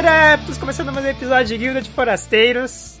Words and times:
Adeptos! 0.00 0.56
Começando 0.56 0.90
mais 0.90 1.04
um 1.04 1.10
episódio 1.10 1.46
de 1.48 1.58
Guilda 1.58 1.82
de 1.82 1.90
Forasteiros. 1.90 2.98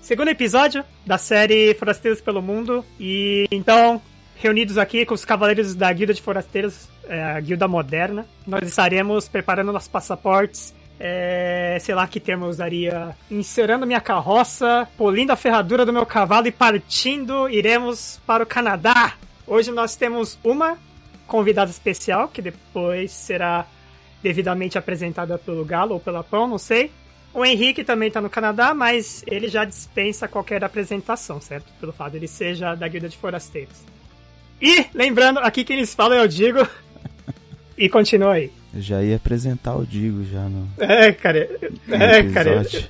Segundo 0.00 0.28
episódio 0.28 0.82
da 1.04 1.18
série 1.18 1.74
Forasteiros 1.74 2.22
pelo 2.22 2.40
Mundo. 2.40 2.82
E 2.98 3.46
então, 3.50 4.00
reunidos 4.34 4.78
aqui 4.78 5.04
com 5.04 5.12
os 5.12 5.26
cavaleiros 5.26 5.74
da 5.74 5.92
Guilda 5.92 6.14
de 6.14 6.22
Forasteiros, 6.22 6.88
é, 7.06 7.22
a 7.22 7.38
Guilda 7.38 7.68
Moderna, 7.68 8.24
nós 8.46 8.66
estaremos 8.66 9.28
preparando 9.28 9.74
nossos 9.74 9.90
passaportes. 9.90 10.74
É, 10.98 11.76
sei 11.82 11.94
lá 11.94 12.08
que 12.08 12.18
termo 12.18 12.46
eu 12.46 12.48
usaria. 12.48 13.14
Encerando 13.30 13.86
minha 13.86 14.00
carroça, 14.00 14.88
polindo 14.96 15.32
a 15.32 15.36
ferradura 15.36 15.84
do 15.84 15.92
meu 15.92 16.06
cavalo 16.06 16.46
e 16.46 16.50
partindo, 16.50 17.46
iremos 17.50 18.22
para 18.26 18.42
o 18.42 18.46
Canadá. 18.46 19.12
Hoje 19.46 19.70
nós 19.70 19.96
temos 19.96 20.38
uma 20.42 20.78
convidada 21.26 21.70
especial, 21.70 22.26
que 22.26 22.40
depois 22.40 23.12
será 23.12 23.66
devidamente 24.22 24.78
apresentada 24.78 25.38
pelo 25.38 25.64
Galo 25.64 25.94
ou 25.94 26.00
pela 26.00 26.24
Pão, 26.24 26.46
não 26.46 26.58
sei. 26.58 26.90
O 27.32 27.44
Henrique 27.44 27.84
também 27.84 28.10
tá 28.10 28.20
no 28.20 28.30
Canadá, 28.30 28.72
mas 28.74 29.22
ele 29.26 29.48
já 29.48 29.64
dispensa 29.64 30.26
qualquer 30.26 30.64
apresentação, 30.64 31.40
certo? 31.40 31.72
Pelo 31.78 31.92
fato 31.92 32.12
de 32.12 32.18
ele 32.18 32.28
seja 32.28 32.74
da 32.74 32.88
Guilda 32.88 33.08
de 33.08 33.16
Forasteiros. 33.16 33.76
E, 34.60 34.86
lembrando, 34.94 35.38
aqui 35.38 35.62
quem 35.62 35.76
eles 35.76 35.94
falam 35.94 36.18
é 36.18 36.22
o 36.22 36.28
Digo. 36.28 36.66
e 37.76 37.88
continua 37.88 38.32
aí. 38.34 38.50
Eu 38.74 38.80
já 38.80 39.02
ia 39.02 39.16
apresentar 39.16 39.76
o 39.76 39.86
Digo 39.86 40.24
já 40.24 40.48
no. 40.48 40.68
É, 40.78 41.12
cara. 41.12 41.38
É, 41.88 42.22
cara. 42.32 42.62
Eu, 42.72 42.82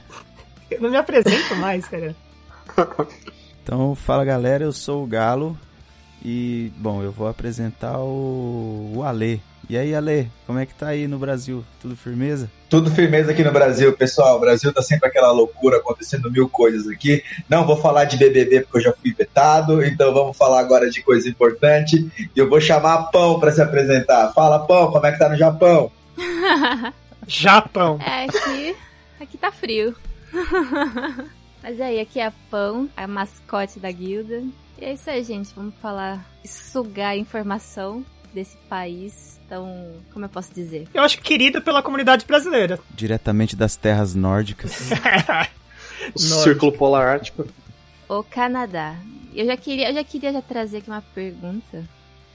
eu 0.70 0.80
não 0.80 0.90
me 0.90 0.96
apresento 0.96 1.54
mais, 1.56 1.86
cara. 1.86 2.14
Então, 3.62 3.94
fala 3.94 4.24
galera, 4.24 4.64
eu 4.64 4.72
sou 4.72 5.04
o 5.04 5.06
Galo. 5.06 5.58
E, 6.24 6.72
bom, 6.76 7.02
eu 7.02 7.12
vou 7.12 7.28
apresentar 7.28 7.98
o, 7.98 8.92
o 8.96 9.02
Ale. 9.02 9.42
E 9.68 9.76
aí, 9.76 9.94
Ale, 9.94 10.30
como 10.46 10.58
é 10.58 10.64
que 10.64 10.74
tá 10.74 10.88
aí 10.88 11.06
no 11.06 11.18
Brasil? 11.18 11.62
Tudo 11.78 11.94
firmeza? 11.94 12.50
Tudo 12.70 12.90
firmeza 12.90 13.32
aqui 13.32 13.44
no 13.44 13.52
Brasil, 13.52 13.92
pessoal. 13.92 14.38
O 14.38 14.40
Brasil 14.40 14.72
tá 14.72 14.80
sempre 14.80 15.06
aquela 15.06 15.30
loucura, 15.30 15.76
acontecendo 15.76 16.30
mil 16.30 16.48
coisas 16.48 16.88
aqui. 16.88 17.22
Não 17.50 17.66
vou 17.66 17.76
falar 17.76 18.04
de 18.04 18.16
BBB 18.16 18.62
porque 18.62 18.78
eu 18.78 18.82
já 18.84 18.94
fui 18.94 19.12
vetado, 19.12 19.84
então 19.84 20.14
vamos 20.14 20.38
falar 20.38 20.60
agora 20.60 20.88
de 20.88 21.02
coisa 21.02 21.28
importante. 21.28 22.10
E 22.34 22.38
eu 22.38 22.48
vou 22.48 22.62
chamar 22.62 22.94
a 22.94 23.02
Pão 23.02 23.38
para 23.38 23.52
se 23.52 23.60
apresentar. 23.60 24.32
Fala, 24.32 24.66
Pão, 24.66 24.90
como 24.90 25.04
é 25.04 25.12
que 25.12 25.18
tá 25.18 25.28
no 25.28 25.36
Japão? 25.36 25.92
Japão. 27.28 27.98
É, 28.00 28.24
aqui, 28.24 28.76
aqui 29.20 29.36
tá 29.36 29.52
frio. 29.52 29.94
Mas 31.62 31.78
aí, 31.78 32.00
aqui 32.00 32.20
é 32.20 32.26
a 32.26 32.32
Pão, 32.50 32.88
a 32.96 33.06
mascote 33.06 33.78
da 33.78 33.92
guilda. 33.92 34.42
E 34.80 34.84
é 34.86 34.94
isso 34.94 35.10
aí, 35.10 35.22
gente. 35.22 35.52
Vamos 35.54 35.74
falar, 35.82 36.24
sugar 36.42 37.18
informação 37.18 38.02
desse 38.32 38.56
país 38.68 39.40
tão. 39.48 39.94
Como 40.12 40.24
eu 40.24 40.28
posso 40.28 40.52
dizer? 40.54 40.86
Eu 40.92 41.02
acho 41.02 41.20
querido 41.20 41.60
pela 41.62 41.82
comunidade 41.82 42.24
brasileira. 42.26 42.78
Diretamente 42.90 43.56
das 43.56 43.76
terras 43.76 44.14
nórdicas. 44.14 44.90
o 46.14 46.18
Círculo 46.18 46.72
Polar 46.72 47.06
Ártico. 47.06 47.46
O 48.08 48.22
Canadá. 48.22 48.94
Eu 49.34 49.46
já 49.46 49.56
queria, 49.56 49.90
eu 49.90 49.94
já 49.94 50.04
queria 50.04 50.32
já 50.32 50.42
trazer 50.42 50.78
aqui 50.78 50.90
uma 50.90 51.02
pergunta. 51.14 51.84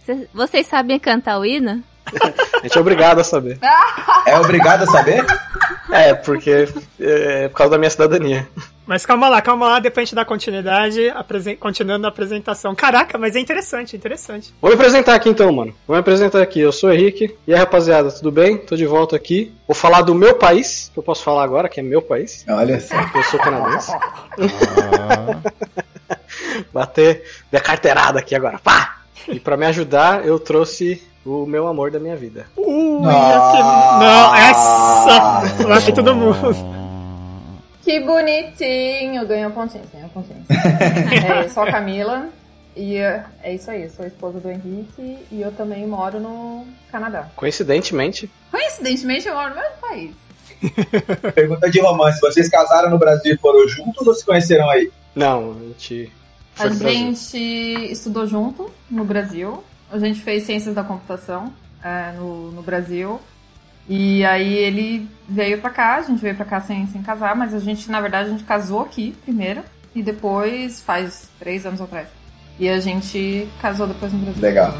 Cês, 0.05 0.27
vocês 0.33 0.67
sabem 0.67 0.99
cantar 0.99 1.39
o 1.39 1.45
hino? 1.45 1.83
A 2.59 2.63
gente 2.63 2.77
é 2.77 2.81
obrigado 2.81 3.19
a 3.19 3.23
saber. 3.23 3.57
É 4.25 4.37
obrigado 4.37 4.83
a 4.83 4.87
saber? 4.87 5.25
É, 5.91 6.13
porque 6.13 6.67
é 6.99 7.47
por 7.49 7.57
causa 7.57 7.71
da 7.71 7.77
minha 7.77 7.89
cidadania. 7.89 8.47
Mas 8.85 9.05
calma 9.05 9.29
lá, 9.29 9.41
calma 9.41 9.67
lá, 9.67 9.79
depois 9.79 10.03
a 10.03 10.05
gente 10.05 10.15
dá 10.15 10.25
continuidade, 10.25 11.09
apresen... 11.09 11.55
continuando 11.55 12.05
a 12.05 12.09
apresentação. 12.09 12.75
Caraca, 12.75 13.17
mas 13.17 13.35
é 13.35 13.39
interessante, 13.39 13.95
interessante. 13.95 14.53
Vou 14.61 14.69
me 14.69 14.75
apresentar 14.75 15.15
aqui 15.15 15.29
então, 15.29 15.51
mano. 15.51 15.73
Vou 15.87 15.95
me 15.95 16.01
apresentar 16.01 16.41
aqui. 16.41 16.59
Eu 16.59 16.71
sou 16.71 16.89
o 16.89 16.93
Henrique. 16.93 17.35
E 17.47 17.53
aí, 17.53 17.59
rapaziada, 17.59 18.11
tudo 18.11 18.31
bem? 18.31 18.57
Tô 18.57 18.75
de 18.75 18.85
volta 18.85 19.15
aqui. 19.15 19.53
Vou 19.67 19.75
falar 19.75 20.01
do 20.01 20.13
meu 20.13 20.35
país, 20.35 20.91
que 20.93 20.99
eu 20.99 21.03
posso 21.03 21.23
falar 21.23 21.43
agora, 21.43 21.69
que 21.69 21.79
é 21.79 21.83
meu 21.83 22.01
país. 22.01 22.45
Olha 22.49 22.79
só. 22.79 22.95
Eu 23.15 23.23
sou 23.23 23.39
canadense. 23.39 23.91
Bater 26.73 27.23
minha 27.51 27.61
carteirada 27.61 28.19
aqui 28.19 28.35
agora. 28.35 28.59
Pá! 28.59 28.97
E 29.27 29.39
pra 29.39 29.55
me 29.55 29.65
ajudar, 29.65 30.25
eu 30.25 30.37
trouxe 30.37 31.01
o 31.25 31.45
meu 31.45 31.67
amor 31.67 31.89
da 31.89 31.99
minha 31.99 32.17
vida. 32.17 32.47
Ui, 32.57 33.01
ah, 33.05 33.97
não, 34.01 34.35
essa! 34.35 35.63
Vai 35.63 35.91
todo 35.93 36.13
mundo. 36.13 36.82
Que 37.83 37.99
bonitinho! 37.99 39.27
Ganhou 39.27 39.51
pontinhos, 39.51 39.89
ganhou 39.91 40.09
pontinhos. 40.09 40.47
é, 40.49 41.49
sou 41.49 41.63
a 41.63 41.71
Camila 41.71 42.29
e 42.75 42.97
é 42.97 43.53
isso 43.53 43.69
aí, 43.69 43.89
sou 43.89 44.05
esposa 44.05 44.39
do 44.39 44.49
Henrique 44.49 45.19
e 45.31 45.41
eu 45.41 45.51
também 45.51 45.85
moro 45.85 46.19
no 46.19 46.65
Canadá. 46.91 47.29
Coincidentemente. 47.35 48.29
Coincidentemente 48.49 49.27
eu 49.27 49.35
moro 49.35 49.49
no 49.49 49.55
mesmo 49.55 49.77
país. 49.81 50.15
Pergunta 51.35 51.69
de 51.69 51.81
romance: 51.81 52.19
vocês 52.21 52.49
casaram 52.49 52.89
no 52.89 52.97
Brasil 52.97 53.35
e 53.35 53.37
foram 53.37 53.67
juntos 53.67 54.07
ou 54.07 54.13
se 54.13 54.25
conheceram 54.25 54.69
aí? 54.69 54.91
Não, 55.13 55.51
a 55.51 55.53
gente. 55.67 56.11
a 56.57 56.67
gente 56.69 57.37
estudou 57.91 58.25
junto 58.25 58.71
no 58.89 59.03
Brasil. 59.03 59.63
A 59.91 59.99
gente 59.99 60.21
fez 60.21 60.43
ciências 60.43 60.73
da 60.73 60.83
computação 60.83 61.53
é, 61.83 62.13
no, 62.13 62.51
no 62.51 62.63
Brasil. 62.63 63.19
E 63.87 64.23
aí 64.25 64.53
ele 64.53 65.07
veio 65.27 65.59
pra 65.59 65.69
cá, 65.69 65.95
a 65.95 66.01
gente 66.01 66.21
veio 66.21 66.35
pra 66.35 66.45
cá 66.45 66.61
sem, 66.61 66.87
sem 66.87 67.01
casar, 67.01 67.35
mas 67.35 67.53
a 67.53 67.59
gente, 67.59 67.89
na 67.91 67.99
verdade, 67.99 68.29
a 68.29 68.31
gente 68.31 68.43
casou 68.43 68.81
aqui 68.81 69.15
primeiro 69.23 69.61
e 69.93 70.01
depois, 70.01 70.79
faz 70.81 71.29
três 71.39 71.65
anos 71.65 71.81
atrás. 71.81 72.07
E 72.59 72.69
a 72.69 72.79
gente 72.79 73.47
casou 73.61 73.87
depois 73.87 74.13
no 74.13 74.19
Brasil. 74.19 74.41
Legal. 74.41 74.73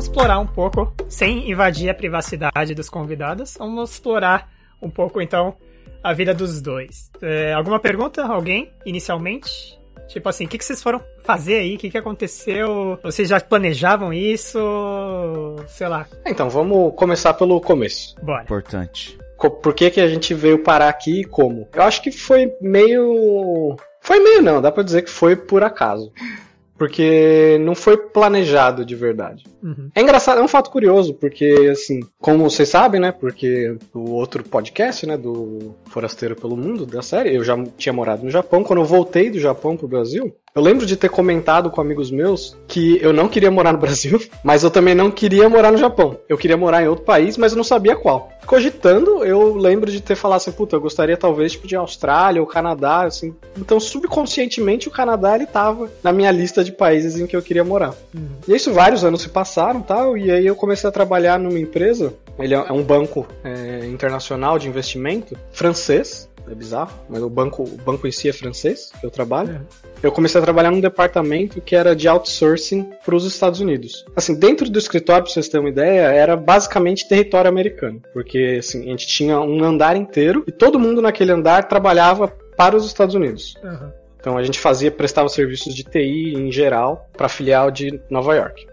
Vamos 0.00 0.06
explorar 0.06 0.38
um 0.38 0.46
pouco, 0.46 0.92
sem 1.08 1.50
invadir 1.50 1.90
a 1.90 1.94
privacidade 1.94 2.74
dos 2.74 2.88
convidados, 2.88 3.56
vamos 3.58 3.90
explorar 3.90 4.50
um 4.80 4.88
pouco 4.88 5.20
então 5.20 5.54
a 6.02 6.14
vida 6.14 6.32
dos 6.32 6.62
dois. 6.62 7.10
É, 7.20 7.52
alguma 7.52 7.78
pergunta? 7.78 8.24
Alguém, 8.24 8.72
inicialmente? 8.86 9.78
Tipo 10.08 10.30
assim, 10.30 10.46
o 10.46 10.48
que, 10.48 10.56
que 10.56 10.64
vocês 10.64 10.82
foram 10.82 11.02
fazer 11.22 11.58
aí? 11.58 11.76
O 11.76 11.78
que, 11.78 11.90
que 11.90 11.98
aconteceu? 11.98 12.98
Vocês 13.02 13.28
já 13.28 13.38
planejavam 13.40 14.12
isso? 14.12 14.58
Sei 15.68 15.86
lá. 15.86 16.06
Então, 16.26 16.48
vamos 16.48 16.94
começar 16.96 17.34
pelo 17.34 17.60
começo. 17.60 18.16
Bora. 18.22 18.42
Importante. 18.42 19.18
Por 19.36 19.74
que, 19.74 19.90
que 19.90 20.00
a 20.00 20.08
gente 20.08 20.32
veio 20.34 20.62
parar 20.62 20.88
aqui 20.88 21.20
e 21.20 21.24
como? 21.24 21.68
Eu 21.74 21.82
acho 21.82 22.02
que 22.02 22.10
foi 22.10 22.52
meio. 22.60 23.76
Foi 24.00 24.18
meio 24.18 24.42
não, 24.42 24.60
dá 24.62 24.72
pra 24.72 24.82
dizer 24.82 25.02
que 25.02 25.10
foi 25.10 25.36
por 25.36 25.62
acaso. 25.62 26.10
Porque 26.80 27.58
não 27.60 27.74
foi 27.74 27.94
planejado 27.94 28.86
de 28.86 28.96
verdade. 28.96 29.44
Uhum. 29.62 29.90
É 29.94 30.00
engraçado, 30.00 30.40
é 30.40 30.42
um 30.42 30.48
fato 30.48 30.70
curioso, 30.70 31.12
porque, 31.12 31.68
assim, 31.70 32.00
como 32.18 32.48
vocês 32.48 32.70
sabem, 32.70 32.98
né? 32.98 33.12
Porque 33.12 33.76
o 33.92 34.12
outro 34.12 34.42
podcast, 34.42 35.04
né? 35.04 35.14
Do 35.14 35.74
Forasteiro 35.90 36.34
pelo 36.34 36.56
Mundo, 36.56 36.86
da 36.86 37.02
série, 37.02 37.36
eu 37.36 37.44
já 37.44 37.54
tinha 37.76 37.92
morado 37.92 38.24
no 38.24 38.30
Japão. 38.30 38.64
Quando 38.64 38.78
eu 38.78 38.86
voltei 38.86 39.28
do 39.28 39.38
Japão 39.38 39.76
pro 39.76 39.86
Brasil, 39.86 40.34
eu 40.54 40.62
lembro 40.62 40.84
de 40.84 40.96
ter 40.96 41.08
comentado 41.08 41.70
com 41.70 41.80
amigos 41.80 42.10
meus 42.10 42.56
que 42.66 42.98
eu 43.00 43.12
não 43.12 43.28
queria 43.28 43.50
morar 43.50 43.72
no 43.72 43.78
Brasil, 43.80 44.20
mas 44.42 44.62
eu 44.62 44.70
também 44.70 44.94
não 44.94 45.10
queria 45.10 45.48
morar 45.48 45.70
no 45.70 45.78
Japão. 45.78 46.18
Eu 46.28 46.36
queria 46.36 46.56
morar 46.56 46.82
em 46.82 46.88
outro 46.88 47.04
país, 47.04 47.36
mas 47.36 47.52
eu 47.52 47.56
não 47.56 47.64
sabia 47.64 47.94
qual. 47.96 48.30
Cogitando, 48.46 49.24
eu 49.24 49.54
lembro 49.54 49.90
de 49.90 50.00
ter 50.00 50.16
falado 50.16 50.38
assim, 50.38 50.50
puta, 50.50 50.74
eu 50.74 50.80
gostaria 50.80 51.16
talvez 51.16 51.52
tipo, 51.52 51.68
de 51.68 51.76
Austrália 51.76 52.40
ou 52.40 52.46
Canadá, 52.46 53.04
assim. 53.04 53.34
Então, 53.56 53.78
subconscientemente, 53.78 54.88
o 54.88 54.90
Canadá 54.90 55.36
ele 55.36 55.46
tava 55.46 55.88
na 56.02 56.12
minha 56.12 56.32
lista 56.32 56.64
de 56.64 56.72
países 56.72 57.18
em 57.20 57.26
que 57.26 57.36
eu 57.36 57.42
queria 57.42 57.62
morar. 57.62 57.94
Uhum. 58.12 58.28
E 58.48 58.54
isso 58.54 58.72
vários 58.72 59.04
anos 59.04 59.22
se 59.22 59.28
passaram, 59.28 59.80
tal, 59.82 60.16
e 60.16 60.30
aí 60.30 60.46
eu 60.46 60.56
comecei 60.56 60.88
a 60.88 60.92
trabalhar 60.92 61.38
numa 61.38 61.58
empresa. 61.58 62.12
Ele 62.38 62.54
é 62.54 62.72
um 62.72 62.82
banco 62.82 63.26
é, 63.44 63.86
internacional 63.86 64.58
de 64.58 64.66
investimento 64.66 65.36
francês. 65.52 66.28
É 66.48 66.54
bizarro, 66.54 66.92
mas 67.08 67.22
o 67.22 67.30
banco, 67.30 67.62
o 67.62 67.76
banco 67.84 68.06
em 68.06 68.12
si 68.12 68.28
é 68.28 68.32
francês, 68.32 68.92
que 68.98 69.06
eu 69.06 69.10
trabalho. 69.10 69.60
É. 70.02 70.06
Eu 70.06 70.12
comecei 70.12 70.40
a 70.40 70.44
trabalhar 70.44 70.70
num 70.70 70.80
departamento 70.80 71.60
que 71.60 71.76
era 71.76 71.94
de 71.94 72.08
outsourcing 72.08 72.90
para 73.04 73.14
os 73.14 73.24
Estados 73.24 73.60
Unidos. 73.60 74.04
Assim, 74.16 74.34
dentro 74.34 74.68
do 74.68 74.78
escritório, 74.78 75.24
para 75.24 75.32
vocês 75.32 75.48
terem 75.48 75.66
uma 75.66 75.70
ideia, 75.70 76.02
era 76.12 76.36
basicamente 76.36 77.08
território 77.08 77.48
americano, 77.48 78.00
porque 78.12 78.56
assim, 78.58 78.82
a 78.82 78.90
gente 78.90 79.06
tinha 79.06 79.40
um 79.40 79.62
andar 79.62 79.96
inteiro 79.96 80.44
e 80.46 80.52
todo 80.52 80.78
mundo 80.78 81.02
naquele 81.02 81.32
andar 81.32 81.68
trabalhava 81.68 82.28
para 82.56 82.76
os 82.76 82.86
Estados 82.86 83.14
Unidos. 83.14 83.54
Uhum. 83.62 83.90
Então 84.20 84.36
a 84.36 84.42
gente 84.42 84.58
fazia, 84.58 84.90
prestava 84.90 85.28
serviços 85.28 85.74
de 85.74 85.82
TI 85.82 86.34
em 86.36 86.52
geral 86.52 87.08
para 87.16 87.26
a 87.26 87.28
filial 87.28 87.70
de 87.70 88.00
Nova 88.10 88.34
York. 88.34 88.69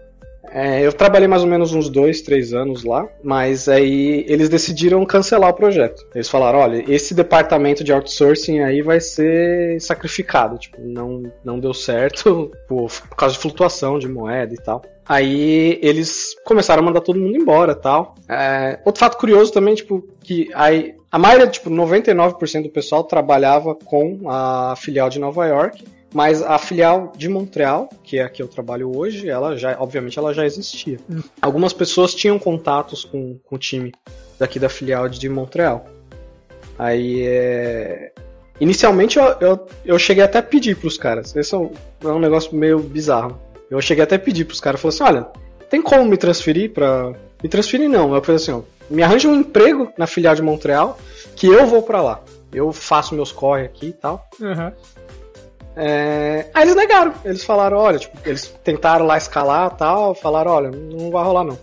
É, 0.50 0.86
eu 0.86 0.92
trabalhei 0.92 1.28
mais 1.28 1.42
ou 1.42 1.48
menos 1.48 1.72
uns 1.72 1.88
dois, 1.88 2.20
três 2.20 2.52
anos 2.52 2.84
lá, 2.84 3.06
mas 3.22 3.68
aí 3.68 4.24
eles 4.28 4.48
decidiram 4.48 5.04
cancelar 5.04 5.50
o 5.50 5.54
projeto. 5.54 6.06
Eles 6.14 6.28
falaram, 6.28 6.58
olha, 6.58 6.84
esse 6.88 7.14
departamento 7.14 7.84
de 7.84 7.92
outsourcing 7.92 8.60
aí 8.60 8.82
vai 8.82 9.00
ser 9.00 9.80
sacrificado, 9.80 10.58
tipo, 10.58 10.80
não, 10.80 11.24
não 11.44 11.58
deu 11.58 11.74
certo 11.74 12.50
por, 12.68 12.90
por 12.90 13.16
causa 13.16 13.34
de 13.34 13.40
flutuação 13.40 13.98
de 13.98 14.08
moeda 14.08 14.54
e 14.54 14.58
tal. 14.58 14.82
Aí 15.08 15.78
eles 15.82 16.36
começaram 16.44 16.82
a 16.82 16.84
mandar 16.84 17.00
todo 17.00 17.18
mundo 17.18 17.36
embora 17.36 17.74
tal. 17.74 18.14
É, 18.28 18.78
outro 18.84 19.00
fato 19.00 19.16
curioso 19.16 19.50
também, 19.50 19.74
tipo, 19.74 20.06
que 20.22 20.50
aí, 20.54 20.94
a 21.10 21.18
maioria, 21.18 21.46
tipo, 21.46 21.70
99% 21.70 22.64
do 22.64 22.68
pessoal 22.68 23.02
trabalhava 23.02 23.74
com 23.74 24.28
a 24.28 24.74
filial 24.76 25.08
de 25.08 25.18
Nova 25.18 25.46
York. 25.46 25.82
Mas 26.12 26.42
a 26.42 26.58
filial 26.58 27.12
de 27.16 27.28
Montreal, 27.28 27.88
que 28.02 28.18
é 28.18 28.22
a 28.22 28.28
que 28.28 28.42
eu 28.42 28.48
trabalho 28.48 28.96
hoje, 28.96 29.28
ela 29.28 29.56
já, 29.56 29.76
obviamente, 29.78 30.18
ela 30.18 30.32
já 30.32 30.46
existia. 30.46 30.98
Algumas 31.40 31.72
pessoas 31.72 32.14
tinham 32.14 32.38
contatos 32.38 33.04
com, 33.04 33.38
com 33.44 33.56
o 33.56 33.58
time 33.58 33.92
daqui 34.38 34.58
da 34.58 34.68
filial 34.68 35.08
de 35.08 35.28
Montreal. 35.28 35.86
Aí, 36.78 37.26
é... 37.26 38.12
inicialmente, 38.58 39.18
eu, 39.18 39.24
eu, 39.40 39.66
eu 39.84 39.98
cheguei 39.98 40.24
até 40.24 40.38
a 40.38 40.42
pedir 40.42 40.76
pros 40.76 40.96
caras. 40.96 41.36
Esse 41.36 41.54
é 41.54 41.58
um, 41.58 41.70
é 42.02 42.08
um 42.08 42.20
negócio 42.20 42.56
meio 42.56 42.78
bizarro. 42.78 43.38
Eu 43.70 43.80
cheguei 43.82 44.02
até 44.02 44.16
a 44.16 44.18
pedir 44.18 44.46
pros 44.46 44.60
caras, 44.60 44.80
falei 44.80 44.94
assim, 44.94 45.04
olha, 45.04 45.26
tem 45.68 45.82
como 45.82 46.04
me 46.04 46.16
transferir 46.16 46.72
pra... 46.72 47.12
Me 47.42 47.48
transferir 47.48 47.88
não, 47.88 48.14
eu 48.14 48.22
falei 48.22 48.36
assim, 48.36 48.52
ó, 48.52 48.62
me 48.90 49.02
arranja 49.02 49.28
um 49.28 49.34
emprego 49.34 49.92
na 49.96 50.06
filial 50.06 50.34
de 50.34 50.42
Montreal, 50.42 50.98
que 51.36 51.46
eu 51.46 51.66
vou 51.66 51.82
pra 51.82 52.00
lá. 52.00 52.22
Eu 52.52 52.72
faço 52.72 53.14
meus 53.14 53.30
corre 53.30 53.64
aqui 53.64 53.88
e 53.88 53.92
tal. 53.92 54.26
Uhum. 54.40 54.72
É... 55.78 56.46
Aí 56.52 56.64
eles 56.64 56.74
negaram. 56.74 57.14
Eles 57.24 57.44
falaram, 57.44 57.76
olha, 57.76 58.00
tipo, 58.00 58.18
eles 58.28 58.48
tentaram 58.64 59.06
lá 59.06 59.16
escalar 59.16 59.76
tal, 59.76 60.12
falaram, 60.12 60.50
olha, 60.50 60.70
não 60.72 61.10
vai 61.10 61.24
rolar 61.24 61.44
não. 61.44 61.58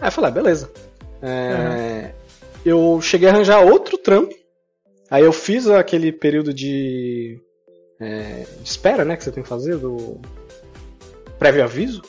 Aí 0.00 0.08
eu 0.08 0.12
falei, 0.12 0.30
ah, 0.30 0.34
beleza. 0.34 0.70
É... 1.22 2.10
Eu 2.64 3.00
cheguei 3.00 3.28
a 3.28 3.32
arranjar 3.32 3.60
outro 3.60 3.96
trampo. 3.96 4.34
Aí 5.08 5.24
eu 5.24 5.32
fiz 5.32 5.68
aquele 5.68 6.12
período 6.12 6.52
de, 6.52 7.40
é, 7.98 8.44
de 8.60 8.68
espera, 8.68 9.04
né, 9.04 9.16
que 9.16 9.24
você 9.24 9.32
tem 9.32 9.42
que 9.42 9.48
fazer, 9.48 9.76
do 9.76 10.20
prévio 11.38 11.64
aviso. 11.64 12.02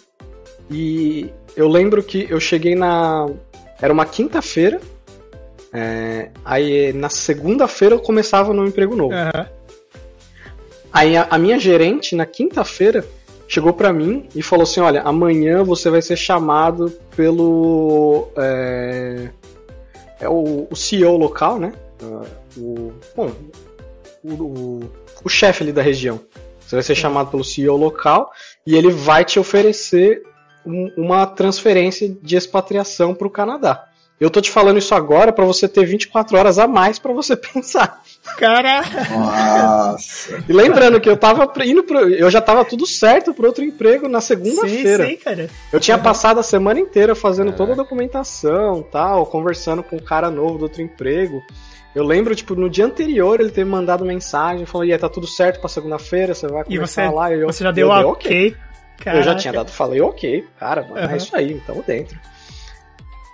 E 0.70 1.32
eu 1.56 1.68
lembro 1.68 2.04
que 2.04 2.28
eu 2.30 2.40
cheguei 2.40 2.76
na. 2.76 3.28
Era 3.82 3.94
uma 3.94 4.06
quinta-feira. 4.06 4.82
É... 5.72 6.32
Aí 6.44 6.92
na 6.94 7.10
segunda-feira 7.10 7.96
eu 7.96 8.00
começava 8.00 8.54
no 8.54 8.68
emprego 8.68 8.96
novo. 8.96 9.14
Uhum. 9.14 9.59
Aí 10.92 11.16
a, 11.16 11.28
a 11.30 11.38
minha 11.38 11.60
gerente, 11.60 12.16
na 12.16 12.26
quinta-feira, 12.26 13.06
chegou 13.48 13.74
pra 13.74 13.92
mim 13.92 14.28
e 14.36 14.42
falou 14.42 14.64
assim: 14.64 14.80
Olha, 14.80 15.02
amanhã 15.02 15.64
você 15.64 15.90
vai 15.90 16.02
ser 16.02 16.16
chamado 16.16 16.92
pelo. 17.16 18.30
É, 18.38 19.30
é 20.20 20.30
o, 20.30 20.68
o 20.70 20.76
CEO 20.76 21.18
local, 21.18 21.60
né? 21.60 21.74
Uh, 22.02 22.60
o, 22.60 22.94
bom, 23.16 23.32
o, 24.24 24.34
o, 24.34 24.92
o 25.24 25.30
chefe 25.30 25.64
ali 25.64 25.72
da 25.72 25.82
região. 25.82 26.20
Você 26.60 26.76
vai 26.76 26.84
ser 26.84 26.96
chamado 26.96 27.32
pelo 27.32 27.44
CEO 27.44 27.76
local 27.76 28.32
e 28.66 28.76
ele 28.76 28.92
vai 28.92 29.26
te 29.26 29.40
oferecer 29.40 30.22
um, 30.66 30.92
uma 30.96 31.26
transferência 31.26 32.08
de 32.22 32.36
expatriação 32.36 33.16
para 33.16 33.28
o 33.28 33.32
Canadá. 33.32 33.89
Eu 34.20 34.30
tô 34.30 34.42
te 34.42 34.52
falando 34.52 34.78
isso 34.78 34.94
agora 34.94 35.32
para 35.32 35.46
você 35.46 35.68
ter 35.68 35.86
24 35.86 36.38
horas 36.38 36.60
a 36.60 36.68
mais 36.68 37.00
para 37.00 37.14
você 37.14 37.36
pensar. 37.38 38.02
Cara. 38.38 38.82
Nossa. 39.10 40.44
E 40.48 40.52
lembrando 40.52 41.00
que 41.00 41.10
eu 41.10 41.16
tava 41.16 41.50
indo 41.64 41.84
pro, 41.84 42.00
eu 42.10 42.30
já 42.30 42.42
tava 42.42 42.66
tudo 42.66 42.86
certo 42.86 43.34
pro 43.34 43.48
outro 43.48 43.64
emprego 43.64 44.10
na 44.10 44.20
segunda-feira. 44.20 45.06
Sim, 45.06 45.12
sim, 45.12 45.18
cara. 45.18 45.50
Eu 45.72 45.80
tinha 45.80 45.98
passado 45.98 46.40
a 46.40 46.44
semana 46.44 46.80
inteira 46.80 47.16
fazendo 47.16 47.54
toda 47.54 47.72
a 47.72 47.76
documentação, 47.76 48.84
tal, 48.92 49.26
conversando 49.26 49.82
com 49.82 49.96
um 49.96 50.00
cara 50.00 50.30
novo 50.30 50.58
do 50.58 50.64
outro 50.64 50.82
emprego. 50.82 51.42
Eu 51.96 52.04
lembro, 52.04 52.36
tipo, 52.36 52.56
no 52.56 52.70
dia 52.70 52.86
anterior 52.86 53.40
ele 53.40 53.50
ter 53.50 53.66
me 53.66 53.72
mandado 53.72 54.06
mensagem 54.06 54.66
falando, 54.66 54.90
e 54.90 54.94
aí, 54.94 55.00
tá 55.00 55.10
tudo 55.10 55.26
certo 55.26 55.60
pra 55.60 55.70
segunda-feira, 55.70 56.36
você 56.36 56.48
vai 56.48 56.62
E 56.68 56.76
começar 56.76 57.08
você, 57.08 57.16
lá. 57.16 57.34
E 57.34 57.40
eu, 57.40 57.48
você 57.48 57.64
já 57.64 57.72
deu 57.72 57.88
eu 57.88 57.94
a 57.94 57.98
dei 57.98 58.06
ok. 58.06 58.56
Eu 59.06 59.24
já 59.24 59.34
tinha 59.36 59.54
dado, 59.54 59.72
falei 59.72 60.02
ok, 60.02 60.46
cara, 60.60 60.82
mano, 60.84 60.98
Aham. 60.98 61.14
é 61.14 61.18
isso 61.18 61.36
aí, 61.36 61.60
tamo 61.66 61.82
dentro. 61.88 62.20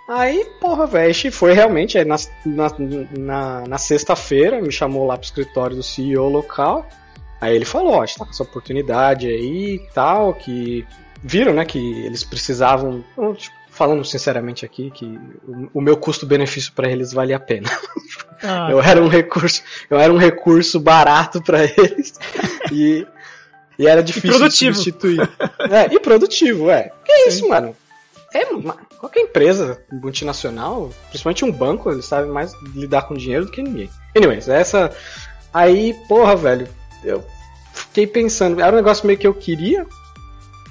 Aí, 0.08 0.44
porra, 0.60 0.86
velho, 0.86 1.32
foi 1.32 1.52
realmente 1.52 1.98
aí 1.98 2.04
na, 2.04 2.16
na, 2.44 2.68
na, 3.18 3.66
na 3.66 3.78
sexta-feira, 3.78 4.62
me 4.62 4.70
chamou 4.70 5.04
lá 5.04 5.16
pro 5.16 5.24
escritório 5.26 5.76
do 5.76 5.82
CEO 5.82 6.28
local. 6.28 6.86
Aí 7.40 7.54
ele 7.54 7.64
falou, 7.64 7.94
ó, 7.94 8.02
a 8.02 8.06
gente 8.06 8.18
tá 8.18 8.24
com 8.24 8.30
essa 8.30 8.42
oportunidade 8.42 9.26
aí 9.26 9.74
e 9.74 9.78
tal, 9.92 10.32
que 10.32 10.86
viram, 11.22 11.52
né, 11.52 11.64
que 11.64 11.78
eles 12.04 12.22
precisavam, 12.24 13.04
tipo, 13.36 13.54
falando 13.68 14.04
sinceramente 14.04 14.64
aqui, 14.64 14.90
que 14.90 15.18
o, 15.46 15.68
o 15.74 15.80
meu 15.80 15.96
custo-benefício 15.96 16.72
pra 16.72 16.90
eles 16.90 17.12
valia 17.12 17.36
a 17.36 17.40
pena. 17.40 17.68
Ah, 18.42 18.68
Eu 18.72 18.80
era 18.80 19.02
um 19.02 19.08
recurso, 19.08 19.62
eu 19.90 19.98
era 19.98 20.12
um 20.12 20.16
recurso 20.16 20.78
barato 20.80 21.42
pra 21.42 21.64
eles 21.64 22.14
e, 22.72 23.06
e 23.78 23.86
era 23.86 24.02
difícil 24.02 24.30
de 24.30 24.38
produtivo. 24.38 24.74
substituir. 24.74 25.28
É, 25.70 25.92
e 25.94 26.00
produtivo, 26.00 26.70
é. 26.70 26.90
Que 27.04 27.12
é 27.12 27.28
isso, 27.28 27.48
mano? 27.48 27.76
É, 28.32 28.44
qualquer 28.98 29.20
empresa 29.20 29.80
multinacional, 29.92 30.90
principalmente 31.08 31.44
um 31.44 31.52
banco, 31.52 31.90
eles 31.90 32.04
sabem 32.04 32.30
mais 32.30 32.52
lidar 32.74 33.02
com 33.02 33.14
dinheiro 33.14 33.44
do 33.46 33.50
que 33.50 33.62
ninguém. 33.62 33.90
Anyways, 34.16 34.48
essa. 34.48 34.90
Aí, 35.52 35.94
porra, 36.08 36.36
velho, 36.36 36.68
eu 37.04 37.24
fiquei 37.72 38.06
pensando, 38.06 38.60
era 38.60 38.72
um 38.72 38.76
negócio 38.76 39.06
meio 39.06 39.18
que 39.18 39.26
eu 39.26 39.34
queria, 39.34 39.86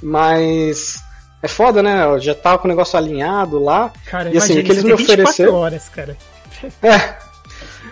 mas. 0.02 1.04
É 1.42 1.48
foda, 1.48 1.84
né? 1.84 2.06
Eu 2.06 2.20
já 2.20 2.34
tava 2.34 2.58
com 2.58 2.66
o 2.66 2.70
negócio 2.70 2.98
alinhado 2.98 3.60
lá. 3.60 3.92
cara, 4.06 4.30
e 4.34 4.38
assim, 4.38 4.54
imagina, 4.54 4.64
que 4.64 4.72
eles 4.72 4.84
me 4.84 4.90
tem 4.90 4.98
24 4.98 5.24
ofereceram- 5.24 5.54
horas, 5.56 5.90
cara. 5.90 6.18
É. 6.82 7.26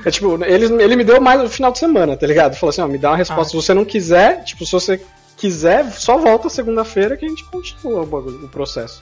É 0.06 0.12
tipo, 0.12 0.44
ele, 0.44 0.66
ele 0.84 0.96
me 0.96 1.04
deu 1.04 1.22
mais 1.22 1.40
no 1.42 1.50
final 1.50 1.72
de 1.72 1.78
semana, 1.80 2.18
tá 2.18 2.26
ligado? 2.26 2.56
Falou 2.56 2.72
assim, 2.72 2.82
ó, 2.82 2.88
me 2.88 2.98
dá 2.98 3.12
uma 3.12 3.18
resposta. 3.18 3.44
Ah. 3.44 3.50
Se 3.50 3.56
você 3.56 3.74
não 3.74 3.86
quiser, 3.86 4.44
tipo, 4.44 4.66
se 4.66 4.72
você 4.72 5.00
quiser, 5.38 5.90
só 5.92 6.18
volta 6.18 6.50
segunda-feira 6.50 7.16
que 7.16 7.26
a 7.26 7.30
gente 7.30 7.44
continua 7.46 8.02
o, 8.02 8.06
bagulho, 8.06 8.44
o 8.46 8.50
processo. 8.50 9.02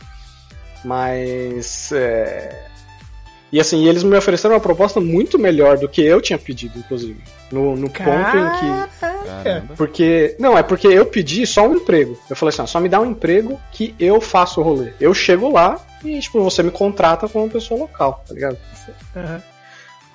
Mas. 0.84 1.92
É... 1.92 2.68
E 3.52 3.60
assim, 3.60 3.86
eles 3.86 4.02
me 4.02 4.16
ofereceram 4.16 4.56
uma 4.56 4.62
proposta 4.62 5.02
muito 5.02 5.38
melhor 5.38 5.78
do 5.78 5.90
que 5.90 6.02
eu 6.02 6.22
tinha 6.22 6.40
pedido, 6.40 6.80
inclusive. 6.80 7.22
No, 7.52 7.76
no 7.76 7.90
ponto 7.90 8.38
em 8.38 8.60
que. 8.60 9.00
Caramba. 9.00 9.74
Porque. 9.76 10.36
Não, 10.40 10.58
é 10.58 10.64
porque 10.64 10.88
eu 10.88 11.06
pedi 11.06 11.46
só 11.46 11.68
um 11.68 11.76
emprego. 11.76 12.18
Eu 12.30 12.36
falei 12.36 12.54
assim, 12.54 12.62
ó, 12.62 12.66
só 12.66 12.80
me 12.80 12.88
dá 12.88 13.00
um 13.02 13.12
emprego 13.12 13.60
que 13.72 13.94
eu 14.00 14.22
faço 14.22 14.62
o 14.62 14.64
rolê. 14.64 14.94
Eu 15.02 15.14
chego 15.14 15.52
lá 15.52 15.80
e, 16.04 16.20
tipo, 16.20 16.42
você 16.42 16.64
me 16.64 16.72
contrata 16.72 17.28
como 17.28 17.46
uma 17.46 17.52
pessoa 17.52 17.82
local, 17.82 18.24
tá 18.26 18.34
ligado? 18.34 18.58
Aham. 19.16 19.51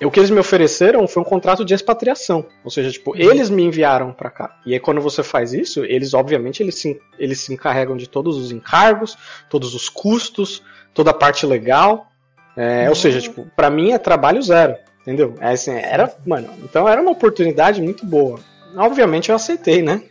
O 0.05 0.11
que 0.11 0.19
eles 0.19 0.29
me 0.29 0.39
ofereceram 0.39 1.07
foi 1.07 1.23
um 1.23 1.25
contrato 1.25 1.65
de 1.65 1.73
expatriação. 1.73 2.45
Ou 2.63 2.69
seja, 2.69 2.91
tipo, 2.91 3.15
eles 3.15 3.49
me 3.49 3.63
enviaram 3.63 4.13
pra 4.13 4.29
cá. 4.29 4.59
E 4.65 4.73
aí 4.73 4.79
quando 4.79 5.01
você 5.01 5.23
faz 5.23 5.53
isso, 5.53 5.83
eles 5.83 6.13
obviamente 6.13 6.61
eles 6.61 6.75
se, 6.75 6.99
eles 7.17 7.39
se 7.39 7.51
encarregam 7.51 7.97
de 7.97 8.07
todos 8.07 8.37
os 8.37 8.51
encargos, 8.51 9.17
todos 9.49 9.73
os 9.73 9.89
custos, 9.89 10.61
toda 10.93 11.11
a 11.11 11.15
parte 11.15 11.45
legal. 11.45 12.07
É, 12.55 12.87
Ou 12.89 12.95
seja, 12.95 13.21
tipo, 13.21 13.47
pra 13.55 13.69
mim 13.69 13.91
é 13.91 13.97
trabalho 13.97 14.41
zero. 14.41 14.75
Entendeu? 15.01 15.35
É 15.39 15.51
assim, 15.51 15.71
era, 15.71 16.13
mano, 16.25 16.49
então 16.63 16.87
era 16.87 17.01
uma 17.01 17.11
oportunidade 17.11 17.81
muito 17.81 18.05
boa. 18.05 18.39
Obviamente 18.75 19.29
eu 19.29 19.35
aceitei, 19.35 19.81
né? 19.81 20.03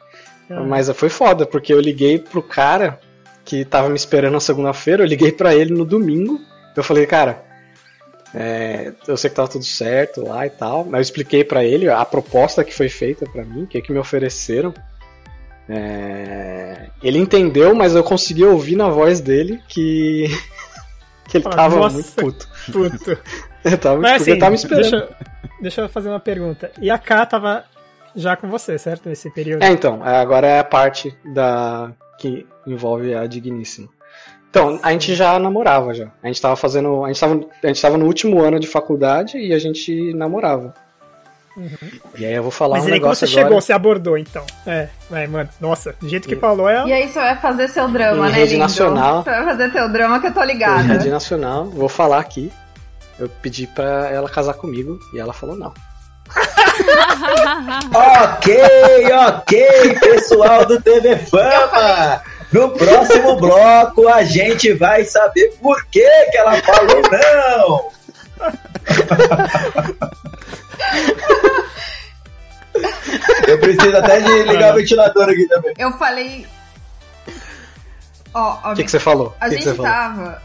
Ah. 0.48 0.60
Mas 0.60 0.88
foi 0.90 1.10
foda, 1.10 1.44
porque 1.44 1.72
eu 1.72 1.80
liguei 1.80 2.18
pro 2.18 2.42
cara 2.42 2.98
que 3.44 3.64
tava 3.64 3.88
me 3.88 3.94
esperando 3.94 4.32
na 4.32 4.40
segunda-feira, 4.40 5.02
eu 5.02 5.06
liguei 5.06 5.30
pra 5.30 5.54
ele 5.54 5.72
no 5.72 5.84
domingo. 5.84 6.40
Eu 6.74 6.82
falei, 6.82 7.06
cara, 7.06 7.44
é, 8.38 8.92
eu 9.08 9.16
sei 9.16 9.30
que 9.30 9.36
tava 9.36 9.48
tudo 9.48 9.64
certo 9.64 10.22
lá 10.22 10.46
e 10.46 10.50
tal, 10.50 10.84
mas 10.84 10.94
eu 10.94 11.00
expliquei 11.00 11.42
pra 11.42 11.64
ele 11.64 11.88
a 11.88 12.04
proposta 12.04 12.62
que 12.62 12.74
foi 12.74 12.88
feita 12.90 13.24
pra 13.30 13.42
mim, 13.44 13.62
o 13.62 13.66
que, 13.66 13.80
que 13.80 13.90
me 13.90 13.98
ofereceram. 13.98 14.74
É, 15.68 16.90
ele 17.02 17.18
entendeu, 17.18 17.74
mas 17.74 17.94
eu 17.94 18.04
consegui 18.04 18.44
ouvir 18.44 18.76
na 18.76 18.88
voz 18.88 19.20
dele 19.20 19.60
que, 19.68 20.26
que 21.28 21.38
ele 21.38 21.44
Ah, 21.48 21.50
tava 21.56 21.76
nossa. 21.76 21.94
muito 21.94 22.12
puto. 22.12 22.48
Puto. 22.70 23.18
Ele 23.64 23.76
tava, 23.78 24.00
Mas 24.00 24.22
assim, 24.22 24.30
ele 24.30 24.38
tava 24.38 24.50
me 24.50 24.56
esperando. 24.56 24.90
deixa, 24.90 25.08
deixa 25.60 25.80
eu 25.80 25.88
fazer 25.88 26.08
uma 26.08 26.20
pergunta. 26.20 26.70
E 26.80 26.88
a 26.88 26.96
K 26.98 27.26
tava 27.26 27.64
já 28.14 28.36
com 28.36 28.48
você, 28.48 28.78
certo? 28.78 29.08
Nesse 29.08 29.28
período? 29.28 29.60
É, 29.64 29.70
então, 29.72 30.04
agora 30.04 30.46
é 30.46 30.60
a 30.60 30.64
parte 30.64 31.12
da 31.24 31.90
que 32.16 32.46
envolve 32.64 33.12
a 33.12 33.26
digníssima. 33.26 33.88
Então, 34.56 34.80
a 34.82 34.90
gente 34.92 35.14
já 35.14 35.38
namorava 35.38 35.92
já. 35.92 36.06
A 36.22 36.26
gente 36.28 36.40
tava 36.40 36.56
fazendo. 36.56 37.04
A 37.04 37.08
gente 37.08 37.20
tava, 37.20 37.40
a 37.62 37.66
gente 37.66 37.82
tava 37.82 37.98
no 37.98 38.06
último 38.06 38.40
ano 38.42 38.58
de 38.58 38.66
faculdade 38.66 39.36
e 39.36 39.52
a 39.52 39.58
gente 39.58 40.14
namorava. 40.14 40.72
E 42.18 42.24
aí 42.24 42.32
eu 42.34 42.42
vou 42.42 42.50
falar 42.50 42.76
Mas 42.76 42.84
um 42.84 42.86
aí 42.86 42.92
que 42.94 42.98
negócio 43.00 43.26
você 43.26 43.32
agora. 43.34 43.46
chegou, 43.48 43.60
você 43.60 43.72
abordou, 43.74 44.16
então. 44.16 44.42
É, 44.66 44.88
vai, 45.10 45.26
mano. 45.26 45.48
Nossa, 45.60 45.94
do 46.00 46.08
jeito 46.08 46.26
que 46.26 46.34
E- 46.34 46.38
falou 46.38 46.68
é. 46.70 46.86
E 46.86 46.92
aí 46.92 47.06
você 47.08 47.18
vai 47.18 47.36
fazer 47.38 47.68
seu 47.68 47.86
drama, 47.88 48.28
Em 48.28 48.30
né, 48.30 48.36
rede 48.36 48.52
lindo? 48.52 48.62
nacional. 48.62 49.22
Você 49.22 49.30
vai 49.30 49.44
fazer 49.44 49.72
teu 49.72 49.88
drama 49.90 50.20
que 50.20 50.26
eu 50.26 50.32
tô 50.32 50.40
Foi 50.40 50.46
ligada. 50.46 50.82
Rede 50.82 51.10
Nacional, 51.10 51.64
vou 51.66 51.88
falar 51.88 52.18
aqui. 52.18 52.50
Eu 53.18 53.28
pedi 53.42 53.66
pra 53.66 54.10
ela 54.10 54.28
casar 54.28 54.54
comigo 54.54 54.98
e 55.14 55.18
ela 55.18 55.32
falou 55.34 55.54
não. 55.56 55.72
Ok, 57.94 58.54
ok, 59.12 59.94
pessoal 60.00 60.66
do 60.66 60.80
TV 60.80 61.16
Fama! 61.16 62.20
No 62.52 62.70
próximo 62.70 63.36
bloco 63.36 64.08
a 64.08 64.22
gente 64.22 64.72
vai 64.72 65.04
saber 65.04 65.56
por 65.60 65.84
que, 65.86 66.00
que 66.30 66.36
ela 66.38 66.56
falou 66.62 67.02
não. 67.10 67.90
Eu 73.48 73.58
preciso 73.58 73.96
até 73.96 74.20
de 74.20 74.42
ligar 74.44 74.72
o 74.72 74.76
ventilador 74.76 75.28
aqui 75.28 75.46
também. 75.48 75.74
Eu 75.78 75.92
falei. 75.92 76.46
Ó, 78.34 78.58
ó, 78.62 78.72
O 78.72 78.74
que, 78.76 78.84
que 78.84 78.90
você 78.90 79.00
falou? 79.00 79.34
A 79.40 79.48
que 79.48 79.56
que 79.56 79.62
gente 79.62 79.76
falou? 79.76 79.90
tava. 79.90 80.42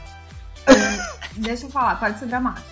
ah, 0.68 0.74
Deixa 1.34 1.66
eu 1.66 1.70
falar, 1.70 2.00
pode 2.00 2.20
ser 2.20 2.26
dramático. 2.28 2.68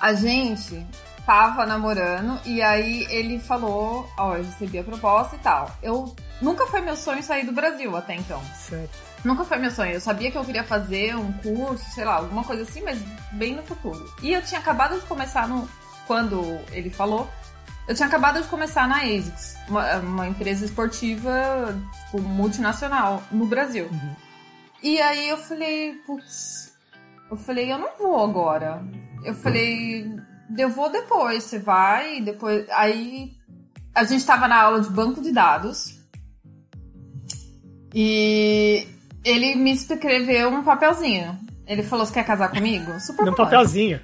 A 0.00 0.12
gente 0.12 0.86
tava 1.28 1.66
namorando 1.66 2.40
e 2.46 2.62
aí 2.62 3.06
ele 3.10 3.38
falou: 3.38 4.10
Ó, 4.16 4.34
eu 4.34 4.42
recebi 4.42 4.78
a 4.78 4.82
proposta 4.82 5.36
e 5.36 5.38
tal. 5.40 5.70
Eu. 5.82 6.16
Nunca 6.40 6.66
foi 6.68 6.80
meu 6.80 6.96
sonho 6.96 7.22
sair 7.22 7.44
do 7.44 7.52
Brasil 7.52 7.94
até 7.94 8.14
então. 8.14 8.40
Certo. 8.54 8.96
Nunca 9.24 9.44
foi 9.44 9.58
meu 9.58 9.70
sonho. 9.70 9.92
Eu 9.92 10.00
sabia 10.00 10.30
que 10.30 10.38
eu 10.38 10.44
queria 10.44 10.64
fazer 10.64 11.16
um 11.16 11.32
curso, 11.32 11.84
sei 11.90 12.04
lá, 12.04 12.14
alguma 12.14 12.44
coisa 12.44 12.62
assim, 12.62 12.80
mas 12.80 12.98
bem 13.32 13.56
no 13.56 13.62
futuro. 13.62 14.10
E 14.22 14.32
eu 14.32 14.40
tinha 14.40 14.58
acabado 14.58 14.98
de 14.98 15.04
começar 15.04 15.46
no. 15.46 15.68
Quando 16.06 16.42
ele 16.72 16.88
falou, 16.88 17.28
eu 17.86 17.94
tinha 17.94 18.08
acabado 18.08 18.40
de 18.40 18.48
começar 18.48 18.88
na 18.88 19.02
ASICS, 19.02 19.58
uma, 19.68 19.96
uma 19.96 20.26
empresa 20.26 20.64
esportiva 20.64 21.76
tipo, 22.06 22.22
multinacional 22.22 23.22
no 23.30 23.44
Brasil. 23.44 23.90
E 24.82 24.98
aí 25.02 25.28
eu 25.28 25.36
falei, 25.36 25.92
putz, 26.06 26.72
eu 27.30 27.36
falei, 27.36 27.70
eu 27.70 27.78
não 27.78 27.90
vou 27.98 28.24
agora. 28.24 28.82
Eu 29.22 29.34
falei, 29.34 30.10
eu 30.56 30.68
vou 30.70 30.90
depois, 30.90 31.44
você 31.44 31.58
vai, 31.58 32.20
depois. 32.20 32.66
Aí 32.70 33.32
a 33.94 34.04
gente 34.04 34.24
tava 34.24 34.48
na 34.48 34.60
aula 34.62 34.80
de 34.80 34.90
banco 34.90 35.20
de 35.20 35.32
dados. 35.32 35.98
E 37.94 38.86
ele 39.24 39.54
me 39.56 39.72
escreveu 39.72 40.50
um 40.50 40.62
papelzinho. 40.62 41.38
Ele 41.66 41.82
falou: 41.82 42.06
Você 42.06 42.12
quer 42.14 42.24
casar 42.24 42.50
comigo? 42.50 42.98
Super 43.00 43.26
Num 43.26 43.34
papelzinho. 43.34 44.00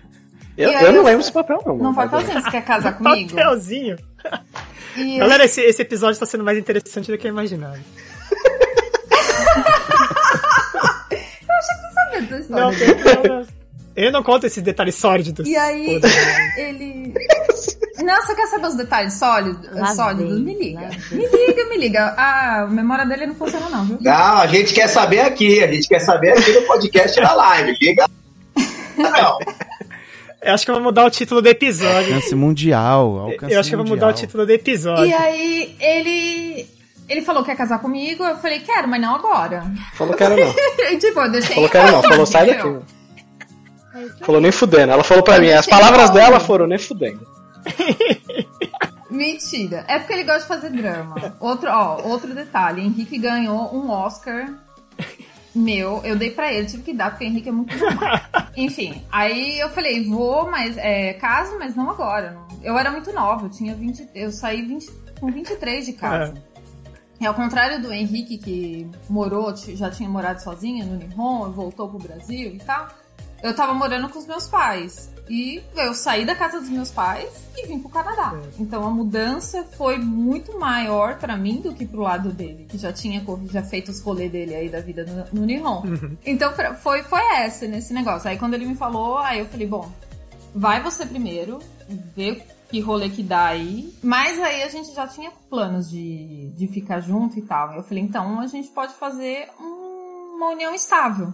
Eu, 0.56 0.70
eu 0.70 0.92
não 0.92 0.98
eu- 0.98 1.04
lembro 1.04 1.20
esse 1.20 1.32
papel, 1.32 1.62
não. 1.66 1.76
Num 1.76 1.92
mano. 1.92 1.94
papelzinho, 2.10 2.42
você 2.42 2.50
quer 2.50 2.64
casar 2.64 2.96
comigo? 2.98 3.34
Papelzinho. 3.34 3.96
E 4.96 5.18
Galera, 5.18 5.44
esse, 5.44 5.60
esse 5.60 5.82
episódio 5.82 6.18
tá 6.20 6.26
sendo 6.26 6.44
mais 6.44 6.56
interessante 6.58 7.10
do 7.10 7.18
que 7.18 7.26
eu 7.26 7.32
imaginava. 7.32 7.78
sabe 11.94 12.20
dessa 12.20 12.38
história? 12.38 12.64
Não, 12.64 12.70
não, 13.28 13.38
não. 13.40 13.63
Eu 13.96 14.10
não 14.10 14.22
conto 14.22 14.46
esses 14.46 14.62
detalhes 14.62 14.96
sórdidos. 14.96 15.46
E 15.46 15.56
aí, 15.56 16.00
ele. 16.56 17.14
Não, 18.02 18.20
você 18.22 18.34
quer 18.34 18.46
saber 18.48 18.66
os 18.66 18.74
detalhes 18.74 19.14
sólidos? 19.14 19.72
Lá 19.72 19.94
sólidos? 19.94 20.34
vem, 20.34 20.42
Me 20.42 20.54
liga. 20.54 20.90
Me 21.12 21.26
liga, 21.26 21.68
me 21.68 21.76
liga. 21.78 22.14
A 22.16 22.66
memória 22.68 23.06
dele 23.06 23.26
não 23.26 23.34
funciona, 23.36 23.68
não, 23.68 23.84
viu? 23.84 23.98
Não, 24.00 24.38
a 24.38 24.46
gente 24.48 24.74
quer 24.74 24.88
saber 24.88 25.20
aqui, 25.20 25.62
a 25.62 25.72
gente 25.72 25.88
quer 25.88 26.00
saber 26.00 26.32
aqui 26.32 26.52
no 26.52 26.62
podcast 26.62 27.20
da 27.20 27.32
live. 27.34 27.76
Liga. 27.80 28.10
Não. 28.96 29.38
Eu 30.42 30.52
acho 30.52 30.64
que 30.64 30.70
eu 30.70 30.74
vou 30.74 30.84
mudar 30.84 31.04
o 31.06 31.10
título 31.10 31.40
do 31.40 31.48
episódio. 31.48 32.14
Alcance 32.14 32.34
mundial. 32.34 33.18
Alcance 33.18 33.54
Eu 33.54 33.60
acho 33.60 33.68
que 33.68 33.74
eu 33.74 33.78
vou 33.78 33.88
mudar 33.88 34.08
o 34.08 34.12
título 34.12 34.44
do 34.44 34.52
episódio. 34.52 35.06
E 35.06 35.14
aí, 35.14 35.76
ele. 35.80 36.68
Ele 37.08 37.22
falou 37.22 37.42
que 37.42 37.50
quer 37.50 37.56
casar 37.56 37.80
comigo, 37.80 38.24
eu 38.24 38.36
falei, 38.38 38.60
quero, 38.60 38.88
mas 38.88 39.00
não 39.00 39.14
agora. 39.14 39.62
Falou 39.94 40.14
que 40.14 40.22
era 40.22 40.36
não. 40.36 40.54
Tipo, 40.98 41.20
eu 41.20 41.30
deixei. 41.30 41.54
Falou 41.54 41.70
que 41.70 41.76
era 41.76 41.92
não. 41.92 42.02
Falou, 42.02 42.26
sai 42.26 42.46
daqui. 42.46 42.78
Falou 44.20 44.40
nem 44.40 44.52
fudendo. 44.52 44.92
Ela 44.92 45.04
falou 45.04 45.22
pra 45.22 45.38
mim, 45.38 45.50
as 45.50 45.66
palavras 45.66 46.10
dela 46.10 46.40
foram 46.40 46.66
nem 46.66 46.78
fudendo. 46.78 47.26
Mentira. 49.10 49.84
É 49.86 49.98
porque 49.98 50.12
ele 50.12 50.24
gosta 50.24 50.40
de 50.40 50.46
fazer 50.48 50.70
drama. 50.70 51.36
Outro, 51.38 51.70
ó, 51.70 52.02
outro 52.02 52.34
detalhe. 52.34 52.82
Henrique 52.82 53.18
ganhou 53.18 53.74
um 53.74 53.90
Oscar 53.90 54.52
meu. 55.54 56.00
Eu 56.04 56.16
dei 56.16 56.30
pra 56.30 56.52
ele, 56.52 56.66
tive 56.66 56.82
que 56.82 56.92
dar, 56.92 57.10
porque 57.10 57.24
o 57.24 57.28
Henrique 57.28 57.48
é 57.48 57.52
muito 57.52 57.76
dramático. 57.76 58.28
Enfim, 58.56 59.02
aí 59.10 59.58
eu 59.60 59.68
falei, 59.70 60.04
vou, 60.08 60.50
mas 60.50 60.76
é, 60.76 61.12
caso, 61.14 61.56
mas 61.58 61.76
não 61.76 61.88
agora. 61.90 62.36
Eu 62.62 62.76
era 62.76 62.90
muito 62.90 63.12
nova, 63.12 63.46
eu 63.46 63.50
tinha 63.50 63.74
20. 63.74 64.08
Eu 64.14 64.32
saí 64.32 64.62
20, 64.62 64.90
com 65.20 65.30
23 65.30 65.86
de 65.86 65.92
casa. 65.92 66.34
E 67.20 67.26
ao 67.26 67.34
contrário 67.34 67.80
do 67.80 67.92
Henrique, 67.92 68.36
que 68.38 68.90
morou, 69.08 69.54
já 69.56 69.90
tinha 69.90 70.08
morado 70.08 70.42
sozinha 70.42 70.84
no 70.84 70.96
Nihon, 70.96 71.50
voltou 71.52 71.88
pro 71.88 71.98
Brasil 71.98 72.54
e 72.54 72.58
tal, 72.58 72.88
eu 73.44 73.54
tava 73.54 73.72
morando 73.74 74.08
com 74.08 74.18
os 74.18 74.26
meus 74.26 74.48
pais. 74.48 75.12
E 75.28 75.62
eu 75.76 75.94
saí 75.94 76.26
da 76.26 76.34
casa 76.34 76.60
dos 76.60 76.68
meus 76.68 76.90
pais 76.90 77.30
e 77.56 77.66
vim 77.66 77.78
pro 77.78 77.88
Canadá. 77.88 78.34
Então 78.58 78.84
a 78.86 78.90
mudança 78.90 79.64
foi 79.76 79.96
muito 79.98 80.58
maior 80.58 81.16
pra 81.18 81.34
mim 81.34 81.62
do 81.62 81.72
que 81.72 81.86
pro 81.86 82.02
lado 82.02 82.30
dele, 82.30 82.66
que 82.68 82.76
já 82.76 82.92
tinha 82.92 83.24
já 83.50 83.62
feito 83.62 83.90
os 83.90 84.00
rolês 84.02 84.30
dele 84.30 84.54
aí 84.54 84.68
da 84.68 84.80
vida 84.80 85.04
no, 85.32 85.40
no 85.40 85.46
Nihon. 85.46 85.82
Então 86.26 86.52
pra- 86.52 86.74
foi, 86.74 87.02
foi 87.04 87.20
essa 87.36 87.66
nesse 87.66 87.94
negócio. 87.94 88.28
Aí 88.28 88.36
quando 88.38 88.52
ele 88.54 88.66
me 88.66 88.74
falou, 88.74 89.16
aí 89.16 89.38
eu 89.38 89.46
falei, 89.46 89.66
bom, 89.66 89.90
vai 90.54 90.82
você 90.82 91.06
primeiro, 91.06 91.58
vê 92.14 92.42
que 92.68 92.80
rolê 92.80 93.08
que 93.08 93.22
dá 93.22 93.46
aí. 93.46 93.94
Mas 94.02 94.38
aí 94.42 94.62
a 94.62 94.68
gente 94.68 94.92
já 94.94 95.06
tinha 95.06 95.30
planos 95.48 95.88
de, 95.88 96.48
de 96.50 96.66
ficar 96.66 97.00
junto 97.00 97.38
e 97.38 97.42
tal. 97.42 97.72
Eu 97.74 97.82
falei, 97.82 98.02
então 98.04 98.40
a 98.40 98.46
gente 98.46 98.68
pode 98.68 98.92
fazer 98.94 99.48
um- 99.58 100.36
uma 100.36 100.50
união 100.50 100.74
estável 100.74 101.32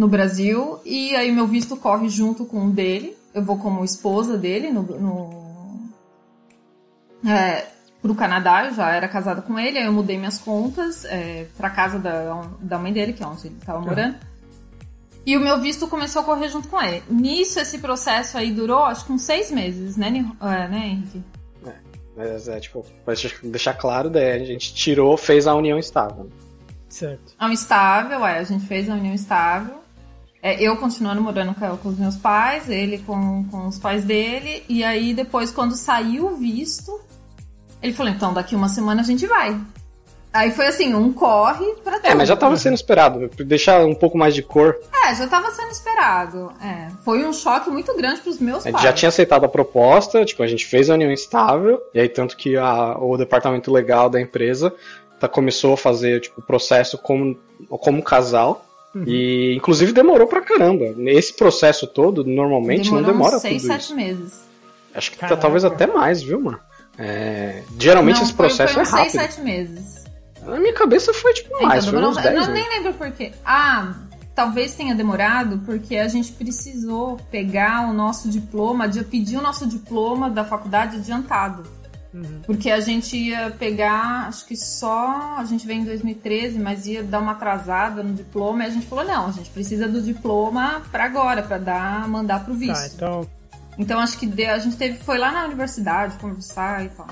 no 0.00 0.08
Brasil. 0.08 0.80
E 0.82 1.14
aí 1.14 1.30
meu 1.30 1.46
visto 1.46 1.76
corre 1.76 2.08
junto 2.08 2.46
com 2.46 2.66
o 2.66 2.70
dele. 2.70 3.14
Eu 3.34 3.44
vou 3.44 3.58
como 3.58 3.84
esposa 3.84 4.38
dele 4.38 4.70
no. 4.70 4.82
no 4.82 5.40
é, 7.30 7.66
pro 8.00 8.14
Canadá, 8.14 8.64
eu 8.64 8.74
já 8.74 8.90
era 8.90 9.06
casada 9.06 9.42
com 9.42 9.58
ele, 9.58 9.76
aí 9.76 9.84
eu 9.84 9.92
mudei 9.92 10.16
minhas 10.16 10.38
contas 10.38 11.04
é, 11.04 11.46
pra 11.54 11.68
casa 11.68 11.98
da, 11.98 12.48
da 12.58 12.78
mãe 12.78 12.94
dele, 12.94 13.12
que 13.12 13.22
é 13.22 13.26
onde 13.26 13.48
ele 13.48 13.56
tava 13.64 13.78
morando. 13.78 14.16
E 15.26 15.36
o 15.36 15.40
meu 15.40 15.60
visto 15.60 15.86
começou 15.86 16.22
a 16.22 16.24
correr 16.24 16.48
junto 16.48 16.66
com 16.66 16.80
ele. 16.80 17.02
Nisso, 17.10 17.60
esse 17.60 17.76
processo 17.76 18.38
aí 18.38 18.50
durou, 18.50 18.84
acho 18.84 19.04
que 19.04 19.12
uns 19.12 19.20
seis 19.20 19.50
meses, 19.50 19.98
né, 19.98 20.08
é, 20.40 20.68
né 20.68 20.86
Henrique? 20.86 21.22
Mas 22.16 22.48
é, 22.48 22.58
tipo, 22.58 22.86
pra 23.04 23.12
deixar 23.42 23.74
claro, 23.74 24.08
daí 24.08 24.32
a 24.32 24.44
gente 24.46 24.72
tirou, 24.72 25.14
fez 25.18 25.46
a 25.46 25.54
união 25.54 25.78
estável. 25.78 26.30
Certo. 26.88 27.34
A 27.38 27.44
união 27.44 27.54
estável, 27.54 28.26
é, 28.26 28.38
a 28.38 28.44
gente 28.44 28.66
fez 28.66 28.88
a 28.88 28.94
união 28.94 29.14
estável. 29.14 29.79
É, 30.42 30.60
eu 30.62 30.76
continuando 30.76 31.20
morando 31.20 31.54
com, 31.54 31.88
os 31.88 31.98
meus 31.98 32.16
pais, 32.16 32.68
ele 32.68 32.98
com, 32.98 33.44
com 33.50 33.66
os 33.68 33.78
pais 33.78 34.04
dele. 34.04 34.62
E 34.68 34.82
aí, 34.82 35.12
depois, 35.12 35.50
quando 35.50 35.74
saiu 35.76 36.28
o 36.28 36.36
visto, 36.36 36.98
ele 37.82 37.92
falou, 37.92 38.10
então, 38.12 38.32
daqui 38.32 38.54
uma 38.56 38.68
semana 38.68 39.02
a 39.02 39.04
gente 39.04 39.26
vai. 39.26 39.58
Aí 40.32 40.52
foi 40.52 40.68
assim, 40.68 40.94
um 40.94 41.12
corre 41.12 41.66
pra 41.82 41.96
tudo. 41.96 42.06
É, 42.06 42.14
mas 42.14 42.28
já 42.28 42.36
tava 42.36 42.56
sendo 42.56 42.74
esperado, 42.74 43.28
deixar 43.44 43.84
um 43.84 43.94
pouco 43.96 44.16
mais 44.16 44.32
de 44.32 44.42
cor. 44.42 44.78
É, 45.04 45.12
já 45.14 45.26
tava 45.26 45.50
sendo 45.50 45.72
esperado. 45.72 46.52
É, 46.62 46.88
foi 47.04 47.24
um 47.26 47.32
choque 47.32 47.68
muito 47.68 47.94
grande 47.96 48.20
pros 48.20 48.38
meus 48.38 48.60
A 48.64 48.70
pais. 48.70 48.76
gente 48.76 48.82
já 48.84 48.92
tinha 48.92 49.08
aceitado 49.08 49.44
a 49.44 49.48
proposta, 49.48 50.24
tipo, 50.24 50.40
a 50.42 50.46
gente 50.46 50.64
fez 50.64 50.88
a 50.88 50.94
união 50.94 51.10
estável, 51.10 51.82
e 51.92 51.98
aí 52.00 52.08
tanto 52.08 52.36
que 52.36 52.56
a- 52.56 52.96
o 52.96 53.16
departamento 53.16 53.72
legal 53.72 54.08
da 54.08 54.20
empresa 54.20 54.72
tá, 55.18 55.26
começou 55.28 55.74
a 55.74 55.76
fazer, 55.76 56.20
tipo, 56.20 56.40
o 56.40 56.44
processo 56.44 56.96
como, 56.96 57.36
como 57.68 58.00
casal. 58.00 58.64
E 59.06 59.54
inclusive 59.56 59.92
demorou 59.92 60.26
pra 60.26 60.40
caramba. 60.40 60.84
Esse 61.10 61.32
processo 61.34 61.86
todo, 61.86 62.24
normalmente, 62.24 62.84
Demorou 62.84 63.02
não 63.06 63.12
demora 63.12 63.36
uns 63.36 63.42
seis, 63.42 63.62
tudo 63.62 63.72
sete 63.72 63.82
isso. 63.84 63.94
meses. 63.94 64.40
Acho 64.94 65.10
que 65.12 65.18
tá- 65.18 65.36
talvez 65.36 65.64
até 65.64 65.86
mais, 65.86 66.22
viu, 66.22 66.40
mano? 66.40 66.58
É, 66.98 67.62
geralmente 67.78 68.16
Não, 68.16 68.22
esse 68.24 68.32
foi- 68.34 68.46
processo 68.46 68.74
foi 68.74 68.82
é 68.82 68.86
uns 68.86 68.90
rápido. 68.90 69.10
seis, 69.12 69.22
sete 69.32 69.40
meses. 69.42 70.04
Na 70.42 70.58
minha 70.58 70.72
cabeça 70.72 71.14
foi 71.14 71.32
tipo 71.34 71.50
mais, 71.62 71.84
Então, 71.84 71.92
foi 71.92 71.92
demorou- 71.92 72.10
uns 72.10 72.16
10 72.22 72.46
eu 72.48 72.52
nem 72.52 72.68
lembro 72.68 72.94
por 72.94 73.10
quê. 73.12 73.30
Ah, 73.44 73.94
talvez 74.34 74.74
tenha 74.74 74.94
demorado 74.94 75.58
porque 75.64 75.96
a 75.96 76.08
gente 76.08 76.32
precisou 76.32 77.18
pegar 77.30 77.88
o 77.88 77.92
nosso 77.92 78.28
diploma, 78.28 78.88
de 78.88 79.04
pedir 79.04 79.36
o 79.36 79.42
nosso 79.42 79.66
diploma 79.68 80.28
da 80.30 80.44
faculdade 80.44 80.96
adiantado. 80.96 81.62
Porque 82.44 82.70
a 82.70 82.80
gente 82.80 83.16
ia 83.16 83.50
pegar, 83.56 84.26
acho 84.26 84.44
que 84.46 84.56
só. 84.56 85.36
A 85.38 85.44
gente 85.44 85.66
veio 85.66 85.80
em 85.80 85.84
2013, 85.84 86.58
mas 86.58 86.86
ia 86.86 87.02
dar 87.04 87.20
uma 87.20 87.32
atrasada 87.32 88.02
no 88.02 88.12
diploma. 88.14 88.64
E 88.64 88.66
a 88.66 88.70
gente 88.70 88.86
falou: 88.86 89.04
não, 89.04 89.26
a 89.28 89.32
gente 89.32 89.48
precisa 89.50 89.86
do 89.86 90.02
diploma 90.02 90.82
pra 90.90 91.04
agora, 91.04 91.42
pra 91.42 91.58
dar, 91.58 92.08
mandar 92.08 92.44
pro 92.44 92.52
Tá, 92.54 92.58
visto. 92.58 92.94
então. 92.96 93.26
Então 93.78 94.00
acho 94.00 94.18
que 94.18 94.26
deu- 94.26 94.50
a 94.50 94.58
gente 94.58 94.76
teve, 94.76 94.98
foi 94.98 95.16
lá 95.18 95.30
na 95.30 95.44
universidade 95.44 96.16
conversar 96.18 96.84
e 96.84 96.88
tal. 96.88 97.06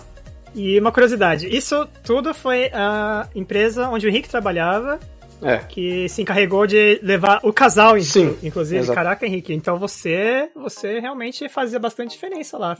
E 0.54 0.80
uma 0.80 0.90
curiosidade: 0.90 1.46
isso 1.54 1.86
tudo 2.02 2.34
foi 2.34 2.70
a 2.74 3.28
empresa 3.34 3.88
onde 3.88 4.06
o 4.06 4.08
Henrique 4.10 4.28
trabalhava 4.28 4.98
É. 5.40 5.58
que 5.58 6.08
se 6.08 6.22
encarregou 6.22 6.66
de 6.66 6.98
levar 7.04 7.38
o 7.44 7.52
casal, 7.52 8.00
Sim, 8.00 8.36
inclusive. 8.42 8.80
exato. 8.80 8.94
Caraca, 8.96 9.24
Henrique. 9.24 9.54
Então 9.54 9.78
você, 9.78 10.50
você 10.56 10.98
realmente 10.98 11.48
fazia 11.48 11.78
bastante 11.78 12.10
diferença 12.10 12.58
lá. 12.58 12.76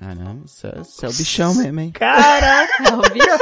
Caramba, 0.00 0.40
você 0.46 0.66
é, 0.66 0.78
você 0.78 1.06
é 1.06 1.08
o 1.08 1.12
bichão 1.12 1.54
mesmo, 1.54 1.80
hein? 1.80 1.92
Caraca! 1.92 2.72
É 2.88 2.92
o 2.94 3.02
bichão. 3.12 3.38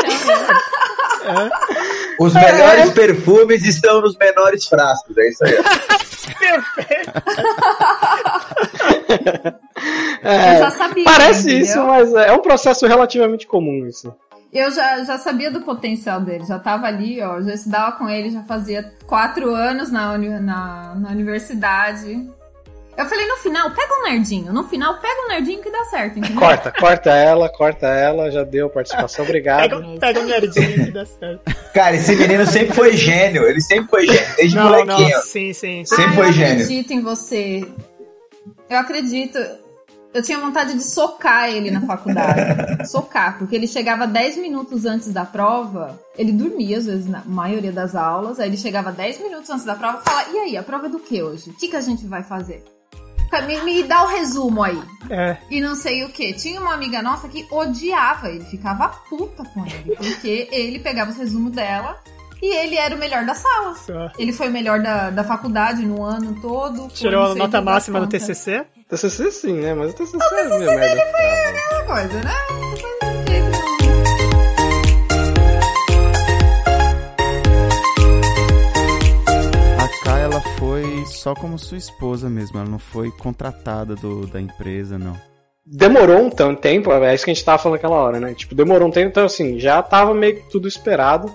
Os 2.20 2.34
melhores 2.34 2.90
perfumes 2.92 3.64
estão 3.64 4.00
nos 4.00 4.16
menores 4.16 4.66
frascos, 4.66 5.16
é 5.16 5.28
isso 5.28 5.44
aí. 5.44 5.54
É, 10.22 10.54
Eu 10.56 10.58
já 10.58 10.70
sabia, 10.72 11.04
Parece 11.04 11.40
entendeu? 11.48 11.62
isso, 11.64 11.84
mas 11.86 12.12
é 12.14 12.32
um 12.32 12.40
processo 12.40 12.86
relativamente 12.86 13.46
comum 13.46 13.86
isso. 13.86 14.14
eu 14.52 14.70
já, 14.70 15.02
já 15.04 15.18
sabia 15.18 15.50
do 15.50 15.62
potencial 15.62 16.20
dele, 16.20 16.44
já 16.44 16.58
tava 16.58 16.86
ali, 16.86 17.22
ó, 17.22 17.40
já 17.40 17.54
estudava 17.54 17.92
com 17.92 18.08
ele, 18.08 18.30
já 18.30 18.42
fazia 18.42 18.82
quatro 19.06 19.54
anos 19.54 19.90
na, 19.90 20.12
uni- 20.12 20.40
na, 20.40 20.94
na 20.96 21.10
universidade. 21.10 22.28
Eu 22.98 23.06
falei, 23.06 23.28
no 23.28 23.36
final, 23.36 23.70
pega 23.70 23.94
um 23.94 24.02
nerdinho. 24.10 24.52
No 24.52 24.64
final, 24.64 24.98
pega 24.98 25.24
um 25.24 25.28
nerdinho 25.28 25.62
que 25.62 25.70
dá 25.70 25.84
certo, 25.84 26.18
entendeu? 26.18 26.36
Corta, 26.36 26.72
corta 26.72 27.10
ela, 27.10 27.48
corta 27.48 27.86
ela, 27.86 28.28
já 28.28 28.42
deu 28.42 28.68
participação, 28.68 29.24
obrigado. 29.24 29.60
Pega, 29.70 29.98
pega 30.00 30.20
um 30.20 30.24
nerdinho 30.24 30.86
que 30.86 30.90
dá 30.90 31.06
certo. 31.06 31.40
Cara, 31.72 31.94
esse 31.94 32.16
menino 32.16 32.44
sempre 32.44 32.74
foi 32.74 32.96
gênio. 32.96 33.44
Ele 33.44 33.60
sempre 33.60 33.88
foi 33.88 34.04
gênio, 34.04 34.36
desde 34.36 34.56
Não, 34.56 34.64
molequinho. 34.64 35.10
não, 35.10 35.22
sim, 35.22 35.52
sim. 35.52 35.84
Sempre 35.84 36.06
ah, 36.06 36.12
foi 36.12 36.26
eu 36.26 36.32
gênio. 36.32 36.64
acredito 36.64 36.90
em 36.90 37.00
você. 37.00 37.68
Eu 38.68 38.78
acredito. 38.78 39.38
Eu 40.12 40.20
tinha 40.20 40.40
vontade 40.40 40.74
de 40.74 40.82
socar 40.82 41.48
ele 41.48 41.70
na 41.70 41.82
faculdade. 41.82 42.82
socar, 42.90 43.38
porque 43.38 43.54
ele 43.54 43.68
chegava 43.68 44.08
10 44.08 44.38
minutos 44.38 44.84
antes 44.84 45.12
da 45.12 45.24
prova. 45.24 45.96
Ele 46.16 46.32
dormia, 46.32 46.78
às 46.78 46.86
vezes, 46.86 47.06
na 47.06 47.22
maioria 47.24 47.70
das 47.70 47.94
aulas. 47.94 48.40
Aí 48.40 48.48
ele 48.48 48.56
chegava 48.56 48.90
10 48.90 49.20
minutos 49.20 49.48
antes 49.50 49.64
da 49.64 49.76
prova 49.76 50.00
e 50.00 50.10
falava: 50.10 50.30
E 50.32 50.38
aí, 50.38 50.56
a 50.56 50.64
prova 50.64 50.86
é 50.86 50.90
do 50.90 50.98
que 50.98 51.22
hoje? 51.22 51.50
O 51.50 51.52
que, 51.52 51.68
que 51.68 51.76
a 51.76 51.80
gente 51.80 52.04
vai 52.04 52.24
fazer? 52.24 52.64
Me, 53.46 53.60
me 53.62 53.82
dá 53.82 54.04
o 54.04 54.06
resumo 54.06 54.62
aí. 54.62 54.80
É, 55.10 55.36
E 55.50 55.60
não 55.60 55.74
sei 55.74 56.04
o 56.04 56.08
que. 56.08 56.32
Tinha 56.34 56.60
uma 56.60 56.74
amiga 56.74 57.02
nossa 57.02 57.28
que 57.28 57.46
odiava 57.50 58.28
ele, 58.28 58.44
ficava 58.44 58.88
puta 58.88 59.44
com 59.44 59.64
ele. 59.66 59.96
Porque 59.96 60.48
ele 60.50 60.78
pegava 60.78 61.10
os 61.10 61.16
resumos 61.16 61.52
dela 61.52 61.98
e 62.42 62.54
ele 62.56 62.76
era 62.76 62.94
o 62.94 62.98
melhor 62.98 63.24
da 63.24 63.34
sala. 63.34 63.74
só. 63.74 64.10
Ele 64.18 64.32
foi 64.32 64.48
o 64.48 64.52
melhor 64.52 64.80
da, 64.80 65.10
da 65.10 65.24
faculdade 65.24 65.84
no 65.84 66.02
ano 66.02 66.40
todo. 66.40 66.82
foi 66.82 66.90
Tirou 66.90 67.32
a 67.32 67.34
nota 67.34 67.60
máxima 67.60 68.00
no. 68.00 68.06
TCC. 68.06 68.64
TCC 68.88 69.30
sim, 69.30 69.54
né? 69.54 69.74
Mas 69.74 69.90
o 69.92 69.94
TCC 69.94 70.18
é 70.34 70.48
meio 70.58 70.72
merda. 70.72 71.02
Aquela 71.02 71.84
coisa, 71.84 72.20
né? 72.22 73.07
K, 80.08 80.18
ela 80.18 80.40
foi 80.58 81.04
só 81.04 81.34
como 81.34 81.58
sua 81.58 81.76
esposa 81.76 82.30
mesmo, 82.30 82.58
ela 82.58 82.68
não 82.68 82.78
foi 82.78 83.10
contratada 83.10 83.94
do, 83.94 84.26
da 84.26 84.40
empresa, 84.40 84.98
não. 84.98 85.14
Demorou 85.66 86.22
um 86.22 86.30
tanto 86.30 86.62
tempo, 86.62 86.90
é 86.90 87.14
isso 87.14 87.26
que 87.26 87.30
a 87.30 87.34
gente 87.34 87.44
tava 87.44 87.58
falando 87.58 87.76
naquela 87.76 87.96
hora, 87.96 88.18
né? 88.18 88.32
Tipo, 88.32 88.54
demorou 88.54 88.88
um 88.88 88.90
tempo, 88.90 89.08
então 89.08 89.26
assim, 89.26 89.58
já 89.58 89.82
tava 89.82 90.14
meio 90.14 90.36
que 90.36 90.50
tudo 90.50 90.66
esperado. 90.66 91.30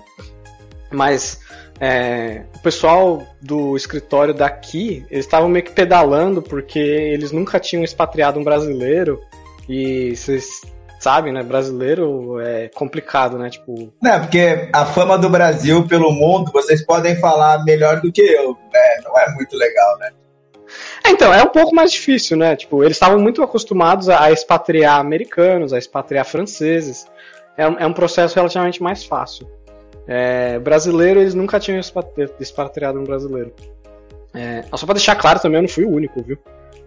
Mas 0.90 1.38
é, 1.78 2.46
o 2.56 2.58
pessoal 2.58 3.22
do 3.40 3.76
escritório 3.76 4.34
daqui, 4.34 5.06
eles 5.08 5.24
estavam 5.24 5.48
meio 5.48 5.64
que 5.64 5.70
pedalando 5.70 6.42
porque 6.42 6.80
eles 6.80 7.30
nunca 7.30 7.60
tinham 7.60 7.84
expatriado 7.84 8.40
um 8.40 8.44
brasileiro. 8.44 9.20
E 9.68 10.16
vocês 10.16 10.62
sabem, 11.00 11.32
né? 11.32 11.42
Brasileiro 11.42 12.40
é 12.40 12.68
complicado, 12.68 13.38
né? 13.38 13.50
Tipo, 13.50 13.92
Não, 14.02 14.20
porque 14.20 14.68
a 14.72 14.86
fama 14.86 15.18
do 15.18 15.28
Brasil 15.28 15.86
pelo 15.86 16.10
mundo, 16.12 16.50
vocês 16.52 16.84
podem 16.84 17.16
falar 17.16 17.64
melhor 17.64 18.00
do 18.00 18.10
que 18.10 18.22
eu, 18.22 18.56
né? 18.72 19.00
Não 19.04 19.18
é 19.18 19.30
muito 19.34 19.56
legal, 19.56 19.98
né? 19.98 20.10
É, 21.04 21.10
então, 21.10 21.32
é 21.32 21.42
um 21.42 21.48
pouco 21.48 21.74
mais 21.74 21.92
difícil, 21.92 22.36
né? 22.36 22.56
Tipo, 22.56 22.82
eles 22.82 22.96
estavam 22.96 23.18
muito 23.18 23.42
acostumados 23.42 24.08
a 24.08 24.32
expatriar 24.32 24.98
americanos, 24.98 25.72
a 25.72 25.78
expatriar 25.78 26.24
franceses. 26.24 27.06
É 27.56 27.68
um, 27.68 27.78
é 27.78 27.86
um 27.86 27.92
processo 27.92 28.34
relativamente 28.34 28.82
mais 28.82 29.04
fácil. 29.04 29.46
É, 30.06 30.58
brasileiro, 30.58 31.20
eles 31.20 31.34
nunca 31.34 31.60
tinham 31.60 31.78
expatri- 31.78 32.30
expatriado 32.40 32.98
um 32.98 33.04
brasileiro. 33.04 33.52
É, 34.34 34.64
só 34.74 34.84
pra 34.84 34.94
deixar 34.94 35.14
claro 35.16 35.38
também, 35.38 35.58
eu 35.58 35.62
não 35.62 35.68
fui 35.68 35.84
o 35.84 35.90
único, 35.90 36.22
viu? 36.22 36.36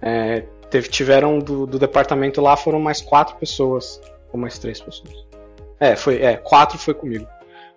É, 0.01 0.43
teve, 0.69 0.89
tiveram 0.89 1.39
do, 1.39 1.65
do 1.65 1.79
departamento 1.79 2.41
lá, 2.41 2.55
foram 2.55 2.79
mais 2.79 3.01
quatro 3.01 3.35
pessoas. 3.37 4.01
Ou 4.31 4.39
mais 4.39 4.57
três 4.57 4.79
pessoas. 4.79 5.25
É, 5.79 5.95
foi, 5.95 6.21
é, 6.21 6.35
quatro 6.37 6.77
foi 6.77 6.93
comigo. 6.93 7.27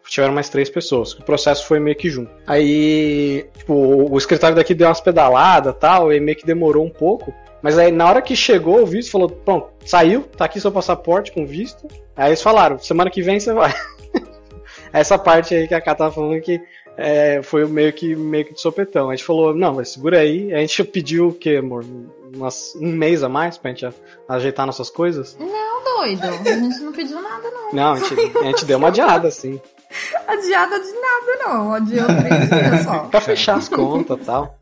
Tiveram 0.06 0.34
mais 0.34 0.48
três 0.48 0.68
pessoas. 0.68 1.12
O 1.12 1.22
processo 1.22 1.66
foi 1.66 1.78
meio 1.78 1.94
que 1.94 2.10
junto. 2.10 2.32
Aí, 2.44 3.46
tipo, 3.56 3.74
o, 3.74 4.18
escritório 4.18 4.56
daqui 4.56 4.74
deu 4.74 4.88
umas 4.88 5.00
pedaladas 5.00 5.76
tal, 5.78 6.12
e 6.12 6.18
meio 6.18 6.36
que 6.36 6.44
demorou 6.44 6.84
um 6.84 6.90
pouco. 6.90 7.32
Mas 7.62 7.78
aí, 7.78 7.92
na 7.92 8.08
hora 8.08 8.20
que 8.20 8.34
chegou 8.34 8.82
o 8.82 8.86
visto, 8.86 9.12
falou: 9.12 9.28
pronto, 9.28 9.68
saiu, 9.84 10.22
tá 10.22 10.46
aqui 10.46 10.60
seu 10.60 10.72
passaporte 10.72 11.30
com 11.30 11.46
visto. 11.46 11.86
Aí 12.16 12.30
eles 12.30 12.42
falaram: 12.42 12.76
semana 12.78 13.10
que 13.10 13.22
vem 13.22 13.38
você 13.38 13.52
vai. 13.52 13.72
Essa 14.92 15.16
parte 15.16 15.54
aí 15.54 15.68
que 15.68 15.74
a 15.74 15.80
Cá 15.80 15.94
tava 15.94 16.12
falando 16.12 16.40
que 16.40 16.60
é, 16.96 17.40
foi 17.42 17.64
meio 17.66 17.92
que, 17.92 18.16
meio 18.16 18.46
que 18.46 18.54
de 18.54 18.60
sopetão. 18.60 19.10
A 19.10 19.14
gente 19.14 19.24
falou: 19.24 19.54
não, 19.54 19.74
mas 19.74 19.90
segura 19.90 20.18
aí. 20.18 20.52
A 20.52 20.58
gente 20.58 20.82
pediu 20.82 21.28
o 21.28 21.32
quê, 21.32 21.56
amor? 21.56 21.84
Umas, 22.34 22.74
um 22.76 22.92
mês 22.92 23.22
a 23.22 23.28
mais 23.28 23.58
pra 23.58 23.70
gente 23.70 23.88
ajeitar 24.28 24.66
nossas 24.66 24.90
coisas? 24.90 25.36
Não, 25.38 25.84
doido. 25.84 26.24
A 26.24 26.32
gente 26.32 26.80
não 26.80 26.92
pediu 26.92 27.20
nada, 27.20 27.50
não. 27.50 27.72
Não, 27.72 27.92
a 27.92 27.96
gente, 27.96 28.38
a 28.38 28.44
gente 28.44 28.64
deu 28.64 28.78
uma 28.78 28.88
adiada, 28.88 29.28
assim. 29.28 29.60
Adiada 30.26 30.78
de 30.78 30.92
nada, 30.92 31.44
não. 31.44 31.74
Adiou 31.74 32.06
três 32.06 32.48
dias 32.48 32.84
só. 32.84 32.98
Pra 33.10 33.20
fechar 33.20 33.56
as 33.56 33.68
contas 33.68 34.18
e 34.20 34.24
tal. 34.24 34.58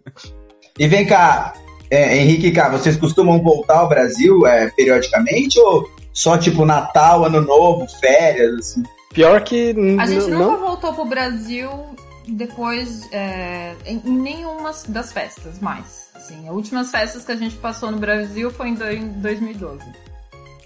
E 0.78 0.86
vem 0.86 1.06
cá, 1.06 1.52
é, 1.90 2.16
Henrique 2.16 2.48
e 2.48 2.52
cá, 2.52 2.68
vocês 2.68 2.96
costumam 2.96 3.42
voltar 3.42 3.78
ao 3.78 3.88
Brasil 3.88 4.46
é, 4.46 4.70
periodicamente 4.70 5.58
ou 5.60 5.88
só 6.12 6.38
tipo 6.38 6.64
Natal, 6.64 7.24
Ano 7.24 7.40
Novo, 7.40 7.86
férias, 8.00 8.54
assim? 8.54 8.82
Pior 9.12 9.42
que. 9.42 9.74
A 9.98 10.06
gente 10.06 10.30
nunca 10.30 10.52
não. 10.52 10.58
voltou 10.58 10.92
pro 10.92 11.04
Brasil 11.04 11.70
depois 12.26 13.08
é, 13.12 13.74
em 13.86 14.00
nenhuma 14.04 14.72
das 14.88 15.12
festas 15.12 15.58
mais. 15.60 16.07
Assim, 16.28 16.48
as 16.48 16.54
últimas 16.54 16.90
festas 16.90 17.24
que 17.24 17.32
a 17.32 17.36
gente 17.36 17.56
passou 17.56 17.90
no 17.90 17.98
Brasil 17.98 18.50
foi 18.50 18.68
em, 18.68 18.74
do- 18.74 18.90
em 18.90 19.08
2012. 19.20 19.80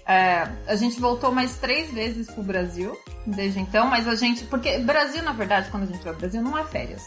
É, 0.05 0.47
a 0.67 0.75
gente 0.75 0.99
voltou 0.99 1.31
mais 1.31 1.55
três 1.55 1.89
vezes 1.91 2.27
pro 2.29 2.43
Brasil 2.43 2.97
desde 3.25 3.59
então, 3.59 3.87
mas 3.87 4.05
a 4.07 4.15
gente. 4.15 4.43
Porque 4.45 4.77
Brasil, 4.79 5.23
na 5.23 5.31
verdade, 5.31 5.69
quando 5.71 5.83
a 5.83 5.85
gente 5.85 6.03
vai 6.03 6.11
pro 6.11 6.19
Brasil, 6.19 6.41
não 6.41 6.57
é 6.57 6.63
férias. 6.65 7.03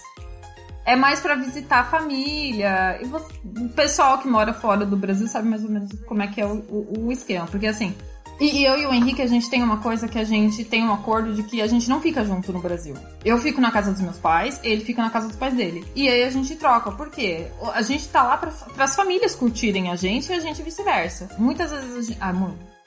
É 0.86 0.96
mais 0.96 1.20
pra 1.20 1.34
visitar 1.34 1.80
a 1.80 1.84
família. 1.84 2.98
E 3.02 3.04
você- 3.04 3.34
o 3.44 3.68
pessoal 3.70 4.18
que 4.18 4.28
mora 4.28 4.54
fora 4.54 4.86
do 4.86 4.96
Brasil 4.96 5.26
sabe 5.28 5.48
mais 5.48 5.62
ou 5.62 5.68
menos 5.70 5.90
como 6.06 6.22
é 6.22 6.26
que 6.28 6.40
é 6.40 6.46
o, 6.46 6.54
o- 6.70 7.06
o 7.08 7.12
esquema. 7.12 7.46
Porque 7.46 7.66
assim, 7.66 7.94
e, 8.40 8.58
e 8.58 8.64
eu 8.64 8.78
e 8.78 8.86
o 8.86 8.92
Henrique, 8.92 9.22
a 9.22 9.26
gente 9.26 9.48
tem 9.48 9.62
uma 9.62 9.78
coisa 9.78 10.06
que 10.06 10.18
a 10.18 10.24
gente 10.24 10.64
tem 10.64 10.84
um 10.84 10.92
acordo 10.92 11.32
de 11.32 11.42
que 11.42 11.62
a 11.62 11.66
gente 11.66 11.88
não 11.88 12.00
fica 12.00 12.24
junto 12.24 12.52
no 12.52 12.60
Brasil. 12.60 12.94
Eu 13.24 13.38
fico 13.38 13.60
na 13.60 13.70
casa 13.70 13.92
dos 13.92 14.00
meus 14.00 14.18
pais, 14.18 14.60
ele 14.62 14.84
fica 14.84 15.02
na 15.02 15.10
casa 15.10 15.28
dos 15.28 15.36
pais 15.36 15.54
dele. 15.54 15.84
E 15.94 16.08
aí 16.08 16.22
a 16.22 16.30
gente 16.30 16.54
troca. 16.56 16.92
Por 16.92 17.10
quê? 17.10 17.48
A 17.72 17.82
gente 17.82 18.08
tá 18.08 18.22
lá 18.22 18.36
para 18.36 18.52
as 18.78 18.94
famílias 18.94 19.34
curtirem 19.34 19.90
a 19.90 19.96
gente 19.96 20.30
e 20.30 20.34
a 20.34 20.40
gente 20.40 20.62
vice-versa. 20.62 21.30
Muitas 21.38 21.70
vezes, 21.70 21.96
a 21.96 22.02
gente, 22.02 22.18
ah, 22.20 22.32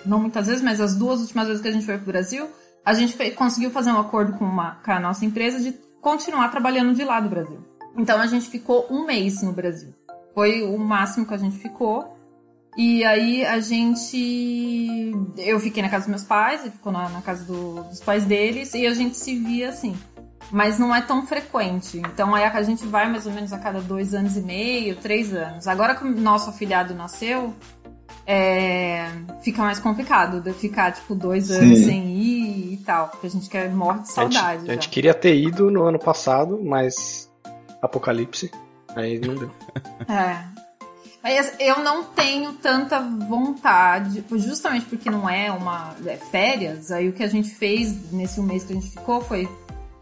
não 0.06 0.20
muitas 0.20 0.48
vezes, 0.48 0.62
mas 0.62 0.80
as 0.80 0.96
duas 0.96 1.20
últimas 1.20 1.48
vezes 1.48 1.62
que 1.62 1.68
a 1.68 1.72
gente 1.72 1.86
foi 1.86 1.98
pro 1.98 2.08
Brasil, 2.08 2.48
a 2.86 2.94
gente 2.94 3.18
conseguiu 3.32 3.72
fazer 3.72 3.92
um 3.92 4.00
acordo 4.00 4.34
com, 4.34 4.46
uma, 4.46 4.76
com 4.84 4.92
a 4.92 5.00
nossa 5.00 5.26
empresa 5.26 5.60
de 5.60 5.78
continuar 6.02 6.50
trabalhando 6.50 6.94
de 6.94 7.04
lá 7.04 7.20
do 7.20 7.30
Brasil. 7.30 7.60
Então 7.98 8.20
a 8.20 8.28
gente 8.28 8.50
ficou 8.50 8.88
um 8.90 9.06
mês 9.06 9.42
no 9.42 9.52
Brasil. 9.52 9.94
Foi 10.34 10.64
o 10.64 10.78
máximo 10.78 11.26
que 11.26 11.34
a 11.34 11.38
gente 11.38 11.58
ficou. 11.58 12.18
E 12.82 13.04
aí 13.04 13.46
a 13.46 13.60
gente. 13.60 15.12
Eu 15.38 15.60
fiquei 15.60 15.84
na 15.84 15.90
casa 15.90 16.06
dos 16.06 16.10
meus 16.10 16.24
pais, 16.24 16.62
ele 16.62 16.72
ficou 16.72 16.94
na, 16.94 17.10
na 17.10 17.22
casa 17.22 17.44
do- 17.44 17.84
dos 17.84 18.00
pais 18.00 18.24
deles, 18.24 18.74
e 18.74 18.88
a 18.88 18.94
gente 18.94 19.18
se 19.18 19.38
via 19.38 19.68
assim. 19.68 19.98
Mas 20.50 20.80
não 20.80 20.96
é 20.96 21.02
tão 21.02 21.28
frequente. 21.28 21.98
Então 21.98 22.34
aí 22.34 22.44
a 22.46 22.62
gente 22.64 22.86
vai 22.86 23.10
mais 23.10 23.26
ou 23.28 23.34
menos 23.34 23.52
a 23.52 23.60
cada 23.60 23.82
dois 23.82 24.14
anos 24.14 24.38
e 24.38 24.42
meio, 24.42 24.96
três 24.96 25.34
anos. 25.34 25.68
Agora 25.68 25.94
que 25.94 26.06
o 26.06 26.10
nosso 26.22 26.50
afilhado 26.50 26.94
nasceu, 26.96 27.54
é, 28.26 29.10
fica 29.44 29.62
mais 29.62 29.78
complicado 29.80 30.40
de 30.40 30.54
ficar, 30.54 30.94
tipo, 30.94 31.14
dois 31.14 31.52
anos 31.52 31.80
Sim. 31.80 31.84
sem 31.84 32.08
ir 32.18 32.74
e 32.76 32.78
tal. 32.86 33.10
Porque 33.10 33.28
a 33.28 33.30
gente 33.30 33.50
quer 33.50 33.70
morre 33.70 34.00
de 34.00 34.04
A 34.04 34.24
gente, 34.24 34.34
saudade. 34.36 34.70
a 34.72 34.74
gente 34.74 34.88
queria 34.90 35.14
ter 35.14 35.36
ido 35.36 35.70
no 35.70 35.84
ano 35.84 36.00
passado, 36.00 36.58
mas. 36.64 37.30
Apocalipse. 37.82 38.50
Aí 38.96 39.20
não 39.20 39.36
deu. 39.36 39.52
É. 40.08 40.59
Mas 41.22 41.54
eu 41.60 41.80
não 41.84 42.04
tenho 42.06 42.54
tanta 42.54 43.00
vontade, 43.00 44.24
justamente 44.38 44.86
porque 44.86 45.10
não 45.10 45.30
é 45.30 45.52
uma 45.52 45.94
é, 46.06 46.16
férias. 46.16 46.92
Aí 46.92 47.10
o 47.10 47.14
que 47.14 47.24
a 47.24 47.28
gente 47.28 47.50
fez 47.50 48.12
nesse 48.12 48.40
mês 48.42 48.64
que 48.64 48.72
a 48.72 48.76
gente 48.76 48.90
ficou 48.90 49.20
foi, 49.22 49.50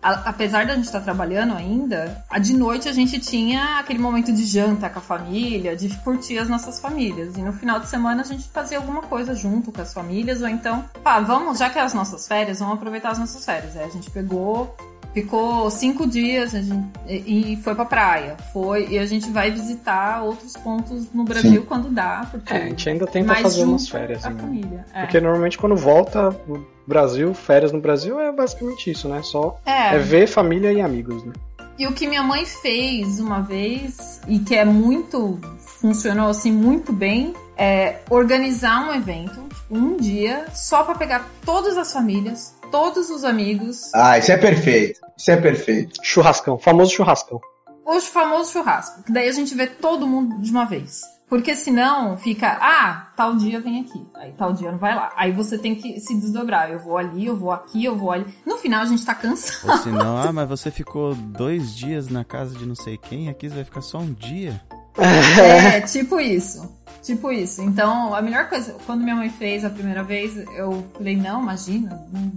a- 0.01 0.29
apesar 0.29 0.67
da 0.67 0.75
gente 0.75 0.85
estar 0.85 1.01
trabalhando 1.01 1.53
ainda, 1.55 2.23
a 2.29 2.37
de 2.37 2.53
noite 2.53 2.87
a 2.87 2.93
gente 2.93 3.19
tinha 3.19 3.79
aquele 3.79 3.97
momento 3.99 4.31
de 4.31 4.45
janta 4.45 4.89
com 4.91 4.99
a 4.99 5.01
família, 5.01 5.75
de 5.75 5.89
curtir 6.03 6.37
as 6.37 6.47
nossas 6.47 6.79
famílias. 6.79 7.35
E 7.35 7.41
no 7.41 7.51
final 7.51 7.79
de 7.79 7.87
semana 7.87 8.21
a 8.21 8.25
gente 8.25 8.47
fazia 8.49 8.77
alguma 8.77 9.01
coisa 9.01 9.33
junto 9.33 9.71
com 9.71 9.81
as 9.81 9.91
famílias, 9.93 10.41
ou 10.43 10.47
então, 10.47 10.85
pá, 11.03 11.19
vamos, 11.19 11.57
já 11.57 11.67
que 11.69 11.79
é 11.79 11.81
as 11.81 11.95
nossas 11.95 12.27
férias, 12.27 12.59
vamos 12.59 12.75
aproveitar 12.75 13.09
as 13.09 13.17
nossas 13.17 13.43
férias. 13.43 13.75
Aí 13.75 13.85
a 13.85 13.89
gente 13.89 14.11
pegou 14.11 14.75
Ficou 15.13 15.69
cinco 15.71 16.05
dias 16.05 16.53
a 16.53 16.61
gente- 16.61 16.87
e 17.07 17.53
e 17.53 17.55
foi 17.57 17.73
pra 17.73 17.85
praia. 17.85 18.37
Foi, 18.53 18.87
e 18.89 18.99
a 18.99 19.05
gente 19.05 19.29
vai 19.31 19.49
visitar 19.49 20.21
outros 20.23 20.53
pontos 20.53 21.11
no 21.13 21.23
Brasil 21.23 21.65
quando 21.67 21.89
dá, 21.89 22.27
porque 22.29 22.53
É, 22.53 22.57
a 22.57 22.69
gente 22.69 22.89
ainda 22.89 23.07
tenta 23.07 23.33
fazer 23.35 23.63
umas 23.63 23.87
férias. 23.89 24.21
com 24.21 24.27
a 24.27 24.31
né? 24.31 24.39
família. 24.41 24.85
É. 24.93 25.01
Porque 25.01 25.19
normalmente 25.19 25.57
quando 25.57 25.75
volta 25.75 26.29
no 26.47 26.65
Brasil, 26.85 27.33
férias 27.33 27.71
no 27.71 27.79
Brasil 27.81 28.19
é 28.19 28.31
basicamente 28.31 28.91
isso, 28.91 29.07
né? 29.09 29.21
Só 29.23 29.59
É. 29.65 29.95
é 29.95 29.97
ver 29.97 30.27
família 30.27 30.71
e 30.71 30.81
amigos, 30.81 31.23
né? 31.25 31.33
E 31.79 31.85
o 31.85 31.91
que 31.93 32.07
minha 32.07 32.23
mãe 32.23 32.43
fez 32.45 33.19
uma 33.19 33.39
vez, 33.41 34.19
e 34.27 34.39
que 34.39 34.55
é 34.55 34.65
muito. 34.65 35.39
funcionou 35.79 36.29
assim 36.29 36.51
muito 36.51 36.91
bem, 36.91 37.35
é 37.55 37.97
organizar 38.09 38.89
um 38.89 38.93
evento, 38.95 39.39
um 39.69 39.95
dia, 39.95 40.47
só 40.55 40.81
pra 40.83 40.95
pegar 40.95 41.27
todas 41.45 41.77
as 41.77 41.93
famílias, 41.93 42.55
todos 42.71 43.09
os 43.09 43.23
amigos. 43.23 43.93
Ah, 43.93 44.17
isso 44.17 44.31
é 44.31 44.37
perfeito. 44.37 44.99
Isso 45.17 45.31
é 45.31 45.37
perfeito. 45.37 45.99
Churrascão, 46.03 46.57
famoso 46.57 46.93
churrascão. 46.93 47.39
O 47.85 47.99
famoso 48.01 48.51
churrasco. 48.51 49.03
Que 49.03 49.13
daí 49.13 49.27
a 49.29 49.31
gente 49.31 49.55
vê 49.55 49.67
todo 49.67 50.07
mundo 50.07 50.41
de 50.41 50.51
uma 50.51 50.65
vez. 50.65 51.01
Porque 51.29 51.55
senão 51.55 52.15
fica, 52.15 52.57
ah, 52.61 53.11
tal 53.15 53.35
dia 53.35 53.59
vem 53.59 53.81
aqui. 53.81 54.05
Aí 54.15 54.31
tal 54.37 54.53
dia 54.53 54.71
não 54.71 54.77
vai 54.77 54.95
lá. 54.95 55.11
Aí 55.15 55.31
você 55.33 55.57
tem 55.57 55.75
que 55.75 55.99
se 55.99 56.15
desdobrar. 56.15 56.71
Eu 56.71 56.79
vou 56.79 56.97
ali, 56.97 57.25
eu 57.25 57.35
vou 57.35 57.51
aqui, 57.51 57.83
eu 57.83 57.97
vou 57.97 58.11
ali. 58.11 58.25
No 58.45 58.57
final 58.57 58.81
a 58.81 58.85
gente 58.85 59.05
tá 59.05 59.13
cansado. 59.13 59.69
Ou 59.69 59.77
senão, 59.79 60.17
ah, 60.17 60.31
mas 60.31 60.47
você 60.47 60.71
ficou 60.71 61.13
dois 61.13 61.75
dias 61.75 62.07
na 62.07 62.23
casa 62.23 62.57
de 62.57 62.65
não 62.65 62.75
sei 62.75 62.97
quem, 62.97 63.27
aqui 63.27 63.49
você 63.49 63.55
vai 63.55 63.63
ficar 63.65 63.81
só 63.81 63.97
um 63.97 64.13
dia. 64.13 64.61
É, 64.97 65.81
tipo 65.87 66.19
isso. 66.19 66.75
Tipo 67.01 67.31
isso. 67.31 67.61
Então, 67.61 68.13
a 68.13 68.21
melhor 68.21 68.49
coisa, 68.49 68.75
quando 68.85 69.03
minha 69.03 69.15
mãe 69.15 69.29
fez 69.29 69.63
a 69.63 69.69
primeira 69.69 70.03
vez, 70.03 70.35
eu 70.55 70.85
falei, 70.93 71.15
não, 71.15 71.41
imagina. 71.41 72.05
Hum. 72.13 72.31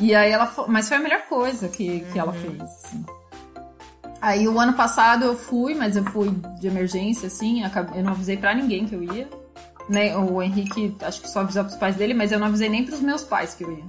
E 0.00 0.14
aí 0.14 0.32
ela, 0.32 0.52
mas 0.68 0.88
foi 0.88 0.96
a 0.96 1.00
melhor 1.00 1.22
coisa 1.28 1.68
que, 1.68 2.00
que 2.12 2.18
ela 2.18 2.32
fez, 2.32 2.60
assim. 2.60 3.04
Aí 4.20 4.48
o 4.48 4.58
ano 4.58 4.72
passado 4.72 5.24
eu 5.24 5.36
fui, 5.36 5.74
mas 5.74 5.96
eu 5.96 6.04
fui 6.04 6.30
de 6.60 6.66
emergência, 6.66 7.26
assim, 7.26 7.62
eu 7.94 8.04
não 8.04 8.12
avisei 8.12 8.36
para 8.36 8.54
ninguém 8.54 8.86
que 8.86 8.94
eu 8.94 9.02
ia. 9.02 9.28
Né? 9.88 10.16
O 10.16 10.40
Henrique, 10.40 10.96
acho 11.02 11.20
que 11.20 11.28
só 11.28 11.40
avisou 11.40 11.64
pros 11.64 11.76
pais 11.76 11.96
dele, 11.96 12.14
mas 12.14 12.30
eu 12.30 12.38
não 12.38 12.46
avisei 12.46 12.68
nem 12.68 12.84
pros 12.84 13.00
meus 13.00 13.22
pais 13.22 13.52
que 13.52 13.64
eu 13.64 13.72
ia. 13.72 13.84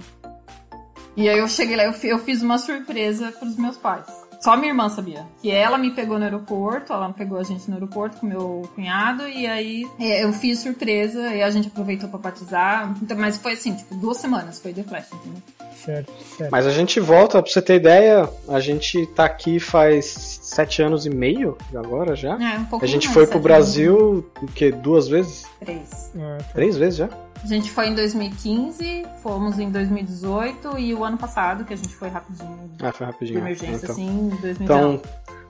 E 1.16 1.28
aí 1.28 1.38
eu 1.38 1.48
cheguei 1.48 1.76
lá, 1.76 1.84
eu 1.84 2.18
fiz 2.18 2.42
uma 2.42 2.58
surpresa 2.58 3.30
pros 3.32 3.56
meus 3.56 3.76
pais. 3.76 4.06
Só 4.44 4.58
minha 4.58 4.72
irmã 4.72 4.90
sabia. 4.90 5.26
Que 5.40 5.50
ela 5.50 5.78
me 5.78 5.90
pegou 5.92 6.18
no 6.18 6.24
aeroporto, 6.24 6.92
ela 6.92 7.10
pegou 7.14 7.38
a 7.38 7.42
gente 7.42 7.66
no 7.66 7.76
aeroporto 7.76 8.18
com 8.18 8.26
meu 8.26 8.68
cunhado, 8.74 9.26
e 9.26 9.46
aí 9.46 9.88
é, 9.98 10.22
eu 10.22 10.34
fiz 10.34 10.58
surpresa, 10.58 11.34
e 11.34 11.42
a 11.42 11.50
gente 11.50 11.68
aproveitou 11.68 12.10
pra 12.10 12.18
batizar. 12.18 12.94
Então, 13.00 13.16
mas 13.16 13.38
foi 13.38 13.54
assim, 13.54 13.74
tipo, 13.74 13.94
duas 13.94 14.18
semanas 14.18 14.60
foi 14.60 14.74
The 14.74 14.82
Flash, 14.82 15.10
entendeu? 15.14 15.42
Certo, 15.84 16.12
certo. 16.36 16.50
Mas 16.50 16.66
a 16.66 16.70
gente 16.70 16.98
volta, 17.00 17.42
pra 17.42 17.50
você 17.50 17.60
ter 17.60 17.76
ideia, 17.76 18.28
a 18.48 18.60
gente 18.60 19.06
tá 19.08 19.24
aqui 19.24 19.58
faz 19.60 20.38
sete 20.42 20.82
anos 20.82 21.04
e 21.06 21.10
meio 21.10 21.56
agora 21.74 22.14
já. 22.16 22.40
É, 22.40 22.58
um 22.58 22.64
pouco 22.64 22.84
A 22.84 22.88
gente 22.88 23.08
foi 23.08 23.26
pro 23.26 23.38
Brasil, 23.38 24.24
o 24.40 24.46
quê? 24.46 24.70
Duas 24.70 25.08
vezes? 25.08 25.44
Três. 25.60 26.10
É, 26.16 26.38
tá. 26.38 26.44
Três 26.54 26.76
vezes 26.76 26.96
já? 26.96 27.08
A 27.42 27.46
gente 27.46 27.70
foi 27.70 27.88
em 27.88 27.94
2015, 27.94 29.04
fomos 29.22 29.58
em 29.58 29.70
2018 29.70 30.78
e 30.78 30.94
o 30.94 31.04
ano 31.04 31.18
passado, 31.18 31.64
que 31.64 31.74
a 31.74 31.76
gente 31.76 31.94
foi 31.94 32.08
rapidinho. 32.08 32.70
Ah, 32.80 32.90
foi 32.90 33.06
rapidinho. 33.06 33.38
De 33.38 33.44
emergência, 33.44 33.84
então. 33.84 33.90
assim, 33.90 34.08
em 34.08 34.28
2019. 34.30 34.62
Então, 34.62 35.02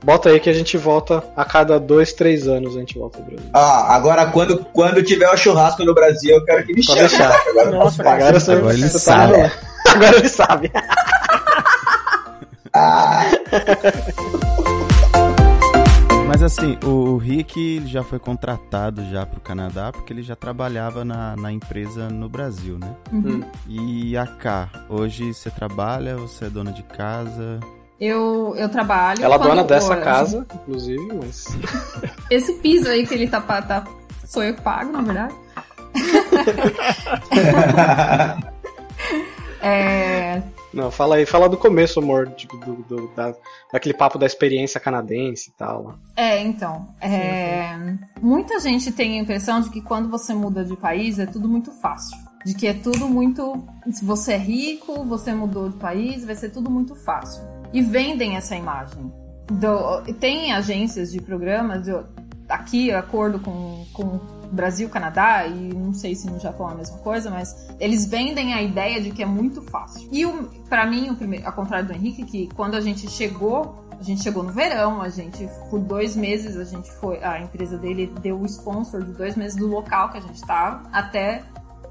bota 0.02 0.28
aí 0.30 0.40
que 0.40 0.50
a 0.50 0.52
gente 0.52 0.76
volta 0.76 1.22
a 1.36 1.44
cada 1.44 1.78
dois, 1.78 2.12
três 2.12 2.48
anos 2.48 2.76
a 2.76 2.80
gente 2.80 2.98
volta 2.98 3.18
ao 3.18 3.24
Brasil. 3.24 3.48
Ah, 3.52 3.94
agora 3.94 4.26
quando, 4.26 4.64
quando 4.72 5.04
tiver 5.04 5.30
o 5.30 5.36
churrasco 5.36 5.84
no 5.84 5.94
Brasil, 5.94 6.34
eu 6.34 6.44
quero 6.44 6.66
que 6.66 6.74
me 6.74 6.84
Pode 6.84 6.98
chame. 6.98 7.08
deixar. 7.08 7.32
Agora, 7.48 7.68
Agora, 7.68 8.10
Agora 8.16 8.40
sabe. 8.40 8.60
Tá... 9.04 9.24
Agora 9.24 9.73
ele 10.16 10.28
sabe. 10.28 10.70
ah, 12.72 13.22
Mas 16.26 16.42
assim, 16.42 16.76
o, 16.84 16.88
o 16.88 17.16
Rick 17.16 17.86
já 17.86 18.02
foi 18.02 18.18
contratado 18.18 19.04
já 19.10 19.24
pro 19.24 19.40
Canadá 19.40 19.92
porque 19.92 20.12
ele 20.12 20.22
já 20.22 20.34
trabalhava 20.34 21.04
na, 21.04 21.36
na 21.36 21.52
empresa 21.52 22.08
no 22.08 22.28
Brasil, 22.28 22.78
né? 22.78 22.94
Uhum. 23.12 23.44
E 23.68 24.16
a 24.16 24.26
K, 24.26 24.68
hoje 24.88 25.32
você 25.32 25.50
trabalha, 25.50 26.16
você 26.16 26.46
é 26.46 26.50
dona 26.50 26.72
de 26.72 26.82
casa. 26.82 27.60
Eu, 28.00 28.54
eu 28.56 28.68
trabalho. 28.68 29.22
Ela 29.22 29.36
é 29.36 29.38
dona 29.38 29.62
dessa 29.62 29.96
casa, 29.96 30.44
inclusive, 30.52 31.08
mas. 31.12 31.46
Esse 32.30 32.54
piso 32.54 32.88
aí 32.88 33.06
que 33.06 33.14
ele 33.14 33.28
tá, 33.28 33.40
tá. 33.40 33.84
Sou 34.24 34.42
eu 34.42 34.54
que 34.54 34.62
pago, 34.62 34.90
na 34.90 35.02
verdade. 35.02 35.34
É, 39.66 40.42
Não, 40.72 40.90
fala 40.90 41.16
aí, 41.16 41.24
fala 41.26 41.48
do 41.48 41.56
começo, 41.56 41.98
amor, 42.00 42.28
tipo, 42.30 42.56
do, 42.58 42.74
do- 42.82 43.08
da, 43.14 43.34
daquele 43.72 43.94
papo 43.94 44.18
da 44.18 44.26
experiência 44.26 44.78
canadense 44.80 45.50
e 45.50 45.52
tal. 45.54 45.94
É, 46.16 46.40
então. 46.40 46.88
é, 47.00 47.94
Muita 48.20 48.58
gente 48.60 48.92
tem 48.92 49.18
a 49.18 49.22
impressão 49.22 49.60
de 49.60 49.70
que 49.70 49.80
quando 49.80 50.08
você 50.10 50.34
muda 50.34 50.64
de 50.64 50.76
país 50.76 51.18
é 51.18 51.26
tudo 51.26 51.48
muito 51.48 51.70
fácil. 51.70 52.16
De 52.44 52.54
que 52.54 52.66
é 52.66 52.74
tudo 52.74 53.08
muito. 53.08 53.64
Se 53.90 54.04
você 54.04 54.32
é 54.34 54.36
rico, 54.38 55.02
você 55.04 55.32
mudou 55.32 55.68
de 55.70 55.76
país, 55.76 56.24
vai 56.26 56.34
ser 56.34 56.50
tudo 56.50 56.70
muito 56.70 56.94
fácil. 56.94 57.42
E 57.72 57.80
vendem 57.80 58.36
essa 58.36 58.54
imagem. 58.54 59.10
Do- 59.50 60.02
Tem 60.20 60.52
agências 60.52 61.10
de 61.10 61.20
programas, 61.22 61.88
eu- 61.88 62.04
aqui, 62.48 62.92
acordo 62.92 63.38
com, 63.40 63.86
com 63.94 64.20
Brasil, 64.54 64.88
Canadá, 64.88 65.46
e 65.46 65.74
não 65.74 65.92
sei 65.92 66.14
se 66.14 66.30
no 66.30 66.38
Japão 66.38 66.70
é 66.70 66.72
a 66.72 66.76
mesma 66.76 66.98
coisa, 66.98 67.30
mas 67.30 67.68
eles 67.78 68.06
vendem 68.06 68.54
a 68.54 68.62
ideia 68.62 69.00
de 69.00 69.10
que 69.10 69.22
é 69.22 69.26
muito 69.26 69.60
fácil. 69.62 70.08
E 70.10 70.24
o, 70.24 70.44
pra 70.68 70.86
mim, 70.86 71.10
o 71.10 71.16
primeiro, 71.16 71.46
ao 71.46 71.52
contrário 71.52 71.86
do 71.86 71.92
Henrique, 71.92 72.24
que 72.24 72.48
quando 72.54 72.74
a 72.74 72.80
gente 72.80 73.08
chegou 73.10 73.84
a 73.98 74.02
gente 74.02 74.22
chegou 74.22 74.42
no 74.42 74.52
verão, 74.52 75.00
a 75.00 75.08
gente, 75.08 75.48
por 75.70 75.78
dois 75.78 76.16
meses, 76.16 76.56
a 76.56 76.64
gente 76.64 76.90
foi, 76.92 77.22
a 77.22 77.40
empresa 77.40 77.78
dele 77.78 78.12
deu 78.20 78.38
o 78.38 78.44
sponsor 78.44 79.02
de 79.02 79.12
dois 79.12 79.36
meses 79.36 79.56
do 79.56 79.66
local 79.66 80.10
que 80.10 80.18
a 80.18 80.20
gente 80.20 80.44
tava, 80.44 80.82
até 80.92 81.42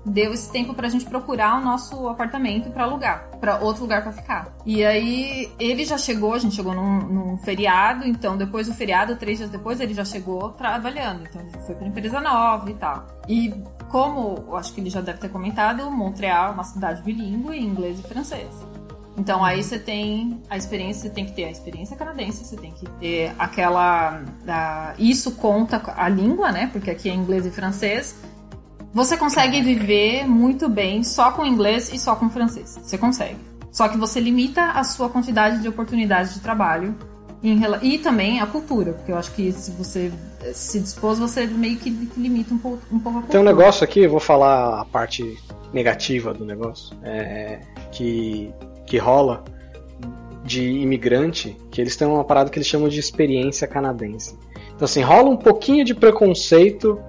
deu 0.05 0.33
esse 0.33 0.51
tempo 0.51 0.73
pra 0.73 0.89
gente 0.89 1.05
procurar 1.05 1.59
o 1.59 1.63
nosso 1.63 2.07
apartamento 2.09 2.69
pra 2.71 2.83
alugar, 2.83 3.29
pra 3.39 3.59
outro 3.59 3.83
lugar 3.83 4.03
pra 4.03 4.11
ficar. 4.11 4.53
E 4.65 4.83
aí 4.83 5.51
ele 5.59 5.85
já 5.85 5.97
chegou, 5.97 6.33
a 6.33 6.39
gente 6.39 6.55
chegou 6.55 6.73
num, 6.73 6.99
num 6.99 7.37
feriado, 7.37 8.05
então 8.05 8.35
depois 8.35 8.67
do 8.67 8.73
feriado, 8.73 9.15
três 9.15 9.37
dias 9.37 9.49
depois, 9.49 9.79
ele 9.79 9.93
já 9.93 10.03
chegou 10.03 10.49
trabalhando. 10.51 11.23
Então 11.23 11.41
gente 11.41 11.65
foi 11.65 11.75
pra 11.75 11.87
empresa 11.87 12.19
nova 12.19 12.69
e 12.69 12.73
tal. 12.73 13.07
E 13.29 13.53
como 13.89 14.55
acho 14.57 14.73
que 14.73 14.81
ele 14.81 14.89
já 14.89 14.99
deve 15.01 15.19
ter 15.19 15.29
comentado, 15.29 15.89
Montreal 15.89 16.49
é 16.49 16.51
uma 16.51 16.63
cidade 16.63 17.01
bilíngue, 17.01 17.57
inglês 17.57 17.99
e 17.99 18.03
francês. 18.03 18.49
Então 19.15 19.45
aí 19.45 19.63
você 19.63 19.77
tem 19.77 20.41
a 20.49 20.57
experiência, 20.57 21.03
você 21.03 21.09
tem 21.11 21.23
que 21.25 21.33
ter 21.33 21.45
a 21.45 21.51
experiência 21.51 21.95
canadense, 21.95 22.43
você 22.43 22.55
tem 22.57 22.71
que 22.71 22.89
ter 22.99 23.31
aquela. 23.37 24.23
a- 24.47 24.93
isso 24.97 25.33
conta 25.35 25.79
a 25.95 26.09
língua, 26.09 26.51
né? 26.51 26.67
Porque 26.73 26.89
aqui 26.89 27.09
é 27.09 27.13
inglês 27.13 27.45
e 27.45 27.51
francês. 27.51 28.15
Você 28.93 29.17
consegue 29.17 29.59
viver 29.61 30.27
muito 30.27 30.69
bem 30.69 31.03
só 31.03 31.31
com 31.31 31.43
inglês 31.43 31.91
e 31.91 31.97
só 31.97 32.15
com 32.15 32.29
francês. 32.29 32.79
Você 32.81 32.95
consegue. 32.95 33.37
Só 33.71 33.89
que 33.89 33.97
você 33.97 34.19
limita 34.19 34.65
a 34.65 34.83
sua 34.83 35.09
quantidade 35.09 35.63
de 35.63 35.67
oportunidades 35.67 36.35
de 36.35 36.41
trabalho 36.41 36.95
e 37.81 37.97
também 37.97 38.39
a 38.39 38.45
cultura, 38.45 38.93
porque 38.93 39.11
eu 39.11 39.17
acho 39.17 39.33
que 39.33 39.51
se 39.51 39.71
você 39.71 40.11
se 40.53 40.79
dispôs, 40.79 41.19
você 41.19 41.45
meio 41.47 41.77
que 41.77 41.91
que 41.91 42.19
limita 42.19 42.53
um 42.53 42.57
pouco, 42.57 42.83
um 42.91 42.99
pouco 42.99 43.17
a 43.17 43.21
cultura. 43.21 43.31
Tem 43.31 43.41
um 43.41 43.43
negócio 43.43 43.83
aqui, 43.83 44.01
eu 44.01 44.11
vou 44.11 44.19
falar 44.19 44.79
a 44.79 44.85
parte 44.85 45.37
negativa 45.73 46.33
do 46.33 46.45
negócio, 46.45 46.95
é, 47.03 47.59
que, 47.91 48.53
que 48.85 48.97
rola 48.97 49.43
de 50.45 50.63
imigrante, 50.69 51.57
que 51.71 51.81
eles 51.81 51.97
têm 51.97 52.07
uma 52.07 52.23
parada 52.23 52.49
que 52.49 52.57
eles 52.57 52.67
chamam 52.67 52.87
de 52.87 52.99
experiência 52.99 53.67
canadense. 53.67 54.37
Então, 54.75 54.85
assim, 54.85 55.01
rola 55.01 55.29
um 55.29 55.37
pouquinho 55.37 55.83
de 55.83 55.93
preconceito 55.93 57.01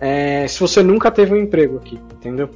é, 0.00 0.46
se 0.46 0.60
você 0.60 0.82
nunca 0.82 1.10
teve 1.10 1.34
um 1.34 1.38
emprego 1.38 1.76
aqui, 1.78 1.98
entendeu? 2.12 2.48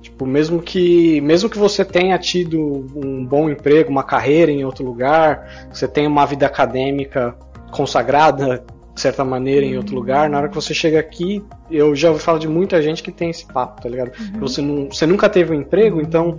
Tipo, 0.00 0.26
mesmo 0.26 0.60
que, 0.60 1.20
mesmo 1.22 1.48
que 1.48 1.58
você 1.58 1.84
tenha 1.84 2.18
tido 2.18 2.60
um 2.94 3.24
bom 3.24 3.48
emprego, 3.48 3.90
uma 3.90 4.04
carreira 4.04 4.52
em 4.52 4.64
outro 4.64 4.84
lugar, 4.84 5.68
você 5.72 5.88
tenha 5.88 6.08
uma 6.08 6.26
vida 6.26 6.46
acadêmica 6.46 7.34
consagrada, 7.72 8.64
de 8.94 9.00
certa 9.00 9.24
maneira, 9.24 9.66
em 9.66 9.76
outro 9.76 9.94
lugar, 9.94 10.30
na 10.30 10.38
hora 10.38 10.48
que 10.48 10.54
você 10.54 10.72
chega 10.72 11.00
aqui, 11.00 11.44
eu 11.68 11.96
já 11.96 12.10
ouvi 12.10 12.22
falar 12.22 12.38
de 12.38 12.46
muita 12.46 12.80
gente 12.80 13.02
que 13.02 13.10
tem 13.10 13.30
esse 13.30 13.44
papo, 13.44 13.82
tá 13.82 13.88
ligado? 13.88 14.12
Você, 14.38 14.62
não, 14.62 14.88
você 14.88 15.04
nunca 15.04 15.28
teve 15.28 15.52
um 15.52 15.60
emprego, 15.60 16.00
então 16.00 16.36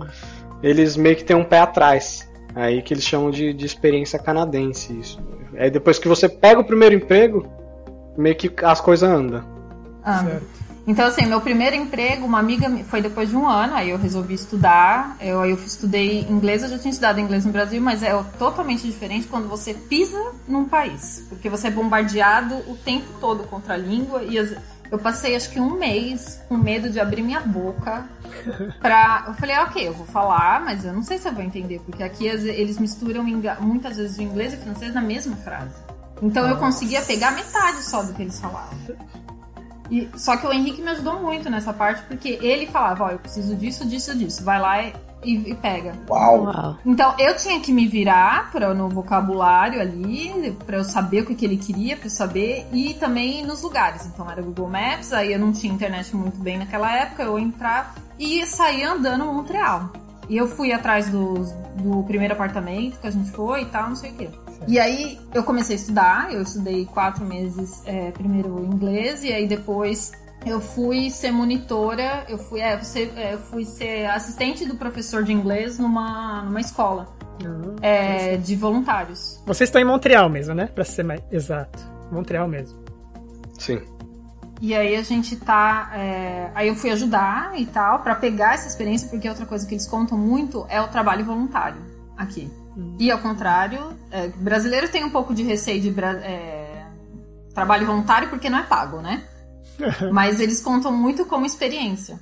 eles 0.62 0.96
meio 0.96 1.16
que 1.16 1.24
têm 1.24 1.36
um 1.36 1.44
pé 1.44 1.58
atrás. 1.58 2.26
Aí 2.54 2.80
que 2.80 2.94
eles 2.94 3.04
chamam 3.04 3.30
de, 3.30 3.52
de 3.52 3.66
experiência 3.66 4.18
canadense 4.18 4.98
isso. 4.98 5.20
Aí 5.58 5.70
depois 5.70 5.98
que 5.98 6.08
você 6.08 6.26
pega 6.26 6.58
o 6.58 6.64
primeiro 6.64 6.94
emprego, 6.94 7.46
meio 8.16 8.34
que 8.34 8.50
as 8.64 8.80
coisas 8.80 9.08
andam. 9.08 9.55
Ah, 10.06 10.24
Então, 10.88 11.04
assim, 11.04 11.26
meu 11.26 11.40
primeiro 11.40 11.74
emprego, 11.74 12.24
uma 12.24 12.38
amiga 12.38 12.70
foi 12.84 13.02
depois 13.02 13.28
de 13.28 13.36
um 13.36 13.44
ano, 13.48 13.74
aí 13.74 13.90
eu 13.90 13.98
resolvi 13.98 14.34
estudar. 14.34 15.16
Eu, 15.20 15.40
aí 15.40 15.50
eu 15.50 15.56
estudei 15.56 16.20
inglês, 16.30 16.62
eu 16.62 16.68
já 16.68 16.78
tinha 16.78 16.90
estudado 16.92 17.18
inglês 17.18 17.44
no 17.44 17.50
Brasil, 17.50 17.82
mas 17.82 18.04
é 18.04 18.14
totalmente 18.38 18.86
diferente 18.86 19.26
quando 19.26 19.48
você 19.48 19.74
pisa 19.74 20.32
num 20.46 20.64
país. 20.64 21.26
Porque 21.28 21.48
você 21.50 21.66
é 21.66 21.70
bombardeado 21.72 22.54
o 22.70 22.76
tempo 22.76 23.06
todo 23.20 23.42
contra 23.48 23.74
a 23.74 23.76
língua. 23.76 24.22
E 24.22 24.38
as- 24.38 24.54
eu 24.88 24.96
passei 25.00 25.34
acho 25.34 25.50
que 25.50 25.58
um 25.58 25.70
mês 25.76 26.40
com 26.48 26.56
medo 26.56 26.88
de 26.88 27.00
abrir 27.00 27.22
minha 27.22 27.40
boca 27.40 28.06
pra. 28.80 29.24
Eu 29.26 29.34
falei, 29.34 29.58
ok, 29.58 29.88
eu 29.88 29.92
vou 29.92 30.06
falar, 30.06 30.60
mas 30.64 30.84
eu 30.84 30.92
não 30.92 31.02
sei 31.02 31.18
se 31.18 31.26
eu 31.28 31.32
vou 31.32 31.42
entender, 31.42 31.80
porque 31.84 32.04
aqui 32.04 32.30
as- 32.30 32.44
eles 32.44 32.78
misturam 32.78 33.24
muitas 33.60 33.96
vezes 33.96 34.16
o 34.18 34.22
inglês 34.22 34.52
e 34.52 34.56
o 34.56 34.60
francês 34.60 34.94
na 34.94 35.00
mesma 35.00 35.34
frase. 35.34 35.74
Então 36.22 36.46
eu 36.48 36.56
conseguia 36.58 37.02
pegar 37.02 37.32
metade 37.32 37.82
só 37.82 38.04
do 38.04 38.14
que 38.14 38.22
eles 38.22 38.38
falavam. 38.38 38.70
E- 39.90 40.08
só 40.16 40.36
que 40.36 40.46
o 40.46 40.52
Henrique 40.52 40.82
me 40.82 40.90
ajudou 40.90 41.20
muito 41.20 41.48
nessa 41.50 41.72
parte, 41.72 42.02
porque 42.08 42.38
ele 42.42 42.66
falava, 42.66 43.04
ó, 43.04 43.10
eu 43.10 43.18
preciso 43.18 43.54
disso, 43.54 43.86
disso, 43.86 44.16
disso. 44.16 44.44
Vai 44.44 44.60
lá 44.60 44.82
e, 44.82 44.92
e- 45.24 45.50
e 45.50 45.54
pega. 45.54 45.92
Uau. 46.08 46.44
Uau. 46.44 46.76
Então 46.84 47.14
eu 47.18 47.36
tinha 47.36 47.60
que 47.60 47.72
me 47.72 47.86
virar 47.86 48.50
pra, 48.50 48.72
no 48.74 48.88
vocabulário 48.88 49.80
ali, 49.80 50.56
pra 50.66 50.78
eu 50.78 50.84
saber 50.84 51.22
o 51.22 51.26
que, 51.26 51.34
que 51.34 51.44
ele 51.44 51.56
queria, 51.56 51.96
pra 51.96 52.06
eu 52.06 52.10
saber, 52.10 52.66
e 52.72 52.94
também 52.94 53.44
nos 53.44 53.62
lugares. 53.62 54.06
Então 54.06 54.30
era 54.30 54.42
Google 54.42 54.68
Maps, 54.68 55.12
aí 55.12 55.32
eu 55.32 55.38
não 55.38 55.52
tinha 55.52 55.72
internet 55.72 56.14
muito 56.16 56.38
bem 56.38 56.58
naquela 56.58 56.90
época, 56.92 57.22
eu 57.22 57.38
entrava 57.38 57.90
e 58.18 58.44
saía 58.46 58.90
andando 58.92 59.24
em 59.24 59.28
Montreal. 59.28 59.90
E 60.28 60.36
eu 60.36 60.48
fui 60.48 60.72
atrás 60.72 61.08
do, 61.08 61.34
do 61.76 62.02
primeiro 62.02 62.34
apartamento 62.34 62.98
que 62.98 63.06
a 63.06 63.10
gente 63.10 63.30
foi 63.30 63.62
e 63.62 63.66
tal, 63.66 63.90
não 63.90 63.96
sei 63.96 64.10
o 64.10 64.14
quê. 64.14 64.28
E 64.66 64.78
aí 64.78 65.18
eu 65.34 65.42
comecei 65.44 65.76
a 65.76 65.78
estudar, 65.78 66.32
eu 66.32 66.42
estudei 66.42 66.86
quatro 66.86 67.24
meses 67.24 67.82
é, 67.86 68.10
primeiro 68.10 68.64
inglês 68.64 69.22
e 69.22 69.32
aí 69.32 69.46
depois 69.46 70.12
eu 70.46 70.60
fui 70.60 71.10
ser 71.10 71.30
monitora, 71.32 72.24
eu 72.28 72.38
fui, 72.38 72.60
é, 72.60 72.74
eu 72.74 72.78
fui 72.78 72.84
ser, 72.86 73.12
é, 73.16 73.34
eu 73.34 73.38
fui 73.38 73.64
ser 73.64 74.06
assistente 74.06 74.64
do 74.64 74.76
professor 74.76 75.22
de 75.24 75.32
inglês 75.32 75.78
numa, 75.78 76.42
numa 76.42 76.60
escola 76.60 77.14
Uhum. 77.44 77.76
é, 77.82 78.38
de 78.38 78.56
voluntários. 78.56 79.42
Vocês 79.44 79.68
estão 79.68 79.80
em 79.80 79.84
Montreal 79.84 80.28
mesmo, 80.30 80.54
né? 80.54 80.66
Pra 80.68 80.84
ser 80.84 81.04
mais 81.04 81.20
exato. 81.30 81.78
Montreal 82.10 82.48
mesmo. 82.48 82.82
Sim. 83.58 83.82
E 84.60 84.74
aí 84.74 84.96
a 84.96 85.02
gente 85.02 85.36
tá. 85.36 85.90
é, 85.94 86.50
Aí 86.54 86.68
eu 86.68 86.74
fui 86.74 86.90
ajudar 86.90 87.52
e 87.60 87.66
tal, 87.66 87.98
pra 87.98 88.14
pegar 88.14 88.54
essa 88.54 88.66
experiência, 88.66 89.08
porque 89.10 89.28
outra 89.28 89.44
coisa 89.44 89.66
que 89.66 89.74
eles 89.74 89.86
contam 89.86 90.16
muito 90.16 90.64
é 90.70 90.80
o 90.80 90.88
trabalho 90.88 91.24
voluntário 91.26 91.76
aqui. 92.16 92.50
E 92.98 93.10
ao 93.10 93.18
contrário, 93.18 93.96
é, 94.10 94.28
brasileiro 94.28 94.88
tem 94.88 95.04
um 95.04 95.10
pouco 95.10 95.34
de 95.34 95.42
receio 95.42 95.80
de 95.80 95.94
é, 96.00 96.86
trabalho 97.54 97.86
voluntário 97.86 98.28
porque 98.28 98.50
não 98.50 98.58
é 98.58 98.62
pago, 98.62 99.00
né? 99.00 99.24
Mas 100.12 100.40
eles 100.40 100.60
contam 100.60 100.92
muito 100.92 101.24
como 101.24 101.46
experiência. 101.46 102.20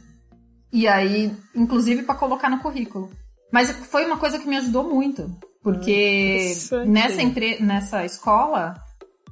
E 0.73 0.87
aí, 0.89 1.37
inclusive 1.55 2.03
pra 2.03 2.15
colocar 2.15 2.49
no 2.49 2.61
currículo. 2.61 3.11
Mas 3.53 3.71
foi 3.71 4.05
uma 4.05 4.17
coisa 4.17 4.39
que 4.39 4.49
me 4.49 4.57
ajudou 4.57 4.85
muito. 4.85 5.31
Porque 5.63 6.37
Interessante. 6.41 6.89
nessa, 6.89 7.65
nessa 7.65 8.05
escola, 8.05 8.75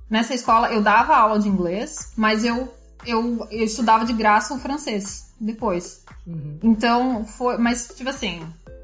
nessa 0.09 0.35
escola 0.35 0.73
eu 0.73 0.81
dava 0.81 1.17
aula 1.17 1.39
de 1.39 1.49
inglês, 1.49 2.13
mas 2.17 2.45
eu, 2.45 2.73
eu, 3.05 3.47
eu 3.51 3.65
estudava 3.65 4.05
de 4.05 4.13
graça 4.13 4.55
o 4.55 4.59
francês 4.59 5.35
depois. 5.41 6.05
Uhum. 6.27 6.59
Então, 6.63 7.25
foi. 7.25 7.59
Mas, 7.59 7.89
tipo 7.89 8.09
assim, 8.09 8.41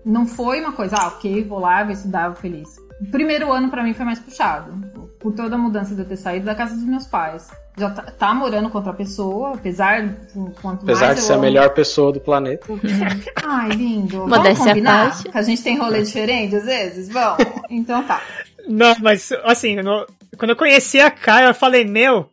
não 0.08 0.26
foi 0.26 0.60
uma 0.60 0.72
coisa, 0.72 0.96
ah, 0.96 1.06
ok, 1.08 1.44
vou 1.44 1.58
lá, 1.60 1.82
vou 1.84 1.92
estudar, 1.92 2.28
vou 2.28 2.36
feliz. 2.36 2.68
O 3.00 3.06
primeiro 3.10 3.52
ano 3.52 3.68
pra 3.70 3.82
mim 3.84 3.94
foi 3.94 4.04
mais 4.04 4.18
puxado. 4.18 4.72
Por 5.20 5.32
toda 5.32 5.54
a 5.56 5.58
mudança 5.58 5.94
de 5.94 6.00
eu 6.00 6.04
ter 6.08 6.16
saído 6.16 6.46
da 6.46 6.54
casa 6.54 6.74
dos 6.74 6.84
meus 6.84 7.06
pais. 7.06 7.48
Já 7.76 7.90
tá, 7.90 8.02
tá 8.02 8.34
morando 8.34 8.70
com 8.70 8.78
outra 8.78 8.92
pessoa, 8.92 9.54
apesar 9.54 10.02
de 10.06 10.14
quanto 10.62 10.82
Apesar 10.82 11.06
mais 11.06 11.16
de 11.18 11.22
ser 11.24 11.32
a 11.32 11.34
amo- 11.36 11.44
melhor 11.44 11.70
pessoa 11.70 12.12
do 12.12 12.20
planeta. 12.20 12.66
Ai, 13.44 13.68
lindo. 13.70 14.26
Vamos 14.26 14.58
combinar? 14.58 15.22
Que 15.22 15.36
a 15.36 15.42
gente 15.42 15.62
tem 15.62 15.76
rolê 15.78 16.02
diferente 16.02 16.56
às 16.56 16.64
vezes? 16.64 17.08
Vamos. 17.08 17.44
Então 17.70 18.02
tá. 18.04 18.20
Não, 18.66 18.94
mas 19.00 19.30
assim, 19.44 19.76
no- 19.76 20.06
quando 20.36 20.50
eu 20.50 20.56
conheci 20.56 21.00
a 21.00 21.10
Kai, 21.10 21.48
eu 21.48 21.54
falei, 21.54 21.84
meu, 21.84 22.28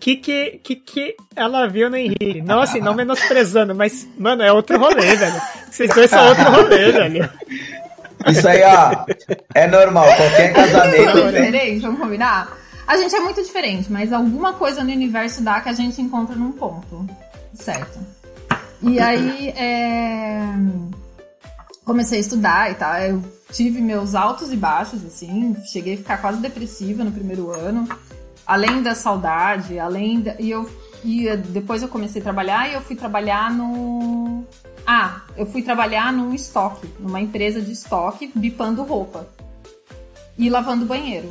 que 0.00 0.16
que, 0.16 0.60
que 0.62 0.76
que 0.76 1.16
ela 1.34 1.68
viu 1.68 1.90
no 1.90 1.96
Henrique? 1.96 2.40
Não 2.42 2.60
assim, 2.60 2.80
não 2.80 2.94
menosprezando, 2.94 3.74
mas, 3.74 4.06
mano, 4.18 4.42
é 4.42 4.52
outro 4.52 4.78
rolê, 4.78 5.16
velho. 5.16 5.42
Vocês 5.70 5.90
dois 5.94 6.10
são 6.10 6.28
outro 6.28 6.50
rolê, 6.50 6.92
velho. 6.92 7.30
Isso 8.26 8.48
aí, 8.48 8.62
ó, 8.62 9.04
é 9.54 9.66
normal. 9.66 10.06
Qualquer 10.06 10.52
casamento 10.52 11.04
Vamos 11.04 11.32
tem. 11.32 11.42
diferente, 11.44 11.80
vamos 11.80 12.00
combinar? 12.00 12.56
A 12.86 12.96
gente 12.96 13.14
é 13.14 13.20
muito 13.20 13.42
diferente, 13.42 13.92
mas 13.92 14.12
alguma 14.12 14.54
coisa 14.54 14.82
no 14.82 14.90
universo 14.90 15.42
dá 15.42 15.60
que 15.60 15.68
a 15.68 15.72
gente 15.72 16.00
encontra 16.00 16.34
num 16.34 16.52
ponto. 16.52 17.06
Certo. 17.54 17.98
E 18.80 18.98
aí, 18.98 19.48
é... 19.50 20.40
comecei 21.84 22.18
a 22.18 22.20
estudar 22.20 22.70
e 22.70 22.74
tal. 22.76 22.94
Eu 22.98 23.22
tive 23.52 23.80
meus 23.80 24.14
altos 24.14 24.52
e 24.52 24.56
baixos, 24.56 25.04
assim. 25.04 25.56
Cheguei 25.70 25.94
a 25.94 25.96
ficar 25.98 26.18
quase 26.18 26.40
depressiva 26.40 27.04
no 27.04 27.12
primeiro 27.12 27.50
ano. 27.50 27.86
Além 28.48 28.82
da 28.82 28.94
saudade, 28.94 29.78
além 29.78 30.22
da... 30.22 30.34
E 30.40 30.50
eu... 30.50 30.68
E 31.04 31.36
depois 31.36 31.82
eu 31.82 31.88
comecei 31.88 32.20
a 32.20 32.24
trabalhar 32.24 32.68
e 32.68 32.72
eu 32.72 32.80
fui 32.80 32.96
trabalhar 32.96 33.52
no... 33.52 34.42
Ah, 34.84 35.20
eu 35.36 35.46
fui 35.46 35.62
trabalhar 35.62 36.12
num 36.12 36.34
estoque, 36.34 36.88
numa 36.98 37.20
empresa 37.20 37.60
de 37.60 37.70
estoque, 37.70 38.32
bipando 38.34 38.82
roupa 38.82 39.28
e 40.36 40.48
lavando 40.48 40.86
banheiro. 40.86 41.30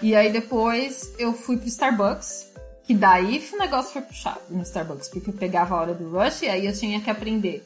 E 0.00 0.14
aí 0.14 0.30
depois 0.30 1.14
eu 1.18 1.32
fui 1.32 1.56
pro 1.56 1.66
Starbucks, 1.66 2.52
que 2.84 2.94
daí 2.94 3.42
o 3.54 3.58
negócio 3.58 3.92
foi 3.92 4.02
puxado 4.02 4.40
no 4.50 4.62
Starbucks, 4.62 5.08
porque 5.08 5.30
eu 5.30 5.34
pegava 5.34 5.74
a 5.74 5.80
hora 5.80 5.94
do 5.94 6.10
rush 6.10 6.42
e 6.42 6.48
aí 6.48 6.66
eu 6.66 6.72
tinha 6.72 7.00
que 7.00 7.10
aprender. 7.10 7.64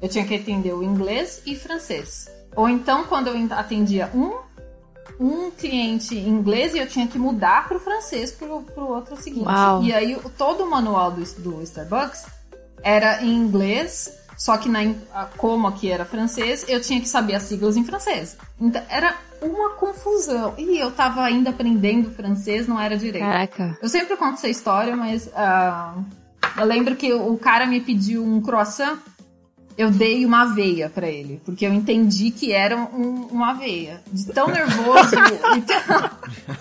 Eu 0.00 0.08
tinha 0.08 0.24
que 0.24 0.34
entender 0.34 0.74
o 0.74 0.82
inglês 0.82 1.42
e 1.46 1.56
francês. 1.56 2.28
Ou 2.54 2.68
então 2.68 3.04
quando 3.04 3.28
eu 3.28 3.48
atendia 3.56 4.10
um 4.14 4.47
um 5.20 5.50
cliente 5.50 6.16
inglês 6.16 6.74
e 6.74 6.78
eu 6.78 6.86
tinha 6.86 7.06
que 7.06 7.18
mudar 7.18 7.66
pro 7.68 7.78
francês 7.80 8.30
pro, 8.32 8.62
pro 8.62 8.86
outro 8.88 9.16
seguinte. 9.16 9.46
Uau. 9.46 9.82
E 9.82 9.92
aí 9.92 10.14
o- 10.16 10.30
todo 10.30 10.64
o 10.64 10.70
manual 10.70 11.10
do, 11.12 11.22
do 11.40 11.62
Starbucks 11.62 12.26
era 12.82 13.22
em 13.22 13.34
inglês, 13.34 14.12
só 14.36 14.56
que 14.56 14.68
na, 14.68 14.80
como 15.36 15.66
aqui 15.66 15.90
era 15.90 16.04
francês, 16.04 16.64
eu 16.68 16.80
tinha 16.80 17.00
que 17.00 17.08
saber 17.08 17.34
as 17.34 17.42
siglas 17.44 17.76
em 17.76 17.84
francês. 17.84 18.36
Então 18.60 18.82
era 18.88 19.16
uma 19.42 19.70
confusão. 19.70 20.54
E 20.56 20.78
eu 20.78 20.90
tava 20.92 21.22
ainda 21.22 21.50
aprendendo 21.50 22.10
francês, 22.10 22.66
não 22.68 22.78
era 22.80 22.96
direito. 22.96 23.24
Caraca. 23.24 23.76
Eu 23.82 23.88
sempre 23.88 24.16
conto 24.16 24.34
essa 24.34 24.48
história, 24.48 24.96
mas 24.96 25.28
ah, 25.34 25.94
eu 26.56 26.64
lembro 26.64 26.94
que 26.94 27.12
o 27.12 27.36
cara 27.36 27.66
me 27.66 27.80
pediu 27.80 28.24
um 28.24 28.40
croissant, 28.40 28.98
eu 29.78 29.90
dei 29.90 30.26
uma 30.26 30.42
aveia 30.42 30.90
pra 30.92 31.06
ele, 31.08 31.40
porque 31.46 31.64
eu 31.64 31.72
entendi 31.72 32.30
que 32.32 32.52
era 32.52 32.76
um- 32.76 33.28
uma 33.30 33.50
aveia. 33.52 34.00
De 34.12 34.26
tão 34.26 34.48
nervoso. 34.48 35.14
e 35.56 35.60
tão- 35.62 36.10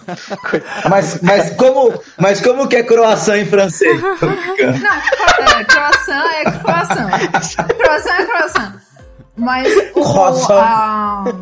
Mas, 0.89 1.19
mas, 1.21 1.49
como, 1.55 1.93
mas 2.17 2.39
como 2.41 2.67
que 2.67 2.75
é 2.77 2.83
croissant 2.83 3.37
em 3.37 3.45
francês? 3.45 3.99
Não, 4.01 4.19
é, 4.19 5.63
croissant 5.65 6.25
é 6.35 6.43
croissant. 6.51 7.09
Croissant 7.77 8.19
é 8.19 8.25
croissant. 8.25 8.73
Mas 9.35 9.67
o. 9.95 10.01
Croissant. 10.01 11.35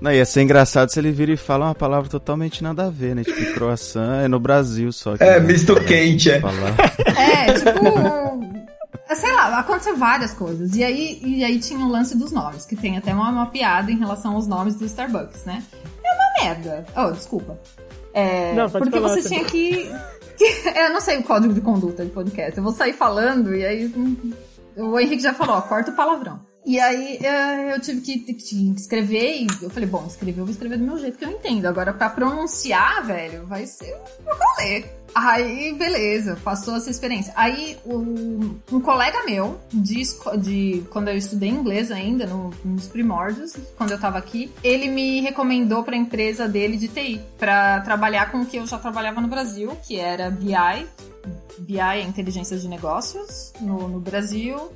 Não, 0.00 0.12
ia 0.12 0.24
ser 0.26 0.42
engraçado 0.42 0.90
se 0.90 0.98
ele 1.00 1.10
vira 1.10 1.32
e 1.32 1.36
fala 1.36 1.66
uma 1.66 1.74
palavra 1.74 2.08
totalmente 2.08 2.62
nada 2.62 2.86
a 2.86 2.90
ver, 2.90 3.14
né? 3.16 3.24
Tipo, 3.24 3.54
croissant 3.54 4.22
é 4.24 4.28
no 4.28 4.38
Brasil 4.38 4.92
só. 4.92 5.16
que 5.16 5.24
É, 5.24 5.40
misto 5.40 5.74
quente, 5.84 6.30
é. 6.30 6.40
Falar. 6.40 6.74
É, 7.16 7.52
tipo. 7.54 8.25
Sei 9.14 9.32
lá, 9.32 9.58
aconteceu 9.58 9.96
várias 9.96 10.32
coisas. 10.34 10.74
E 10.74 10.82
aí, 10.82 11.20
e 11.24 11.44
aí 11.44 11.58
tinha 11.60 11.78
o 11.78 11.88
lance 11.88 12.16
dos 12.16 12.32
nomes, 12.32 12.64
que 12.66 12.74
tem 12.74 12.96
até 12.98 13.14
uma, 13.14 13.30
uma 13.30 13.46
piada 13.46 13.90
em 13.92 13.98
relação 13.98 14.34
aos 14.34 14.46
nomes 14.46 14.74
do 14.74 14.84
Starbucks, 14.84 15.44
né? 15.44 15.62
É 16.04 16.12
uma 16.14 16.44
merda. 16.44 16.84
Oh, 16.96 17.10
desculpa. 17.12 17.58
É, 18.12 18.54
Não, 18.54 18.68
pode 18.68 18.84
porque 18.84 19.00
falar, 19.00 19.08
você 19.14 19.28
tinha 19.28 19.44
que, 19.44 19.88
que- 20.36 20.68
Eu 20.78 20.92
não 20.92 21.00
sei 21.00 21.18
o 21.18 21.22
código 21.22 21.52
de 21.54 21.60
conduta 21.60 22.04
de 22.04 22.10
podcast. 22.10 22.56
Eu 22.58 22.64
vou 22.64 22.72
sair 22.72 22.92
falando 22.94 23.54
e 23.54 23.64
aí. 23.64 23.86
hum, 23.96 24.32
O 24.76 24.98
Henrique 24.98 25.22
já 25.22 25.32
falou, 25.34 25.56
ó, 25.56 25.60
corta 25.62 25.90
o 25.90 25.94
palavrão. 25.96 26.40
E 26.64 26.80
aí 26.80 27.18
é, 27.24 27.72
eu 27.74 27.80
tive 27.80 28.00
que, 28.00 28.18
que 28.34 28.72
escrever 28.76 29.42
e 29.42 29.46
eu 29.62 29.70
falei, 29.70 29.88
bom, 29.88 30.04
escrever 30.06 30.40
eu 30.40 30.44
vou 30.44 30.52
escrever 30.52 30.78
do 30.78 30.84
meu 30.84 30.98
jeito 30.98 31.16
que 31.16 31.24
eu 31.24 31.30
entendo. 31.30 31.66
Agora, 31.66 31.92
pra 31.94 32.10
pronunciar, 32.10 33.04
velho, 33.06 33.46
vai 33.46 33.66
ser 33.66 33.94
um 33.94 34.24
rolê. 34.34 34.84
Aí, 35.18 35.72
beleza, 35.72 36.36
passou 36.44 36.76
essa 36.76 36.90
experiência. 36.90 37.32
Aí, 37.34 37.78
o- 37.86 38.54
um 38.70 38.80
colega 38.82 39.24
meu, 39.24 39.58
de, 39.72 40.02
de 40.38 40.84
quando 40.90 41.08
eu 41.08 41.16
estudei 41.16 41.48
inglês 41.48 41.90
ainda, 41.90 42.26
no- 42.26 42.52
nos 42.62 42.86
primórdios, 42.86 43.56
quando 43.78 43.92
eu 43.92 43.98
tava 43.98 44.18
aqui, 44.18 44.52
ele 44.62 44.90
me 44.90 45.22
recomendou 45.22 45.82
pra 45.82 45.96
empresa 45.96 46.46
dele 46.46 46.76
de 46.76 46.88
TI, 46.88 47.20
pra 47.38 47.80
trabalhar 47.80 48.30
com 48.30 48.42
o 48.42 48.46
que 48.46 48.58
eu 48.58 48.66
já 48.66 48.76
trabalhava 48.76 49.18
no 49.22 49.26
Brasil, 49.28 49.74
que 49.86 49.98
era 49.98 50.28
BI. 50.30 50.86
BI 51.60 51.80
é 51.80 52.02
inteligência 52.02 52.58
de 52.58 52.68
negócios 52.68 53.54
no, 53.58 53.88
no 53.88 53.98
Brasil. 54.00 54.70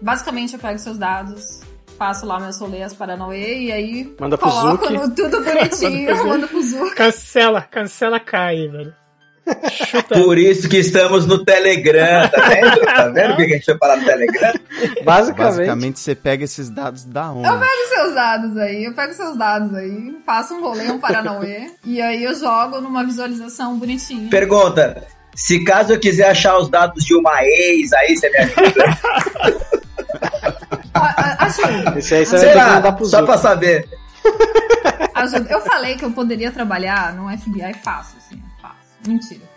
Basicamente, 0.00 0.54
eu 0.54 0.60
pego 0.60 0.78
seus 0.78 0.96
dados, 0.98 1.62
faço 1.98 2.24
lá 2.24 2.38
meus 2.38 2.58
rolês 2.60 2.94
Paranauê 2.94 3.64
e 3.64 3.72
aí 3.72 4.14
Manda 4.20 4.38
pro 4.38 4.48
coloco 4.48 4.84
Zuki. 4.86 4.96
no, 4.96 5.10
tudo 5.16 5.42
bonitinho, 5.44 6.26
mando 6.28 6.46
pro 6.46 6.62
Zuki. 6.62 6.94
Cancela, 6.94 7.60
cancela 7.62 8.18
a 8.18 8.20
Kai, 8.20 8.68
velho. 8.68 8.94
Chuta. 9.70 10.14
Por 10.14 10.38
isso 10.38 10.68
que 10.68 10.78
estamos 10.78 11.26
no 11.26 11.44
Telegram, 11.44 12.28
tá 12.28 12.48
vendo? 12.48 12.80
Tá 12.84 13.08
vendo 13.12 13.36
por 13.36 13.44
que 13.46 13.52
a 13.52 13.56
gente 13.56 13.64
foi 13.64 13.78
parar 13.78 13.96
no 13.96 14.04
Telegram? 14.04 14.52
Basicamente. 15.04 15.56
Basicamente, 15.56 15.98
você 16.00 16.14
pega 16.14 16.44
esses 16.44 16.68
dados 16.70 17.04
da 17.04 17.30
onde? 17.32 17.46
Eu 17.48 17.58
pego 17.58 17.88
seus 17.94 18.14
dados 18.14 18.56
aí, 18.56 18.84
eu 18.84 18.92
pego 18.94 19.12
seus 19.14 19.36
dados 19.36 19.74
aí, 19.74 20.16
faço 20.26 20.54
um 20.54 20.60
rolê, 20.62 20.90
um 20.90 20.98
Paranauê, 20.98 21.70
e 21.84 22.00
aí 22.00 22.22
eu 22.24 22.34
jogo 22.34 22.80
numa 22.80 23.04
visualização 23.04 23.78
bonitinha. 23.78 24.28
Pergunta: 24.30 25.04
se 25.34 25.62
caso 25.64 25.92
eu 25.92 26.00
quiser 26.00 26.30
achar 26.30 26.56
os 26.58 26.68
dados 26.68 27.04
de 27.04 27.14
uma 27.14 27.42
ex, 27.44 27.92
aí 27.92 28.16
você 28.16 28.30
me 28.30 28.36
ajuda? 28.38 28.98
A- 30.94 31.00
a- 31.44 31.44
Ajuda, 31.46 31.98
Esse 31.98 32.14
aí 32.14 32.26
você 32.26 32.38
Sei 32.38 32.48
vai 32.48 32.56
lá, 32.56 32.74
mandar 32.76 32.98
só 32.98 33.04
Zuki. 33.04 33.24
pra 33.24 33.38
saber. 33.38 33.88
ajuda. 35.14 35.46
Eu 35.50 35.60
falei 35.62 35.96
que 35.96 36.04
eu 36.04 36.10
poderia 36.12 36.50
trabalhar 36.50 37.12
no 37.14 37.28
FBI 37.36 37.74
fácil, 37.82 38.16
assim. 38.18 38.39
Mentira. 39.06 39.50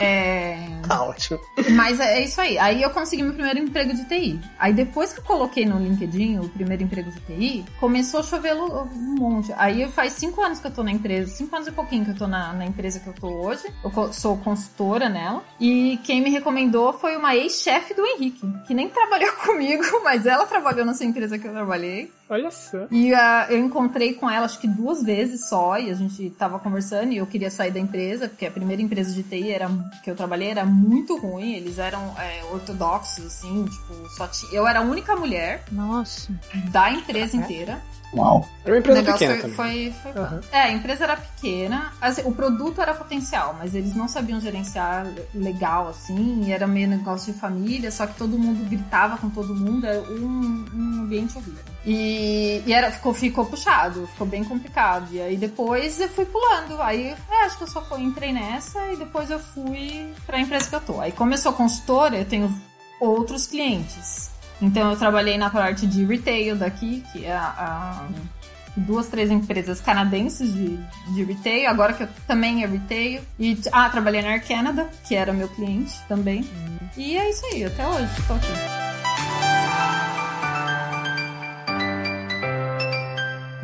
É... 0.00 0.56
Tá 0.86 1.02
ótimo. 1.02 1.38
Mas 1.72 2.00
é 2.00 2.22
isso 2.22 2.40
aí. 2.40 2.58
Aí 2.58 2.82
eu 2.82 2.90
consegui 2.90 3.22
meu 3.22 3.32
primeiro 3.32 3.58
emprego 3.58 3.94
de 3.94 4.04
TI. 4.04 4.40
Aí 4.58 4.72
depois 4.72 5.12
que 5.12 5.20
eu 5.20 5.24
coloquei 5.24 5.64
no 5.64 5.78
LinkedIn 5.78 6.38
o 6.38 6.48
primeiro 6.48 6.82
emprego 6.82 7.10
de 7.10 7.20
TI, 7.20 7.64
começou 7.80 8.20
a 8.20 8.22
chover 8.22 8.54
um 8.54 8.86
monte. 9.18 9.52
Aí 9.56 9.88
faz 9.88 10.14
cinco 10.14 10.42
anos 10.42 10.60
que 10.60 10.66
eu 10.66 10.70
tô 10.70 10.82
na 10.82 10.90
empresa, 10.90 11.30
cinco 11.30 11.54
anos 11.54 11.68
e 11.68 11.72
pouquinho 11.72 12.04
que 12.04 12.10
eu 12.10 12.16
tô 12.16 12.26
na, 12.26 12.52
na 12.52 12.66
empresa 12.66 13.00
que 13.00 13.06
eu 13.06 13.12
tô 13.12 13.28
hoje. 13.28 13.64
Eu 13.82 14.12
sou 14.12 14.36
consultora 14.38 15.08
nela. 15.08 15.42
E 15.60 15.98
quem 16.04 16.20
me 16.20 16.30
recomendou 16.30 16.92
foi 16.92 17.16
uma 17.16 17.34
ex-chefe 17.34 17.94
do 17.94 18.04
Henrique, 18.04 18.46
que 18.66 18.74
nem 18.74 18.88
trabalhou 18.88 19.32
comigo, 19.44 19.84
mas 20.02 20.26
ela 20.26 20.46
trabalhou 20.46 20.84
nessa 20.84 21.04
empresa 21.04 21.38
que 21.38 21.46
eu 21.46 21.52
trabalhei. 21.52 22.10
Olha 22.28 22.50
só. 22.50 22.86
E 22.90 23.12
uh, 23.12 23.16
eu 23.50 23.58
encontrei 23.58 24.14
com 24.14 24.28
ela 24.28 24.46
acho 24.46 24.58
que 24.58 24.66
duas 24.66 25.02
vezes 25.02 25.48
só, 25.48 25.78
e 25.78 25.90
a 25.90 25.94
gente 25.94 26.30
tava 26.30 26.58
conversando 26.58 27.12
e 27.12 27.18
eu 27.18 27.26
queria 27.26 27.50
sair 27.50 27.70
da 27.70 27.78
empresa, 27.78 28.28
porque 28.28 28.46
a 28.46 28.50
primeira 28.50 28.80
empresa 28.80 29.12
de 29.12 29.22
TI 29.22 29.50
era, 29.50 29.68
que 30.02 30.10
eu 30.10 30.16
trabalhei 30.16 30.48
era 30.48 30.64
muito 30.64 31.16
ruim, 31.16 31.52
eles 31.52 31.78
eram 31.78 32.14
é, 32.18 32.44
ortodoxos, 32.52 33.26
assim, 33.26 33.64
tipo, 33.64 34.08
só 34.16 34.26
tinha, 34.26 34.52
eu 34.52 34.66
era 34.66 34.80
a 34.80 34.82
única 34.82 35.14
mulher 35.16 35.64
Nossa. 35.70 36.32
da 36.70 36.90
empresa 36.90 37.36
inteira. 37.36 37.82
Uau. 38.14 38.48
Era 38.64 38.72
uma 38.72 38.76
O 38.76 38.78
empresa 38.78 39.02
negócio 39.02 39.26
pequena 39.28 39.54
foi, 39.54 39.92
foi, 40.02 40.12
foi- 40.12 40.22
Aham. 40.22 40.40
É, 40.52 40.60
a 40.62 40.72
empresa 40.72 41.04
era 41.04 41.16
pequena, 41.16 41.92
assim, 42.00 42.22
o 42.24 42.32
produto 42.32 42.80
era 42.80 42.94
potencial, 42.94 43.56
mas 43.58 43.74
eles 43.74 43.94
não 43.94 44.08
sabiam 44.08 44.40
gerenciar 44.40 45.06
legal, 45.34 45.88
assim, 45.88 46.44
e 46.44 46.52
era 46.52 46.66
meio 46.66 46.88
negócio 46.88 47.32
de 47.32 47.38
família, 47.38 47.90
só 47.90 48.06
que 48.06 48.14
todo 48.14 48.38
mundo 48.38 48.68
gritava 48.68 49.16
com 49.18 49.28
todo 49.28 49.54
mundo, 49.54 49.86
era 49.86 50.00
um, 50.00 50.64
um 50.74 51.00
ambiente 51.02 51.36
horrível. 51.36 51.64
E, 51.86 52.62
e 52.66 52.72
era, 52.72 52.90
ficou, 52.90 53.12
ficou 53.12 53.44
puxado, 53.44 54.06
ficou 54.06 54.26
bem 54.26 54.42
complicado. 54.42 55.08
E 55.12 55.20
aí 55.20 55.36
depois 55.36 56.00
eu 56.00 56.08
fui 56.08 56.24
pulando. 56.24 56.80
Aí 56.80 57.08
é, 57.30 57.44
acho 57.44 57.58
que 57.58 57.64
eu 57.64 57.68
só 57.68 57.82
fui, 57.84 58.00
entrei 58.00 58.32
nessa 58.32 58.90
e 58.92 58.96
depois 58.96 59.30
eu 59.30 59.38
fui 59.38 60.10
pra 60.24 60.40
empresa 60.40 60.68
que 60.70 60.74
eu 60.76 60.80
tô. 60.80 61.00
Aí 61.00 61.12
como 61.12 61.34
eu 61.34 61.38
sou 61.38 61.52
consultora, 61.52 62.16
eu 62.16 62.24
tenho 62.24 62.50
outros 62.98 63.46
clientes. 63.46 64.30
Então 64.64 64.90
eu 64.90 64.96
trabalhei 64.96 65.36
na 65.36 65.50
parte 65.50 65.86
de 65.86 66.04
retail 66.04 66.56
daqui, 66.56 67.04
que 67.12 67.24
é 67.24 67.32
a, 67.32 67.54
a- 67.56 68.06
duas, 68.76 69.06
três 69.08 69.30
empresas 69.30 69.80
canadenses 69.80 70.52
de, 70.52 70.76
de 71.14 71.22
retail, 71.24 71.68
agora 71.70 71.92
que 71.92 72.02
eu 72.04 72.08
também 72.26 72.64
é 72.64 72.66
retail. 72.66 73.22
E 73.38 73.58
ah, 73.72 73.88
trabalhei 73.90 74.22
na 74.22 74.30
Air 74.30 74.46
Canada, 74.46 74.88
que 75.06 75.14
era 75.14 75.32
meu 75.32 75.48
cliente 75.48 75.92
também. 76.08 76.44
E 76.96 77.16
é 77.16 77.30
isso 77.30 77.44
aí, 77.46 77.64
até 77.64 77.86
hoje 77.86 78.08
tô 78.26 78.34
aqui. 78.34 80.13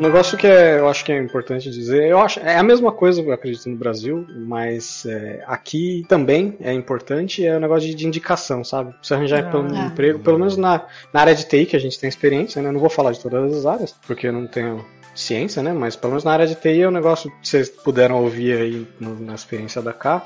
Um 0.00 0.04
negócio 0.04 0.38
que 0.38 0.46
é- 0.46 0.78
eu 0.78 0.88
acho 0.88 1.04
que 1.04 1.12
é 1.12 1.18
importante 1.18 1.70
dizer, 1.70 2.08
eu 2.08 2.18
acho 2.18 2.40
é 2.40 2.56
a 2.56 2.62
mesma 2.62 2.90
coisa, 2.90 3.20
eu 3.20 3.30
acredito, 3.32 3.68
no 3.68 3.76
Brasil, 3.76 4.26
mas 4.34 5.04
é, 5.04 5.44
aqui 5.46 6.06
também 6.08 6.56
é 6.58 6.72
importante, 6.72 7.44
é 7.44 7.54
o 7.54 7.60
negócio 7.60 7.86
de, 7.86 7.94
de 7.94 8.06
indicação, 8.06 8.64
sabe? 8.64 8.94
Você 9.02 9.12
arranjar 9.12 9.40
Ah. 9.46 9.50
pelo- 9.50 9.74
É. 9.74 9.86
emprego, 9.86 10.18
pelo 10.20 10.38
menos 10.38 10.56
na, 10.56 10.86
na 11.12 11.20
área 11.20 11.34
de 11.34 11.44
TI, 11.44 11.66
que 11.66 11.76
a 11.76 11.78
gente 11.78 12.00
tem 12.00 12.08
experiência, 12.08 12.62
né? 12.62 12.70
Não 12.72 12.80
vou 12.80 12.88
falar 12.88 13.12
de 13.12 13.20
todas 13.20 13.54
as 13.54 13.66
áreas, 13.66 13.94
porque 14.06 14.26
eu 14.28 14.32
não 14.32 14.46
tenho 14.46 14.82
ciência, 15.14 15.62
né? 15.62 15.74
Mas 15.74 15.96
pelo 15.96 16.12
menos 16.12 16.24
na 16.24 16.32
área 16.32 16.46
de 16.46 16.54
TI 16.54 16.80
é 16.80 16.88
um 16.88 16.92
negócio 16.92 17.30
que 17.42 17.46
vocês 17.46 17.68
puderam 17.68 18.22
ouvir 18.22 18.56
aí 18.56 18.86
no- 18.98 19.20
na 19.20 19.34
experiência 19.34 19.82
da 19.82 19.92
K. 19.92 20.22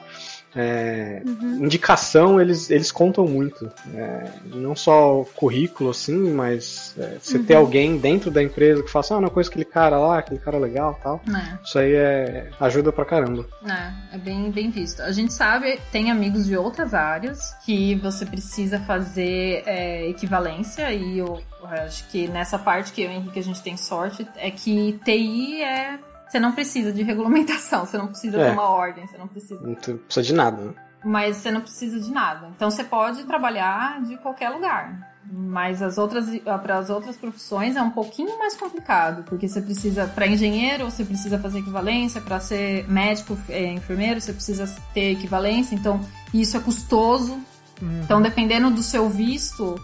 É, 0.56 1.22
indicação 1.60 2.40
eles, 2.40 2.70
eles 2.70 2.92
contam 2.92 3.26
muito. 3.26 3.70
É, 3.94 4.30
não 4.46 4.76
só 4.76 5.20
o 5.20 5.24
currículo, 5.24 5.90
assim, 5.90 6.32
mas 6.32 6.94
é, 6.98 7.18
você 7.20 7.38
ter 7.38 7.54
alguém 7.54 7.98
dentro 7.98 8.30
da 8.30 8.42
empresa 8.42 8.82
que 8.82 8.90
fala 8.90 9.04
assim, 9.04 9.14
ah, 9.14 9.20
não 9.20 9.28
conheço 9.28 9.50
aquele 9.50 9.64
cara 9.64 9.98
lá, 9.98 10.18
aquele 10.18 10.40
cara 10.40 10.58
legal 10.58 10.98
tal. 11.02 11.20
né? 11.26 11.58
Isso 11.64 11.78
aí 11.78 11.94
é, 11.94 12.50
ajuda 12.60 12.92
pra 12.92 13.04
caramba. 13.04 13.46
É, 13.64 14.16
é 14.16 14.18
bem, 14.18 14.50
bem 14.50 14.70
visto. 14.70 15.02
A 15.02 15.12
gente 15.12 15.32
sabe, 15.32 15.78
tem 15.90 16.10
amigos 16.10 16.46
de 16.46 16.56
outras 16.56 16.94
áreas 16.94 17.54
que 17.64 17.94
você 17.96 18.24
precisa 18.24 18.78
fazer 18.80 19.62
é, 19.66 20.08
equivalência 20.08 20.92
e 20.92 21.18
eu, 21.18 21.40
eu 21.60 21.66
acho 21.66 22.06
que 22.08 22.28
nessa 22.28 22.58
parte 22.58 22.92
que 22.92 23.02
eu 23.02 23.10
e 23.10 23.14
o 23.14 23.16
Henrique 23.16 23.38
a 23.38 23.42
gente 23.42 23.62
tem 23.62 23.76
sorte 23.76 24.26
é 24.36 24.50
que 24.50 24.98
TI 25.04 25.62
é. 25.62 25.98
Você 26.34 26.40
não 26.40 26.50
precisa 26.50 26.92
de 26.92 27.00
regulamentação, 27.04 27.86
você 27.86 27.96
não 27.96 28.08
precisa 28.08 28.40
É. 28.40 28.46
ter 28.46 28.52
uma 28.54 28.68
ordem, 28.68 29.06
você 29.06 29.16
não 29.16 29.28
precisa. 29.28 29.60
Não 29.64 29.74
precisa 29.76 30.22
de 30.26 30.32
nada. 30.34 30.62
né? 30.62 30.72
Mas 31.04 31.36
você 31.36 31.50
não 31.52 31.60
precisa 31.60 32.00
de 32.00 32.10
nada. 32.10 32.48
Então 32.56 32.68
você 32.72 32.82
pode 32.82 33.22
trabalhar 33.22 34.02
de 34.02 34.16
qualquer 34.16 34.48
lugar. 34.48 35.14
Mas 35.32 35.80
as 35.80 35.96
outras 35.96 36.26
para 36.60 36.78
as 36.78 36.90
outras 36.90 37.16
profissões 37.16 37.76
é 37.76 37.82
um 37.82 37.90
pouquinho 37.90 38.36
mais 38.36 38.56
complicado, 38.56 39.22
porque 39.22 39.46
você 39.46 39.62
precisa 39.62 40.08
para 40.08 40.26
engenheiro, 40.26 40.84
você 40.90 41.04
precisa 41.04 41.38
fazer 41.38 41.60
equivalência, 41.60 42.20
para 42.20 42.40
ser 42.40 42.84
médico, 42.90 43.38
é, 43.48 43.72
enfermeiro, 43.72 44.20
você 44.20 44.32
precisa 44.32 44.66
ter 44.92 45.12
equivalência, 45.12 45.76
então 45.76 46.00
isso 46.32 46.56
é 46.56 46.60
custoso. 46.60 47.34
Uhum. 47.80 48.00
Então 48.02 48.20
dependendo 48.20 48.70
do 48.72 48.82
seu 48.82 49.08
visto, 49.08 49.76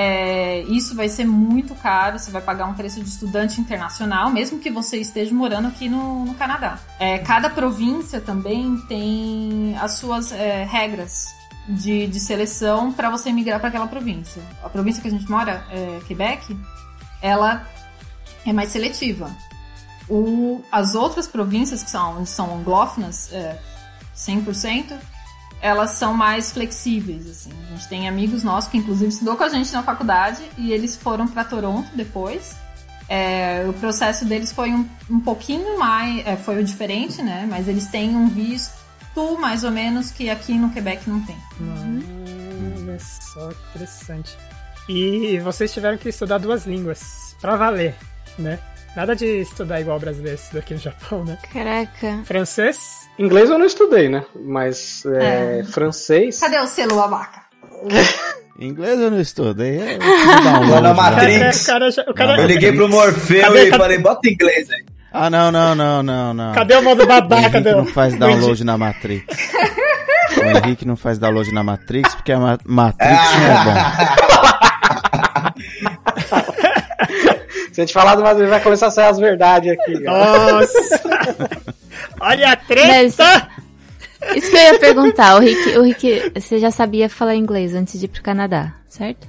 é, 0.00 0.60
isso 0.68 0.94
vai 0.94 1.08
ser 1.08 1.24
muito 1.24 1.74
caro, 1.74 2.20
você 2.20 2.30
vai 2.30 2.40
pagar 2.40 2.66
um 2.66 2.74
preço 2.74 3.02
de 3.02 3.08
estudante 3.08 3.60
internacional, 3.60 4.30
mesmo 4.30 4.60
que 4.60 4.70
você 4.70 4.98
esteja 4.98 5.34
morando 5.34 5.66
aqui 5.66 5.88
no, 5.88 6.24
no 6.24 6.34
Canadá. 6.34 6.78
É, 7.00 7.18
cada 7.18 7.50
província 7.50 8.20
também 8.20 8.76
tem 8.88 9.76
as 9.76 9.94
suas 9.94 10.30
é, 10.30 10.62
regras 10.62 11.34
de, 11.68 12.06
de 12.06 12.20
seleção 12.20 12.92
para 12.92 13.10
você 13.10 13.32
migrar 13.32 13.58
para 13.58 13.70
aquela 13.70 13.88
província. 13.88 14.40
A 14.62 14.68
província 14.68 15.02
que 15.02 15.08
a 15.08 15.10
gente 15.10 15.28
mora, 15.28 15.66
é, 15.68 15.98
Quebec, 16.06 16.56
ela 17.20 17.66
é 18.46 18.52
mais 18.52 18.68
seletiva. 18.68 19.28
O, 20.08 20.62
as 20.70 20.94
outras 20.94 21.26
províncias 21.26 21.82
que 21.82 21.90
são, 21.90 22.24
são 22.24 22.56
anglófonas, 22.56 23.32
é, 23.32 23.58
100%, 24.14 24.96
elas 25.60 25.90
são 25.92 26.14
mais 26.14 26.52
flexíveis, 26.52 27.28
assim. 27.28 27.50
A 27.66 27.74
gente 27.74 27.88
tem 27.88 28.08
amigos 28.08 28.42
nossos 28.42 28.70
que 28.70 28.78
inclusive 28.78 29.10
estudou 29.10 29.36
com 29.36 29.44
a 29.44 29.48
gente 29.48 29.72
na 29.72 29.82
faculdade 29.82 30.42
e 30.56 30.72
eles 30.72 30.96
foram 30.96 31.26
para 31.26 31.44
Toronto 31.44 31.88
depois. 31.94 32.56
É, 33.08 33.64
o 33.68 33.72
processo 33.72 34.24
deles 34.24 34.52
foi 34.52 34.70
um, 34.70 34.86
um 35.10 35.18
pouquinho 35.20 35.78
mais, 35.78 36.26
é, 36.26 36.36
foi 36.36 36.60
o 36.60 36.64
diferente, 36.64 37.22
né? 37.22 37.46
Mas 37.48 37.66
eles 37.66 37.86
têm 37.86 38.14
um 38.14 38.28
visto 38.28 38.78
mais 39.40 39.64
ou 39.64 39.70
menos 39.70 40.12
que 40.12 40.30
aqui 40.30 40.54
no 40.54 40.70
Quebec 40.70 41.08
não 41.10 41.20
tem. 41.22 41.36
Hum, 41.60 42.00
Olha 42.80 42.98
só, 43.00 43.50
interessante. 43.70 44.36
E 44.88 45.38
vocês 45.40 45.72
tiveram 45.72 45.98
que 45.98 46.08
estudar 46.08 46.38
duas 46.38 46.66
línguas, 46.66 47.36
pra 47.40 47.56
valer, 47.56 47.94
né? 48.38 48.58
Nada 48.96 49.14
de 49.14 49.42
estudar 49.42 49.80
igual 49.80 49.98
brasileiro 49.98 50.38
estuda 50.38 50.60
aqui 50.60 50.74
no 50.74 50.80
Japão, 50.80 51.24
né? 51.24 51.38
Caraca. 51.52 52.22
Francês? 52.24 53.07
Inglês 53.18 53.50
eu 53.50 53.58
não 53.58 53.66
estudei, 53.66 54.08
né? 54.08 54.24
Mas 54.44 55.04
é, 55.06 55.60
É. 55.60 55.64
francês. 55.64 56.38
Cadê 56.40 56.58
o 56.58 56.66
selo 56.66 57.00
abaca? 57.02 57.42
Inglês 58.60 58.98
eu 59.00 59.10
não 59.10 59.20
estudei. 59.20 59.94
Eu 59.94 59.98
download 60.42 60.70
Lá 60.72 60.80
na. 60.80 60.94
Matrix. 60.94 61.62
O 61.62 61.66
cara, 61.66 61.90
já- 61.90 62.04
o 62.08 62.14
cara- 62.14 62.40
Eu 62.40 62.46
liguei 62.46 62.72
pro 62.72 62.88
Morfeu 62.88 63.40
Cadê- 63.42 63.66
e 63.66 63.70
cadê- 63.70 63.82
falei, 63.82 63.98
bota 63.98 64.28
inglês 64.28 64.68
aí. 64.70 64.84
Ah, 65.12 65.30
não, 65.30 65.50
não, 65.50 65.74
não, 65.74 66.02
não, 66.02 66.34
não. 66.34 66.52
Cadê 66.52 66.76
o 66.76 66.82
modo 66.82 67.02
O 67.02 67.06
babaca 67.06 67.40
Henrique 67.42 67.60
do... 67.60 67.76
não 67.78 67.86
faz 67.86 68.12
do 68.14 68.20
download 68.20 68.62
na 68.64 68.76
Matrix. 68.76 69.24
O 70.36 70.42
Henrique 70.58 70.84
não 70.86 70.96
faz 70.96 71.18
download 71.18 71.50
na 71.52 71.62
Matrix 71.64 72.14
porque 72.14 72.30
a 72.32 72.38
Ma- 72.38 72.58
Matrix 72.64 73.22
não 73.34 73.46
é 73.46 73.64
bom. 73.64 73.74
Se 77.72 77.80
a 77.80 77.84
gente 77.84 77.92
falar 77.94 78.14
do 78.16 78.22
Madrid, 78.22 78.48
vai 78.48 78.60
começar 78.60 78.88
a 78.88 78.90
sair 78.90 79.06
as 79.08 79.18
verdades 79.18 79.72
aqui. 79.72 79.98
Nossa! 80.00 81.74
Olha 82.28 82.52
a 82.52 82.56
treta! 82.56 83.48
Isso 84.36 84.50
que 84.50 84.56
eu 84.56 84.60
ia 84.60 84.78
perguntar, 84.78 85.36
o 85.36 85.40
Rick, 85.40 85.78
o 85.78 85.82
Rick, 85.82 86.32
você 86.34 86.58
já 86.58 86.70
sabia 86.70 87.08
falar 87.08 87.36
inglês 87.36 87.74
antes 87.74 87.98
de 87.98 88.04
ir 88.04 88.08
pro 88.08 88.22
Canadá, 88.22 88.74
certo? 88.86 89.26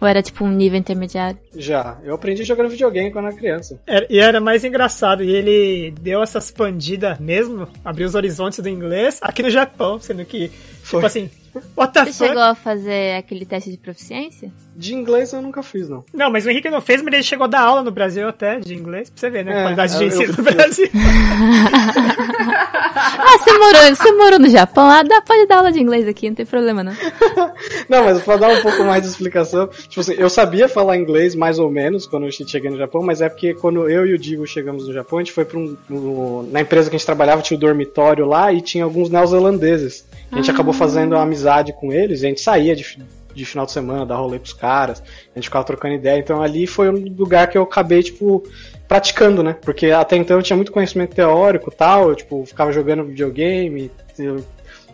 Ou 0.00 0.08
era 0.08 0.22
tipo 0.22 0.44
um 0.44 0.50
nível 0.50 0.78
intermediário? 0.78 1.38
Já. 1.56 1.98
Eu 2.04 2.14
aprendi 2.14 2.44
jogando 2.44 2.68
videogame 2.68 3.10
quando 3.10 3.26
era 3.28 3.36
criança. 3.36 3.80
Era- 3.86 4.06
E 4.10 4.18
era 4.18 4.40
mais 4.40 4.64
engraçado, 4.64 5.22
e 5.24 5.30
ele 5.34 5.94
deu 6.00 6.22
essa 6.22 6.38
expandidas 6.38 7.18
mesmo, 7.18 7.68
abriu 7.84 8.06
os 8.06 8.14
horizontes 8.14 8.58
do 8.60 8.68
inglês 8.68 9.18
aqui 9.22 9.42
no 9.42 9.50
Japão, 9.50 9.98
sendo 10.00 10.24
que, 10.24 10.50
Foi. 10.82 10.98
tipo 11.00 11.06
assim, 11.06 11.30
what 11.76 11.92
the 11.92 12.04
Você 12.04 12.12
fuck? 12.12 12.26
chegou 12.28 12.42
a 12.42 12.54
fazer 12.54 13.16
aquele 13.16 13.44
teste 13.46 13.70
de 13.70 13.76
proficiência? 13.78 14.50
De 14.76 14.94
inglês 14.94 15.32
eu 15.32 15.42
nunca 15.42 15.60
fiz, 15.62 15.88
não. 15.88 16.04
Não, 16.14 16.30
mas 16.30 16.46
o 16.46 16.50
Henrique 16.50 16.70
não 16.70 16.80
fez, 16.80 17.02
mas 17.02 17.12
ele 17.14 17.22
chegou 17.24 17.44
a 17.44 17.48
dar 17.48 17.60
aula 17.62 17.82
no 17.82 17.90
Brasil 17.90 18.28
até, 18.28 18.60
de 18.60 18.74
inglês, 18.74 19.10
pra 19.10 19.18
você 19.20 19.28
ver, 19.30 19.44
né? 19.44 19.52
a 19.52 19.58
É, 19.58 19.62
qualidade 19.62 19.98
de 19.98 20.04
ensino 20.04 20.34
no 20.38 20.42
Brasil. 20.44 20.88
Ah, 22.10 23.38
você 23.38 23.52
morou, 23.58 23.94
você 23.96 24.12
morou 24.12 24.38
no 24.38 24.48
Japão? 24.48 24.88
Ah, 24.88 25.02
dá, 25.02 25.20
pode 25.20 25.46
dar 25.46 25.56
aula 25.58 25.72
de 25.72 25.80
inglês 25.80 26.06
aqui, 26.06 26.28
não 26.28 26.36
tem 26.36 26.46
problema 26.46 26.82
não. 26.84 26.92
Não, 27.88 28.04
mas 28.04 28.22
pra 28.22 28.36
dar 28.36 28.48
um 28.50 28.62
pouco 28.62 28.84
mais 28.84 29.02
de 29.02 29.08
explicação, 29.08 29.66
tipo 29.88 30.00
assim, 30.00 30.14
eu 30.14 30.28
sabia 30.30 30.68
falar 30.68 30.96
inglês 30.96 31.34
mais 31.48 31.58
ou 31.58 31.70
menos 31.70 32.06
quando 32.06 32.26
eu 32.26 32.30
cheguei 32.30 32.70
no 32.70 32.76
Japão, 32.76 33.02
mas 33.02 33.22
é 33.22 33.28
porque 33.30 33.54
quando 33.54 33.88
eu 33.88 34.06
e 34.06 34.12
o 34.12 34.18
Digo 34.18 34.46
chegamos 34.46 34.86
no 34.86 34.92
Japão, 34.92 35.18
a 35.18 35.22
gente 35.22 35.32
foi 35.32 35.46
pra 35.46 35.58
um. 35.58 35.74
no- 35.88 36.42
na 36.52 36.60
empresa 36.60 36.90
que 36.90 36.96
a 36.96 36.98
gente 36.98 37.06
trabalhava, 37.06 37.40
tinha 37.40 37.56
o 37.56 37.60
dormitório 37.60 38.26
lá 38.26 38.52
e 38.52 38.60
tinha 38.60 38.84
alguns 38.84 39.08
neozelandeses. 39.08 40.06
A 40.30 40.36
gente 40.36 40.50
acabou 40.50 40.74
fazendo 40.74 41.14
uma 41.14 41.22
amizade 41.22 41.72
com 41.72 41.90
eles, 41.90 42.20
e 42.20 42.26
a 42.26 42.28
gente 42.28 42.42
saía 42.42 42.76
de, 42.76 42.98
de 43.34 43.44
final 43.46 43.64
de 43.64 43.72
semana, 43.72 44.04
dar 44.04 44.16
rolê 44.16 44.38
pros 44.38 44.52
caras, 44.52 45.00
a 45.34 45.38
gente 45.38 45.44
ficava 45.44 45.64
trocando 45.64 45.94
ideia, 45.94 46.18
então 46.18 46.42
ali 46.42 46.66
foi 46.66 46.90
um 46.90 47.02
lugar 47.16 47.48
que 47.48 47.56
eu 47.56 47.62
acabei, 47.62 48.02
tipo, 48.02 48.42
praticando, 48.86 49.42
né? 49.42 49.56
Porque 49.62 49.86
até 49.86 50.16
então 50.18 50.36
eu 50.36 50.42
tinha 50.42 50.56
muito 50.56 50.70
conhecimento 50.70 51.14
teórico 51.14 51.70
tal, 51.70 52.10
eu, 52.10 52.14
tipo, 52.14 52.44
ficava 52.44 52.70
jogando 52.72 53.04
videogame, 53.04 53.90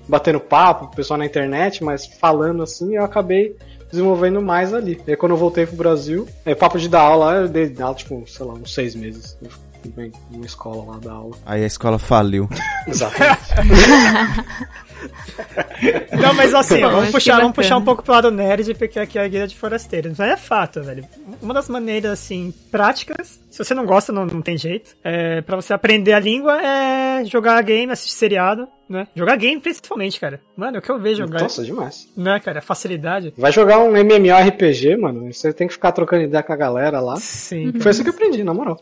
batendo 0.06 0.38
papo 0.38 0.94
pessoal 0.94 1.18
na 1.18 1.26
internet, 1.26 1.82
mas 1.82 2.06
falando 2.06 2.62
assim, 2.62 2.94
eu 2.94 3.02
acabei 3.04 3.56
desenvolvendo 3.94 4.42
mais 4.42 4.74
ali. 4.74 5.00
E 5.06 5.12
aí 5.12 5.16
quando 5.16 5.32
eu 5.32 5.38
voltei 5.38 5.66
pro 5.66 5.76
Brasil, 5.76 6.28
é 6.44 6.54
papo 6.54 6.78
de 6.78 6.88
dar 6.88 7.00
aula, 7.00 7.34
eu 7.34 7.48
dei 7.48 7.74
aula, 7.80 7.94
tipo, 7.94 8.24
sei 8.26 8.44
lá, 8.44 8.54
uns 8.54 8.74
seis 8.74 8.94
meses. 8.94 9.38
Fui 9.92 10.12
numa 10.30 10.46
escola 10.46 10.92
lá 10.92 10.98
dar 10.98 11.12
aula. 11.12 11.36
Aí 11.44 11.62
a 11.62 11.66
escola 11.66 11.98
faliu. 11.98 12.48
Exatamente. 12.86 13.42
Não, 16.20 16.34
mas 16.34 16.54
assim, 16.54 16.80
Bom, 16.80 16.90
vamos, 16.90 17.10
puxar, 17.10 17.40
vamos 17.40 17.54
puxar 17.54 17.76
um 17.76 17.84
pouco 17.84 18.02
pro 18.02 18.12
lado 18.12 18.30
nerd, 18.30 18.74
porque 18.74 18.98
aqui 18.98 19.18
é 19.18 19.24
a 19.24 19.28
guia 19.28 19.46
de 19.46 19.56
forasteiros. 19.56 20.18
Mas 20.18 20.30
é 20.32 20.36
fato, 20.36 20.82
velho. 20.82 21.04
uma 21.42 21.52
das 21.52 21.68
maneiras, 21.68 22.12
assim, 22.12 22.52
práticas, 22.70 23.40
se 23.50 23.62
você 23.62 23.74
não 23.74 23.84
gosta, 23.84 24.12
não, 24.12 24.26
não 24.26 24.42
tem 24.42 24.56
jeito, 24.56 24.96
é, 25.02 25.40
pra 25.42 25.56
você 25.56 25.72
aprender 25.72 26.12
a 26.12 26.18
língua 26.18 26.60
é 26.60 27.24
jogar 27.24 27.60
game, 27.62 27.92
assistir 27.92 28.14
seriado, 28.14 28.66
né? 28.88 29.06
Jogar 29.14 29.36
game 29.36 29.60
principalmente, 29.60 30.18
cara. 30.18 30.40
Mano, 30.56 30.76
é 30.76 30.78
o 30.78 30.82
que 30.82 30.90
eu 30.90 30.98
vejo 30.98 31.18
jogar. 31.18 31.42
Nossa, 31.42 31.62
demais. 31.62 32.08
Né, 32.16 32.40
cara? 32.40 32.60
Facilidade. 32.60 33.32
Vai 33.36 33.52
jogar 33.52 33.78
um 33.78 33.96
MMORPG, 33.96 34.96
mano. 34.96 35.32
Você 35.32 35.52
tem 35.52 35.66
que 35.66 35.72
ficar 35.72 35.92
trocando 35.92 36.24
ideia 36.24 36.42
com 36.42 36.52
a 36.52 36.56
galera 36.56 37.00
lá. 37.00 37.16
Sim. 37.16 37.72
Foi 37.80 37.90
isso 37.90 38.02
que 38.02 38.08
eu 38.08 38.14
aprendi, 38.14 38.42
na 38.42 38.54
moral. 38.54 38.80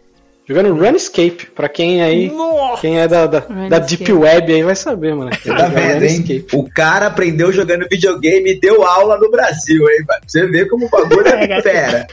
Jogando 0.53 0.74
Runescape, 0.74 1.46
pra 1.55 1.66
quem 1.68 2.03
aí. 2.03 2.30
Nossa! 2.30 2.82
Quem 2.82 3.00
é 3.00 3.09
da, 3.09 3.26
da, 3.26 3.40
da 3.40 3.78
Deep 3.78 4.12
Web 4.12 4.53
aí 4.53 4.62
vai 4.62 4.76
saber, 4.76 5.14
mano. 5.14 5.30
Tá 5.44 5.66
vendo, 5.66 6.05
hein? 6.05 6.44
O 6.53 6.68
cara 6.70 7.07
aprendeu 7.07 7.50
jogando 7.50 7.86
videogame 7.90 8.50
e 8.53 8.61
deu 8.61 8.82
aula 8.84 9.16
no 9.18 9.30
Brasil, 9.30 9.82
hein, 9.88 10.05
mano? 10.07 10.20
Você 10.26 10.46
vê 10.46 10.66
como 10.66 10.86
o 10.86 10.90
bagulho 10.90 11.26
é 11.26 11.62
fera. 11.62 12.07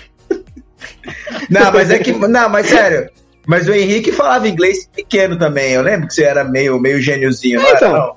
Não, 1.49 1.71
mas 1.73 1.91
é 1.91 1.99
que. 1.99 2.13
Não, 2.13 2.47
mas 2.49 2.67
sério. 2.67 3.09
Mas 3.45 3.67
o 3.67 3.73
Henrique 3.73 4.11
falava 4.11 4.47
inglês 4.47 4.87
pequeno 4.95 5.37
também. 5.37 5.73
Eu 5.73 5.81
lembro 5.81 6.07
que 6.07 6.13
você 6.13 6.23
era 6.23 6.43
meio, 6.43 6.79
meio 6.79 7.01
gêniozinho, 7.01 7.59
É, 7.59 7.71
então. 7.73 7.91
não? 7.91 8.15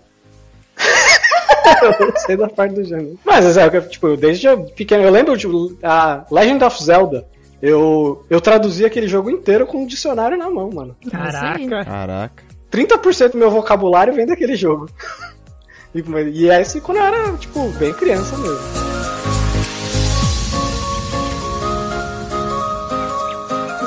eu 2.06 2.12
sei 2.18 2.36
da 2.36 2.48
parte 2.48 2.74
do 2.74 2.84
gênero. 2.84 3.18
Mas, 3.24 3.56
é, 3.56 3.80
tipo, 3.80 4.16
desde 4.16 4.46
pequeno. 4.76 5.02
Eu 5.02 5.10
lembro, 5.10 5.36
tipo, 5.36 5.76
a 5.82 6.24
Legend 6.30 6.62
of 6.64 6.84
Zelda. 6.84 7.26
Eu, 7.62 8.24
eu 8.28 8.40
traduzi 8.40 8.84
aquele 8.84 9.06
jogo 9.06 9.30
inteiro 9.30 9.66
com 9.66 9.84
um 9.84 9.86
dicionário 9.86 10.36
na 10.36 10.50
mão, 10.50 10.68
mano. 10.68 10.96
Caraca. 11.08 11.84
Caraca. 11.84 12.44
30% 12.72 13.32
do 13.32 13.38
meu 13.38 13.50
vocabulário 13.50 14.12
vem 14.12 14.26
daquele 14.26 14.56
jogo. 14.56 14.88
E, 15.94 16.00
e 16.30 16.48
é 16.48 16.58
esse 16.58 16.80
quando 16.80 16.96
eu 16.96 17.04
era, 17.04 17.32
tipo, 17.36 17.68
bem 17.72 17.92
criança 17.92 18.34
mesmo. 18.38 18.91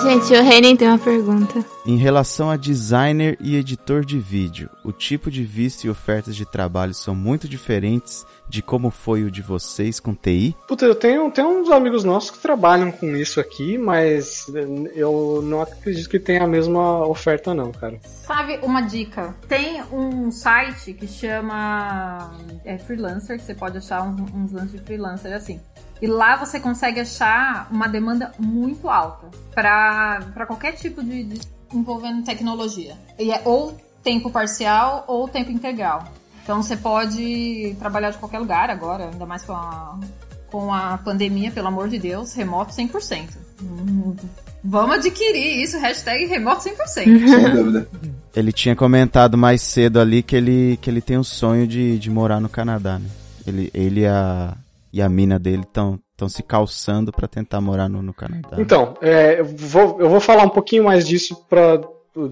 Gente, 0.05 0.33
o 0.33 0.43
Renan 0.43 0.75
tem 0.75 0.87
uma 0.87 0.99
pergunta. 0.99 1.65
Em 1.83 1.97
relação 1.97 2.51
a 2.51 2.55
designer 2.55 3.35
e 3.41 3.55
editor 3.55 4.05
de 4.05 4.19
vídeo, 4.19 4.69
o 4.83 4.91
tipo 4.91 5.31
de 5.31 5.43
visto 5.43 5.85
e 5.85 5.89
ofertas 5.89 6.35
de 6.35 6.45
trabalho 6.45 6.93
são 6.93 7.15
muito 7.15 7.49
diferentes 7.49 8.23
de 8.47 8.61
como 8.61 8.91
foi 8.91 9.23
o 9.23 9.31
de 9.31 9.41
vocês 9.41 9.99
com 9.99 10.13
TI? 10.13 10.55
Puta, 10.67 10.85
eu 10.85 10.93
tenho, 10.93 11.31
tenho 11.31 11.59
uns 11.59 11.71
amigos 11.71 12.03
nossos 12.03 12.29
que 12.29 12.37
trabalham 12.37 12.91
com 12.91 13.15
isso 13.15 13.39
aqui, 13.39 13.79
mas 13.79 14.45
eu 14.93 15.41
não 15.43 15.61
acredito 15.61 16.07
que 16.07 16.19
tenha 16.19 16.43
a 16.43 16.47
mesma 16.47 17.03
oferta, 17.07 17.55
não, 17.55 17.71
cara. 17.71 17.99
Sabe 18.03 18.59
uma 18.61 18.81
dica? 18.81 19.35
Tem 19.47 19.81
um 19.91 20.29
site 20.29 20.93
que 20.93 21.07
chama 21.07 22.31
é, 22.63 22.77
Freelancer, 22.77 23.39
que 23.39 23.43
você 23.43 23.55
pode 23.55 23.79
achar 23.79 24.03
uns, 24.03 24.21
uns 24.31 24.51
lances 24.51 24.73
de 24.73 24.85
freelancer 24.85 25.33
assim. 25.33 25.59
E 26.05 26.07
lá 26.07 26.35
você 26.35 26.59
consegue 26.59 26.99
achar 26.99 27.67
uma 27.71 27.87
demanda 27.87 28.31
muito 28.37 28.87
alta 28.87 29.27
para 29.55 30.45
qualquer 30.45 30.73
tipo 30.73 31.03
de, 31.03 31.23
de 31.23 31.41
envolvendo 31.73 32.23
tecnologia. 32.23 32.95
E 33.17 33.31
é 33.31 33.41
ou 33.43 33.75
tempo 34.03 34.29
parcial 34.29 35.03
ou 35.07 35.27
tempo 35.27 35.49
integral. 35.49 36.03
Então 36.43 36.61
você 36.61 36.77
pode 36.77 37.75
trabalhar 37.79 38.11
de 38.11 38.19
qualquer 38.19 38.37
lugar 38.37 38.69
agora, 38.69 39.09
ainda 39.09 39.25
mais 39.25 39.43
com 39.45 39.53
a, 39.53 39.99
com 40.51 40.71
a 40.71 40.99
pandemia, 40.99 41.49
pelo 41.49 41.69
amor 41.69 41.89
de 41.89 41.97
Deus, 41.97 42.33
remoto 42.33 42.71
100%. 42.71 43.29
Hum, 43.63 44.15
Vamos 44.63 44.97
adquirir 44.97 45.63
isso, 45.63 45.79
hashtag 45.79 46.25
remoto 46.25 46.69
100%. 46.69 46.85
Sem 46.87 47.09
dúvida. 47.51 47.87
Ele 48.35 48.51
tinha 48.51 48.75
comentado 48.75 49.35
mais 49.35 49.63
cedo 49.63 49.99
ali 49.99 50.21
que 50.21 50.35
ele, 50.35 50.77
que 50.79 50.87
ele 50.87 51.01
tem 51.01 51.17
o 51.17 51.23
sonho 51.23 51.65
de, 51.65 51.97
de 51.97 52.11
morar 52.11 52.39
no 52.39 52.49
Canadá, 52.49 52.99
né? 52.99 53.09
Ele, 53.47 53.71
ele 53.73 54.05
a, 54.05 54.55
e 54.95 55.01
a 55.01 55.09
mina 55.09 55.37
dele 55.37 55.63
estão 55.63 55.99
se 56.29 56.41
calçando 56.41 57.11
para 57.11 57.27
tentar 57.27 57.59
morar 57.59 57.89
no, 57.89 58.01
no 58.01 58.13
Canadá. 58.13 58.55
Então, 58.57 58.93
é, 59.01 59.41
eu, 59.41 59.45
vou, 59.45 59.99
eu 59.99 60.09
vou 60.09 60.21
falar 60.21 60.43
um 60.43 60.49
pouquinho 60.49 60.85
mais 60.85 61.05
disso 61.05 61.35
pra, 61.49 61.81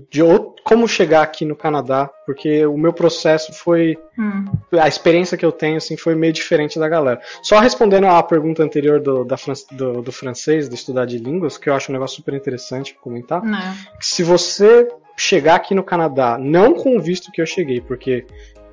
de 0.10 0.24
outro, 0.24 0.56
como 0.64 0.88
chegar 0.88 1.24
aqui 1.24 1.44
no 1.44 1.58
Canadá, 1.58 2.10
porque 2.26 2.66
o 2.66 2.78
meu 2.78 2.94
processo 2.94 3.52
foi. 3.52 3.98
Hum. 4.18 4.46
A 4.80 4.88
experiência 4.88 5.38
que 5.38 5.46
eu 5.46 5.52
tenho 5.52 5.76
assim, 5.76 5.98
foi 5.98 6.16
meio 6.16 6.32
diferente 6.32 6.80
da 6.80 6.88
galera. 6.88 7.20
Só 7.42 7.60
respondendo 7.60 8.08
à 8.08 8.24
pergunta 8.24 8.64
anterior 8.64 9.02
do, 9.02 9.26
da, 9.26 9.36
fran- 9.36 9.54
do, 9.74 10.02
do 10.02 10.12
francês, 10.14 10.70
de 10.70 10.76
estudar 10.76 11.04
de 11.06 11.18
línguas, 11.18 11.58
que 11.58 11.70
eu 11.70 11.74
acho 11.74 11.92
um 11.92 11.94
negócio 11.94 12.16
super 12.16 12.34
interessante 12.34 12.94
pra 12.94 13.02
comentar. 13.04 13.44
Né? 13.44 13.76
se 14.00 14.24
você 14.24 14.88
chegar 15.18 15.56
aqui 15.56 15.76
no 15.76 15.84
Canadá, 15.84 16.38
não 16.40 16.74
com 16.74 16.96
o 16.96 17.02
visto 17.02 17.30
que 17.30 17.42
eu 17.42 17.46
cheguei, 17.46 17.82
porque, 17.82 18.26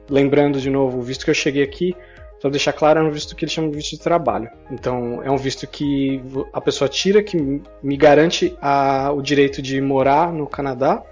lembrando 0.08 0.60
de 0.60 0.70
novo, 0.70 0.98
o 0.98 1.02
visto 1.02 1.24
que 1.24 1.30
eu 1.30 1.34
cheguei 1.34 1.64
aqui, 1.64 1.92
só 2.40 2.48
deixar 2.48 2.72
claro, 2.72 3.00
é 3.00 3.02
um 3.02 3.10
visto 3.10 3.36
que 3.36 3.44
eles 3.44 3.52
chamam 3.52 3.70
de 3.70 3.76
visto 3.76 3.96
de 3.96 4.00
trabalho. 4.00 4.48
Então, 4.70 5.22
é 5.22 5.30
um 5.30 5.36
visto 5.36 5.66
que 5.66 6.22
a 6.52 6.60
pessoa 6.60 6.88
tira, 6.88 7.22
que 7.22 7.36
me 7.82 7.96
garante 7.96 8.56
a- 8.60 9.12
o 9.12 9.20
direito 9.20 9.60
de 9.60 9.80
morar 9.80 10.32
no 10.32 10.46
Canadá, 10.46 11.02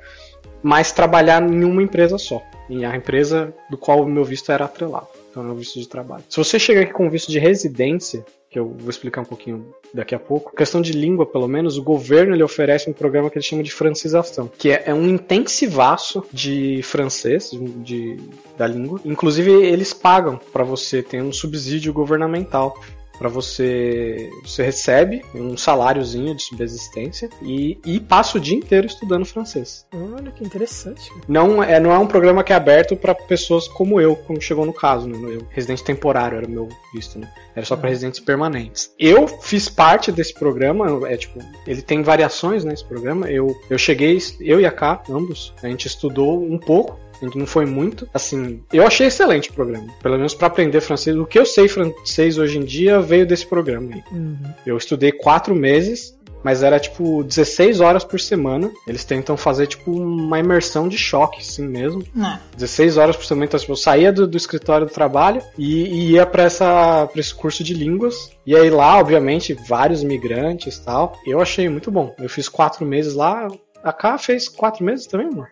mas 0.62 0.90
trabalhar 0.90 1.42
em 1.42 1.64
uma 1.64 1.82
empresa 1.82 2.16
só. 2.18 2.42
E 2.68 2.84
a 2.84 2.96
empresa 2.96 3.54
do 3.70 3.76
qual 3.76 4.02
o 4.02 4.08
meu 4.08 4.24
visto 4.24 4.50
era 4.50 4.64
atrelado. 4.64 5.08
Então, 5.30 5.46
é 5.46 5.52
um 5.52 5.54
visto 5.54 5.78
de 5.78 5.86
trabalho. 5.88 6.24
Se 6.28 6.36
você 6.36 6.58
chegar 6.58 6.82
aqui 6.82 6.92
com 6.92 7.06
um 7.06 7.10
visto 7.10 7.30
de 7.30 7.38
residência, 7.38 8.24
que 8.50 8.58
eu 8.58 8.68
vou 8.78 8.88
explicar 8.88 9.20
um 9.20 9.26
pouquinho 9.26 9.74
daqui 9.92 10.14
a 10.14 10.18
pouco. 10.18 10.54
Questão 10.54 10.80
de 10.80 10.92
língua, 10.92 11.26
pelo 11.26 11.46
menos, 11.46 11.76
o 11.76 11.82
governo 11.82 12.34
ele 12.34 12.42
oferece 12.42 12.88
um 12.88 12.92
programa 12.92 13.30
que 13.30 13.36
ele 13.36 13.44
chama 13.44 13.62
de 13.62 13.70
francização, 13.70 14.50
que 14.58 14.70
é, 14.70 14.84
é 14.86 14.94
um 14.94 15.06
intensivaço 15.06 16.24
de 16.32 16.82
francês, 16.82 17.50
de, 17.76 18.16
da 18.56 18.66
língua. 18.66 19.00
Inclusive, 19.04 19.50
eles 19.50 19.92
pagam 19.92 20.40
para 20.52 20.64
você 20.64 21.02
ter 21.02 21.22
um 21.22 21.32
subsídio 21.32 21.92
governamental. 21.92 22.78
Para 23.18 23.28
você, 23.28 24.30
você 24.42 24.62
recebe 24.62 25.22
um 25.34 25.56
saláriozinho 25.56 26.34
de 26.34 26.42
subsistência 26.42 27.28
e, 27.42 27.78
e 27.84 27.98
passa 27.98 28.38
o 28.38 28.40
dia 28.40 28.56
inteiro 28.56 28.86
estudando 28.86 29.24
francês. 29.24 29.86
Olha 29.92 30.30
que 30.30 30.44
interessante. 30.44 31.08
cara. 31.08 31.22
Não 31.26 31.62
é, 31.62 31.80
não 31.80 31.92
é 31.92 31.98
um 31.98 32.06
programa 32.06 32.44
que 32.44 32.52
é 32.52 32.56
aberto 32.56 32.96
para 32.96 33.14
pessoas 33.14 33.66
como 33.66 34.00
eu, 34.00 34.14
como 34.14 34.40
chegou 34.40 34.64
no 34.64 34.72
caso, 34.72 35.08
né? 35.08 35.18
Eu, 35.34 35.46
residente 35.50 35.82
temporário 35.82 36.38
era 36.38 36.46
o 36.46 36.50
meu 36.50 36.68
visto, 36.94 37.18
né? 37.18 37.28
Era 37.56 37.66
só 37.66 37.76
para 37.76 37.88
residentes 37.88 38.20
permanentes. 38.20 38.92
Eu 38.98 39.26
fiz 39.26 39.68
parte 39.68 40.12
desse 40.12 40.32
programa, 40.32 41.08
é 41.08 41.16
tipo, 41.16 41.40
ele 41.66 41.82
tem 41.82 42.02
variações 42.02 42.64
nesse 42.64 42.84
programa. 42.84 43.28
Eu, 43.28 43.54
eu 43.68 43.76
cheguei, 43.76 44.18
eu 44.40 44.60
e 44.60 44.66
a 44.66 44.70
K, 44.70 45.02
ambos, 45.10 45.52
a 45.62 45.68
gente 45.68 45.86
estudou 45.86 46.40
um 46.40 46.58
pouco. 46.58 46.98
A 47.20 47.24
gente 47.24 47.38
não 47.38 47.46
foi 47.46 47.66
muito. 47.66 48.08
Assim, 48.12 48.62
eu 48.72 48.86
achei 48.86 49.06
excelente 49.06 49.50
o 49.50 49.52
programa. 49.52 49.86
Pelo 50.02 50.16
menos 50.16 50.34
para 50.34 50.46
aprender 50.46 50.80
francês. 50.80 51.16
O 51.16 51.26
que 51.26 51.38
eu 51.38 51.46
sei 51.46 51.68
francês 51.68 52.38
hoje 52.38 52.58
em 52.58 52.64
dia 52.64 53.00
veio 53.00 53.26
desse 53.26 53.46
programa 53.46 53.94
aí. 53.94 54.02
Uhum. 54.12 54.36
Eu 54.66 54.76
estudei 54.76 55.12
quatro 55.12 55.54
meses, 55.54 56.16
mas 56.42 56.62
era 56.62 56.78
tipo 56.78 57.22
16 57.24 57.80
horas 57.80 58.04
por 58.04 58.20
semana. 58.20 58.70
Eles 58.86 59.04
tentam 59.04 59.36
fazer 59.36 59.66
tipo 59.66 59.90
uma 59.90 60.38
imersão 60.38 60.88
de 60.88 60.96
choque, 60.96 61.40
assim 61.40 61.66
mesmo. 61.66 62.04
Né? 62.14 62.40
16 62.56 62.96
horas 62.96 63.16
por 63.16 63.24
semana. 63.24 63.46
Então, 63.46 63.58
tipo, 63.58 63.72
eu 63.72 63.76
saía 63.76 64.12
do, 64.12 64.26
do 64.26 64.36
escritório 64.36 64.86
do 64.86 64.92
trabalho 64.92 65.42
e, 65.56 65.84
e 65.84 66.12
ia 66.12 66.26
pra, 66.26 66.44
essa, 66.44 67.06
pra 67.06 67.20
esse 67.20 67.34
curso 67.34 67.64
de 67.64 67.74
línguas. 67.74 68.30
E 68.46 68.54
aí 68.54 68.70
lá, 68.70 68.98
obviamente, 68.98 69.54
vários 69.54 70.02
migrantes 70.02 70.76
e 70.76 70.84
tal. 70.84 71.18
Eu 71.26 71.40
achei 71.40 71.68
muito 71.68 71.90
bom. 71.90 72.14
Eu 72.18 72.28
fiz 72.28 72.48
quatro 72.48 72.86
meses 72.86 73.14
lá. 73.14 73.48
A 73.82 73.92
K 73.92 74.18
fez 74.18 74.48
quatro 74.48 74.84
meses 74.84 75.06
também, 75.06 75.28
amor? 75.28 75.50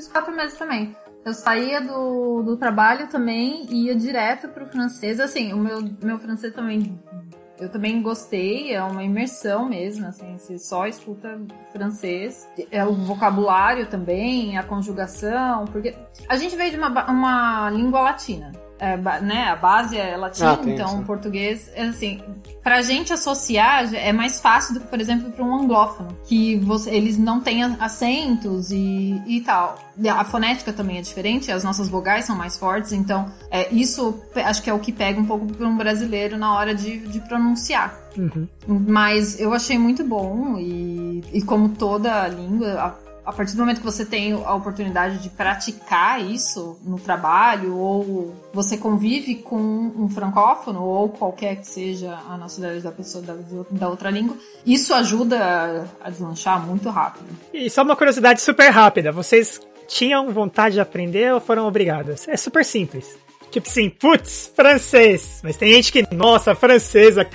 Fiz 0.00 0.08
quatro 0.08 0.34
meses 0.34 0.58
também. 0.58 0.96
Eu 1.26 1.34
saía 1.34 1.78
do, 1.78 2.42
do 2.42 2.56
trabalho 2.56 3.06
também 3.08 3.66
e 3.68 3.84
ia 3.84 3.94
direto 3.94 4.48
pro 4.48 4.64
francês. 4.64 5.20
Assim, 5.20 5.52
o 5.52 5.58
meu, 5.58 5.82
meu 6.02 6.18
francês 6.18 6.54
também. 6.54 6.98
Eu 7.58 7.68
também 7.68 8.00
gostei, 8.00 8.72
é 8.72 8.82
uma 8.82 9.04
imersão 9.04 9.68
mesmo, 9.68 10.06
assim, 10.06 10.38
você 10.38 10.58
só 10.58 10.86
escuta 10.86 11.38
francês. 11.70 12.48
É 12.70 12.82
o 12.82 12.94
vocabulário 12.94 13.86
também, 13.86 14.56
a 14.56 14.62
conjugação, 14.62 15.66
porque 15.66 15.94
a 16.26 16.36
gente 16.36 16.56
veio 16.56 16.70
de 16.70 16.78
uma, 16.78 17.10
uma 17.10 17.68
língua 17.68 18.00
latina. 18.00 18.52
É, 18.80 18.96
né, 19.20 19.48
a 19.48 19.56
base 19.56 19.96
é 19.96 20.16
latina, 20.16 20.52
Ah, 20.52 20.68
então 20.68 20.96
isso. 20.96 21.02
português, 21.04 21.70
é 21.74 21.82
assim, 21.82 22.20
pra 22.62 22.80
gente 22.82 23.12
associar 23.12 23.94
é 23.94 24.12
mais 24.12 24.40
fácil 24.40 24.74
do 24.74 24.80
que, 24.80 24.86
por 24.86 25.00
exemplo, 25.00 25.30
para 25.30 25.44
um 25.44 25.54
anglófono, 25.54 26.16
que 26.24 26.56
você, 26.58 26.90
eles 26.90 27.18
não 27.18 27.40
têm 27.40 27.62
acentos 27.62 28.70
e, 28.70 29.20
e 29.26 29.40
tal. 29.42 29.78
A 30.16 30.24
fonética 30.24 30.72
também 30.72 30.98
é 30.98 31.02
diferente, 31.02 31.52
as 31.52 31.62
nossas 31.62 31.88
vogais 31.88 32.24
são 32.24 32.34
mais 32.34 32.56
fortes, 32.56 32.92
então 32.92 33.30
é, 33.50 33.72
isso 33.72 34.18
acho 34.34 34.62
que 34.62 34.70
é 34.70 34.72
o 34.72 34.78
que 34.78 34.92
pega 34.92 35.20
um 35.20 35.26
pouco 35.26 35.46
para 35.46 35.68
um 35.68 35.76
brasileiro 35.76 36.38
na 36.38 36.54
hora 36.54 36.74
de, 36.74 36.98
de 37.00 37.20
pronunciar. 37.20 37.94
Uhum. 38.16 38.48
Mas 38.66 39.38
eu 39.38 39.52
achei 39.52 39.78
muito 39.78 40.02
bom 40.02 40.56
e, 40.58 41.22
e 41.32 41.42
como 41.42 41.68
toda 41.68 42.26
língua, 42.28 42.72
a, 42.80 43.09
a 43.30 43.32
partir 43.32 43.54
do 43.54 43.60
momento 43.60 43.78
que 43.78 43.84
você 43.84 44.04
tem 44.04 44.32
a 44.32 44.54
oportunidade 44.54 45.18
de 45.18 45.30
praticar 45.30 46.20
isso 46.20 46.76
no 46.84 46.98
trabalho 46.98 47.76
ou 47.76 48.34
você 48.52 48.76
convive 48.76 49.36
com 49.36 49.56
um 49.56 50.08
francófono 50.08 50.82
ou 50.82 51.08
qualquer 51.08 51.56
que 51.56 51.66
seja 51.66 52.18
a 52.28 52.36
nacionalidade 52.36 52.82
da 52.82 52.90
pessoa 52.90 53.22
da, 53.22 53.36
da 53.70 53.88
outra 53.88 54.10
língua, 54.10 54.36
isso 54.66 54.92
ajuda 54.92 55.88
a, 56.00 56.10
deslanchar 56.10 56.66
muito 56.66 56.90
rápido. 56.90 57.26
E 57.54 57.70
só 57.70 57.82
uma 57.82 57.94
curiosidade 57.94 58.40
super 58.40 58.68
rápida. 58.70 59.12
Vocês 59.12 59.60
tinham 59.86 60.28
vontade 60.30 60.74
de 60.74 60.80
aprender 60.80 61.32
ou 61.32 61.40
foram 61.40 61.68
obrigados? 61.68 62.26
É 62.26 62.36
super 62.36 62.64
simples. 62.64 63.16
Tipo 63.48 63.68
assim, 63.68 63.88
putz, 63.88 64.50
francês. 64.56 65.40
Mas 65.44 65.56
tem 65.56 65.72
gente 65.72 65.92
que, 65.92 66.04
nossa, 66.12 66.54
francesa. 66.54 67.28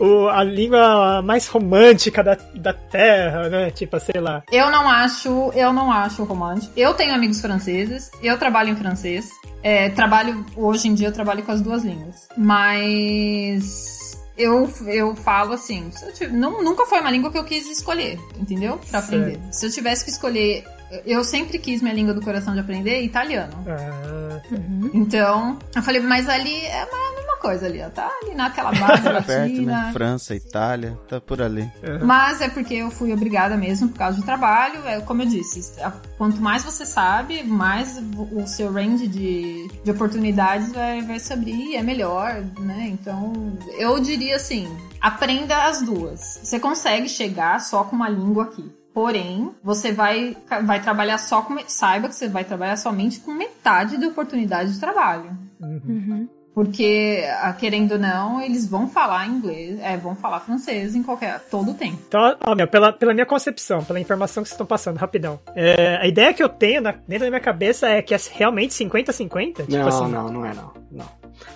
O, 0.00 0.28
a 0.28 0.42
língua 0.42 1.20
mais 1.22 1.46
romântica 1.46 2.22
da, 2.24 2.36
da 2.54 2.72
Terra, 2.72 3.48
né? 3.48 3.70
Tipo, 3.70 4.00
sei 4.00 4.20
lá. 4.20 4.42
Eu 4.50 4.70
não 4.70 4.88
acho, 4.88 5.52
eu 5.54 5.72
não 5.72 5.92
acho 5.92 6.24
romântico. 6.24 6.72
Eu 6.76 6.94
tenho 6.94 7.14
amigos 7.14 7.40
franceses, 7.40 8.10
eu 8.22 8.38
trabalho 8.38 8.70
em 8.70 8.76
francês. 8.76 9.28
É, 9.62 9.90
trabalho, 9.90 10.44
hoje 10.56 10.88
em 10.88 10.94
dia 10.94 11.08
eu 11.08 11.12
trabalho 11.12 11.42
com 11.42 11.52
as 11.52 11.60
duas 11.60 11.84
línguas. 11.84 12.26
Mas 12.34 14.18
eu, 14.36 14.70
eu 14.86 15.14
falo 15.14 15.52
assim, 15.52 15.90
se 15.90 16.04
eu 16.04 16.12
tiv- 16.12 16.32
não, 16.32 16.62
nunca 16.62 16.86
foi 16.86 17.00
uma 17.00 17.10
língua 17.10 17.30
que 17.30 17.38
eu 17.38 17.44
quis 17.44 17.68
escolher, 17.70 18.18
entendeu? 18.38 18.78
Pra 18.90 19.00
Certo. 19.02 19.04
aprender. 19.20 19.38
Se 19.52 19.66
eu 19.66 19.70
tivesse 19.70 20.04
que 20.04 20.10
escolher, 20.10 20.64
eu 21.04 21.22
sempre 21.22 21.58
quis 21.58 21.82
minha 21.82 21.94
língua 21.94 22.14
do 22.14 22.22
coração 22.22 22.54
de 22.54 22.60
aprender 22.60 23.02
italiano. 23.02 23.52
Ah, 23.68 24.20
Uhum. 24.50 24.90
Então, 24.94 25.58
eu 25.76 25.82
falei, 25.82 26.00
mas 26.00 26.28
ali 26.28 26.64
é 26.64 26.80
a 26.82 26.86
mesma 27.14 27.29
coisa 27.40 27.66
ali, 27.66 27.82
ó. 27.82 27.88
Tá 27.88 28.08
ali 28.22 28.34
naquela 28.34 28.70
base 28.70 29.02
Perto, 29.02 29.28
né? 29.28 29.42
latina. 29.42 29.92
França, 29.92 30.34
Itália, 30.34 30.98
tá 31.08 31.20
por 31.20 31.40
ali. 31.42 31.70
Mas 32.04 32.40
é 32.40 32.48
porque 32.48 32.74
eu 32.74 32.90
fui 32.90 33.12
obrigada 33.12 33.56
mesmo 33.56 33.88
por 33.88 33.98
causa 33.98 34.18
do 34.18 34.24
trabalho. 34.24 34.86
É, 34.86 35.00
como 35.00 35.22
eu 35.22 35.26
disse, 35.26 35.72
quanto 36.16 36.40
mais 36.40 36.62
você 36.62 36.84
sabe, 36.84 37.42
mais 37.42 38.00
o 38.32 38.46
seu 38.46 38.72
range 38.72 39.08
de, 39.08 39.68
de 39.82 39.90
oportunidades 39.90 40.72
vai, 40.72 41.02
vai 41.02 41.18
se 41.18 41.32
abrir, 41.32 41.76
é 41.76 41.82
melhor, 41.82 42.44
né? 42.60 42.88
Então, 42.88 43.32
eu 43.78 43.98
diria 44.00 44.36
assim, 44.36 44.68
aprenda 45.00 45.64
as 45.64 45.82
duas. 45.82 46.40
Você 46.42 46.60
consegue 46.60 47.08
chegar 47.08 47.60
só 47.60 47.84
com 47.84 47.96
uma 47.96 48.08
língua 48.08 48.44
aqui. 48.44 48.70
Porém, 48.92 49.52
você 49.62 49.92
vai, 49.92 50.36
vai 50.64 50.82
trabalhar 50.82 51.18
só 51.18 51.42
com. 51.42 51.56
Saiba 51.68 52.08
que 52.08 52.14
você 52.14 52.28
vai 52.28 52.44
trabalhar 52.44 52.76
somente 52.76 53.20
com 53.20 53.32
metade 53.32 53.96
da 53.96 54.08
oportunidade 54.08 54.72
de 54.72 54.80
trabalho. 54.80 55.30
uhum. 55.60 55.80
Uhum. 55.86 56.28
Porque, 56.54 57.24
ah, 57.40 57.52
querendo 57.52 57.92
ou 57.92 57.98
não, 57.98 58.40
eles 58.42 58.68
vão 58.68 58.88
falar 58.88 59.26
inglês, 59.28 59.78
é, 59.80 59.96
vão 59.96 60.14
falar 60.16 60.40
francês 60.40 60.94
em 60.96 61.02
qualquer. 61.02 61.40
todo 61.50 61.74
tempo. 61.74 61.98
Então, 62.08 62.36
ó, 62.44 62.54
meu, 62.54 62.66
pela, 62.66 62.92
pela 62.92 63.14
minha 63.14 63.24
concepção, 63.26 63.84
pela 63.84 64.00
informação 64.00 64.42
que 64.42 64.48
vocês 64.48 64.54
estão 64.54 64.66
passando, 64.66 64.96
rapidão. 64.96 65.38
É, 65.54 65.96
a 65.96 66.06
ideia 66.06 66.34
que 66.34 66.42
eu 66.42 66.48
tenho 66.48 66.80
na- 66.80 66.92
dentro 67.06 67.24
da 67.26 67.30
minha 67.30 67.40
cabeça 67.40 67.88
é 67.88 68.02
que 68.02 68.12
é 68.14 68.18
realmente 68.32 68.74
50-50? 68.74 69.62
Tipo 69.62 69.72
Não, 69.72 69.88
assim. 69.88 70.08
não, 70.10 70.28
não 70.28 70.44
é 70.44 70.52
não. 70.54 70.72
não. 70.90 71.06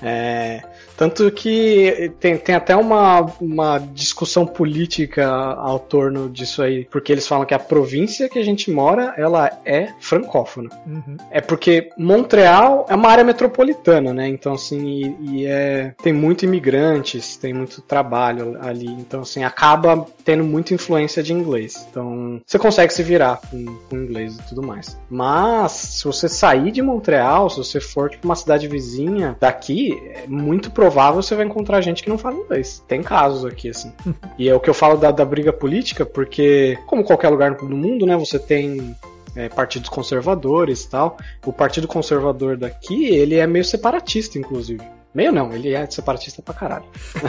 É, 0.01 0.63
tanto 0.97 1.31
que 1.31 2.13
tem, 2.21 2.37
tem 2.37 2.55
até 2.55 2.75
uma, 2.77 3.21
uma 3.41 3.79
discussão 3.79 4.47
política 4.47 5.27
ao 5.29 5.79
torno 5.79 6.31
disso 6.31 6.63
aí, 6.63 6.87
porque 6.91 7.13
eles 7.13 7.27
falam 7.27 7.45
que 7.45 7.55
a 7.55 7.59
província 7.59 8.29
que 8.29 8.39
a 8.39 8.45
gente 8.45 8.71
mora, 8.71 9.15
ela 9.17 9.51
é 9.65 9.89
francófona. 10.01 10.71
Uhum. 10.87 11.17
É 11.31 11.41
porque 11.41 11.91
Montreal 11.99 12.87
é 12.89 12.95
uma 12.95 13.09
área 13.09 13.25
metropolitana, 13.25 14.13
né? 14.13 14.29
Então, 14.29 14.55
assim, 14.55 15.17
e, 15.21 15.43
e 15.43 15.47
é, 15.47 15.95
tem 16.03 16.13
muito 16.13 16.45
imigrantes, 16.45 17.37
tem 17.37 17.53
muito 17.53 17.83
trabalho 17.83 18.57
ali. 18.61 18.89
Então, 18.89 19.23
assim, 19.23 19.43
acaba 19.43 20.07
tendo 20.25 20.45
muita 20.45 20.75
influência 20.75 21.23
de 21.23 21.33
inglês. 21.33 21.87
Então, 21.91 22.41
você 22.47 22.59
consegue 22.59 22.93
se 22.93 23.03
virar 23.03 23.41
com, 23.51 23.65
com 23.89 23.97
inglês 23.97 24.37
e 24.37 24.43
tudo 24.49 24.63
mais. 24.63 24.99
Mas, 25.11 25.73
se 25.73 26.05
você 26.05 26.29
sair 26.29 26.71
de 26.71 26.81
Montreal, 26.83 27.51
se 27.51 27.59
você 27.59 27.81
for, 27.81 28.11
tipo, 28.11 28.27
uma 28.27 28.37
cidade 28.37 28.69
vizinha 28.69 29.37
daqui, 29.41 30.01
é 30.15 30.27
muito 30.27 30.71
provável 30.71 30.84
você 31.11 31.35
vai 31.35 31.45
encontrar 31.45 31.81
gente 31.81 32.03
que 32.03 32.09
não 32.09 32.19
fala 32.19 32.37
inglês. 32.37 32.83
Tem 32.87 33.03
casos 33.03 33.45
aqui, 33.45 33.71
assim. 33.71 33.93
e 34.39 34.49
é 34.49 34.55
o 34.55 34.61
que 34.61 34.71
eu 34.71 34.75
falo 34.75 34.97
da, 34.97 35.11
da 35.11 35.25
briga 35.25 35.53
política, 35.53 36.05
porque, 36.05 36.79
como 36.87 37.05
qualquer 37.05 37.29
lugar 37.29 37.51
no 37.63 37.77
mundo, 37.77 38.07
né, 38.07 38.17
você 38.17 38.39
tem 38.39 38.95
é, 39.37 39.49
partidos 39.49 39.89
conservadores 39.89 40.85
e 40.85 40.91
tal. 40.91 41.17
O 41.45 41.53
Partido 41.53 41.89
Conservador 41.89 42.57
daqui, 42.57 43.07
ele 43.07 43.37
é 43.37 43.47
meio 43.47 43.65
separatista, 43.65 44.39
inclusive. 44.39 44.83
Meio 45.15 45.31
não, 45.31 45.53
ele 45.53 45.73
é 45.73 45.87
separatista 45.87 46.43
pra 46.43 46.53
caralho. 46.53 46.85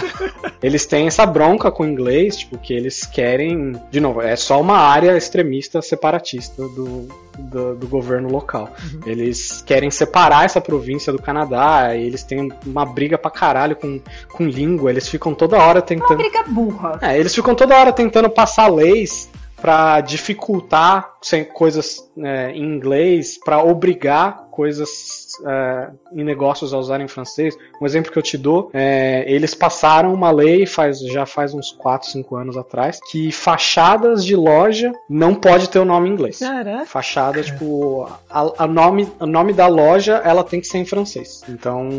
eles 0.62 0.88
têm 0.88 1.06
essa 1.06 1.24
bronca 1.24 1.72
com 1.72 1.84
o 1.84 1.88
inglês, 1.88 2.38
tipo, 2.38 2.58
que 2.58 2.74
eles 2.74 3.06
querem. 3.06 3.74
De 3.92 4.00
novo, 4.00 4.22
é 4.22 4.36
só 4.36 4.60
uma 4.60 4.78
área 4.78 5.16
extremista 5.16 5.82
separatista 5.84 6.64
do, 6.64 7.08
do, 7.38 7.76
do 7.76 7.88
governo 7.88 8.28
local. 8.28 8.74
Eles 9.06 9.62
querem 9.62 9.92
separar 9.92 10.46
essa 10.46 10.60
província 10.60 11.14
do 11.14 11.22
Canadá, 11.22 11.96
e 11.96 12.06
eles 12.06 12.24
têm 12.24 12.52
uma 12.66 12.86
briga 12.86 13.20
pra 13.20 13.30
caralho 13.30 13.76
com, 13.76 14.02
com 14.32 14.46
língua, 14.46 14.90
eles 14.90 15.08
ficam 15.08 15.36
toda 15.36 15.58
hora 15.58 15.80
tentando. 15.80 16.18
Briga 16.18 16.44
burra. 16.48 16.98
É, 17.02 17.20
eles 17.20 17.36
ficam 17.36 17.54
toda 17.54 17.78
hora 17.78 17.94
tentando 17.94 18.30
passar 18.32 18.68
leis 18.68 19.30
pra 19.62 20.02
dificultar 20.02 21.16
coisas 21.54 22.08
é, 22.18 22.52
em 22.52 22.64
inglês, 22.64 23.38
pra 23.44 23.64
obrigar 23.64 24.48
coisas 24.52 25.25
é, 25.46 25.90
em 26.14 26.24
negócios 26.24 26.74
a 26.74 26.78
usarem 26.78 27.08
francês. 27.08 27.58
Um 27.82 27.86
exemplo 27.86 28.12
que 28.12 28.18
eu 28.18 28.24
te 28.24 28.38
dou, 28.38 28.70
é, 28.74 29.24
eles 29.28 29.54
passaram 29.56 30.14
uma 30.14 30.32
lei 30.32 30.66
faz, 30.66 31.00
já 31.00 31.26
faz 31.26 31.54
uns 31.54 31.72
4, 31.72 32.10
5 32.10 32.36
anos 32.36 32.58
atrás, 32.58 33.00
que 33.12 33.32
fachadas 33.32 34.24
de 34.24 34.36
loja 34.36 34.92
não 35.10 35.34
pode 35.34 35.70
ter 35.70 35.80
o 35.80 35.86
nome 35.86 36.10
em 36.10 36.14
inglês. 36.14 36.40
Caraca. 36.40 36.86
Fachada, 36.86 37.42
tipo, 37.42 38.10
a, 38.30 38.64
a 38.64 38.68
nome, 38.68 39.08
o 39.20 39.26
nome 39.26 39.54
da 39.54 39.68
loja, 39.68 40.22
ela 40.24 40.44
tem 40.44 40.60
que 40.60 40.68
ser 40.68 40.78
em 40.78 40.86
francês. 40.86 41.42
Então, 41.50 41.90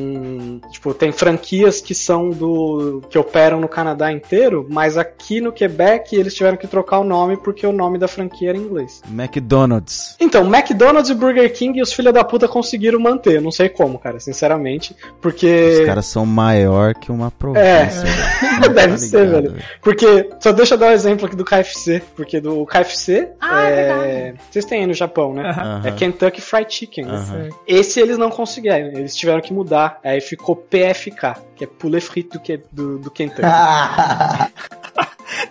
tipo, 0.71 0.95
tem 0.95 1.13
franquias 1.13 1.81
que 1.81 1.95
são 1.95 2.31
do. 2.31 3.03
que 3.09 3.19
operam 3.19 3.61
no 3.61 3.69
Canadá 3.69 4.13
inteiro, 4.13 4.67
mas 4.71 4.97
aqui 4.97 5.41
no 5.41 5.53
Quebec 5.53 6.15
eles 6.15 6.35
tiveram 6.35 6.57
que 6.57 6.67
trocar 6.67 7.01
o 7.01 7.05
nome 7.05 7.37
porque 7.37 7.67
o 7.67 7.73
nome 7.73 7.99
da 7.99 8.09
franquia 8.09 8.51
era 8.51 8.59
em 8.59 8.63
inglês. 8.63 9.03
McDonald's. 9.11 10.17
Então, 10.21 10.43
McDonald's 10.45 11.11
e 11.11 11.15
Burger 11.15 11.53
King 11.53 11.79
e 11.79 11.83
os 11.83 11.93
filha 11.93 12.13
da 12.13 12.25
puta 12.25 12.47
conseguiram 12.47 13.01
manter. 13.01 13.26
Eu 13.31 13.43
não 13.43 13.51
sei 13.51 13.69
como, 13.69 13.99
cara, 13.99 14.19
sinceramente. 14.21 14.95
Porque. 15.21 15.79
Os 15.81 15.87
caras 15.87 16.07
são 16.07 16.25
maior 16.27 16.95
que 16.95 17.11
uma 17.13 17.31
província. 17.31 18.03
velho. 18.03 18.73
Deve 18.75 18.93
Tá 18.93 18.99
ser, 18.99 19.29
velho. 19.29 19.55
Porque, 19.83 20.31
só 20.41 20.53
deixa 20.53 20.75
eu 20.75 20.79
dar 20.79 20.89
um 20.89 20.93
exemplo 20.93 21.27
aqui 21.27 21.37
do 21.37 21.45
KFC, 21.45 22.03
porque 22.15 22.41
do 22.41 22.65
KFC, 22.67 23.29
Ah, 23.41 23.63
é 23.65 24.35
vocês 24.51 24.65
têm 24.65 24.81
aí 24.81 24.87
no 24.87 24.95
Japão, 24.95 25.33
né? 25.35 25.49
Aham. 25.51 25.83
É 25.85 25.91
Kentucky 25.93 26.41
Fried 26.41 26.73
Chicken. 26.73 27.07
Aham. 27.07 27.49
Esse 27.67 28.01
eles 28.01 28.17
não 28.19 28.31
conseguiram, 28.31 28.77
eles 28.77 29.15
tiveram 29.15 29.41
que 29.41 29.53
mudar. 29.53 29.99
Aí 30.03 30.21
ficou 30.21 30.57
PFK, 30.57 31.35
que 31.55 31.65
é 31.65 31.67
Poulet 31.67 32.03
Frito 32.05 32.39
do, 32.39 32.41
que- 32.43 32.61
do, 32.73 32.99
do 32.99 33.11
Kentucky. 33.11 33.43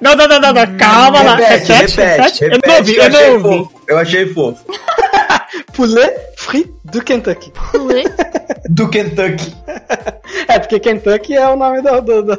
Não, 0.01 0.15
não, 0.15 0.27
não, 0.27 0.39
não, 0.39 0.53
não, 0.53 0.77
calma 0.77 1.21
lá. 1.21 1.39
É 1.41 1.57
repete? 1.57 2.01
É 2.01 2.17
cat? 2.17 2.41
repete, 2.41 2.43
Eu 2.43 2.59
não 2.67 2.77
ouvi, 2.77 2.91
repete, 2.93 2.97
eu 2.97 3.03
eu 3.03 3.09
não 3.09 3.17
achei 3.17 3.29
ouvi. 3.33 3.43
fofo. 3.63 3.81
Eu 3.87 3.97
achei 3.97 4.33
fofo. 4.33 4.65
Poulet 5.73 6.17
Frito 6.37 6.73
do 6.91 7.01
Kentucky. 7.03 7.51
Ué? 7.75 8.03
Do 8.69 8.89
Kentucky. 8.89 9.53
É, 10.47 10.59
porque 10.59 10.79
Kentucky 10.79 11.33
é 11.35 11.47
o 11.47 11.55
nome 11.55 11.81
do, 11.81 12.01
do, 12.01 12.21
do- 12.23 12.35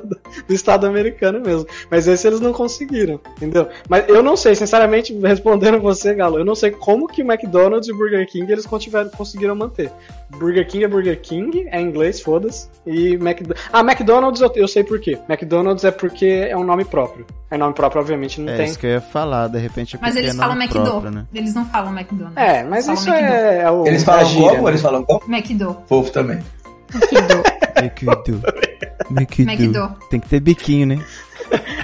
do 0.47 0.55
estado 0.55 0.87
americano 0.87 1.41
mesmo. 1.41 1.67
Mas 1.91 2.07
esse 2.07 2.27
eles 2.27 2.41
não 2.41 2.53
conseguiram, 2.53 3.21
entendeu? 3.37 3.69
Mas 3.89 4.09
eu 4.09 4.23
não 4.23 4.37
sei, 4.37 4.55
sinceramente, 4.55 5.17
respondendo 5.19 5.81
você, 5.81 6.15
Galo, 6.15 6.39
eu 6.39 6.45
não 6.45 6.55
sei 6.55 6.71
como 6.71 7.07
que 7.07 7.23
McDonald's 7.23 7.89
e 7.89 7.93
Burger 7.93 8.27
King 8.29 8.51
eles 8.51 8.67
conseguiram 8.67 9.55
manter. 9.57 9.91
Burger 10.31 10.67
King 10.67 10.85
é 10.85 10.89
Burger 10.89 11.21
King, 11.21 11.67
é 11.71 11.81
em 11.81 11.87
inglês, 11.87 12.21
foda-se. 12.21 12.69
E 12.87 13.15
McDonald's. 13.15 13.65
Ah, 13.73 13.81
McDonald's 13.81 14.41
eu, 14.41 14.53
eu 14.57 14.69
sei 14.69 14.85
por 14.85 15.01
quê. 15.01 15.19
McDonald's 15.29 15.85
é 15.85 15.91
porque 15.91 16.47
é 16.49 16.57
um 16.57 16.65
nome 16.65 16.85
próprio. 16.85 17.27
É 17.51 17.57
nome 17.57 17.75
próprio, 17.75 18.01
obviamente, 18.01 18.41
não 18.41 18.53
É 18.53 18.57
tem. 18.57 18.67
isso 18.67 18.79
que 18.79 18.87
eu 18.87 18.91
ia 18.91 19.01
falar, 19.01 19.49
de 19.49 19.59
repente 19.59 19.97
é 19.97 19.99
Mas 20.03 20.17
eles 20.17 20.35
é 20.35 20.37
falam 20.37 20.57
McDo. 20.57 20.83
próprio, 20.85 21.11
né? 21.13 21.27
Eles 21.33 21.55
não 21.55 21.65
falam 21.67 21.93
McDonald's. 21.97 22.37
É, 22.37 22.63
mas 22.65 22.89
isso 22.89 23.09
McDo. 23.09 23.33
é, 23.33 23.59
é 23.63 23.71
o. 23.71 23.87
Eles 23.87 24.03
é 24.03 24.05
falam 24.05 24.23
gíria, 24.37 24.51
como? 24.51 24.63
né? 24.65 24.71
Eles 24.71 24.83
falam 24.83 25.05
como? 25.05 25.21
McDo. 25.29 25.77
Fofo 25.87 26.13
também. 26.13 26.39
McDo. 26.95 27.43
McDo. 27.81 28.43
McDo. 29.51 29.97
Tem 30.11 30.21
que 30.21 30.29
ter 30.29 30.41
biquinho, 30.41 30.87
né? 30.87 31.05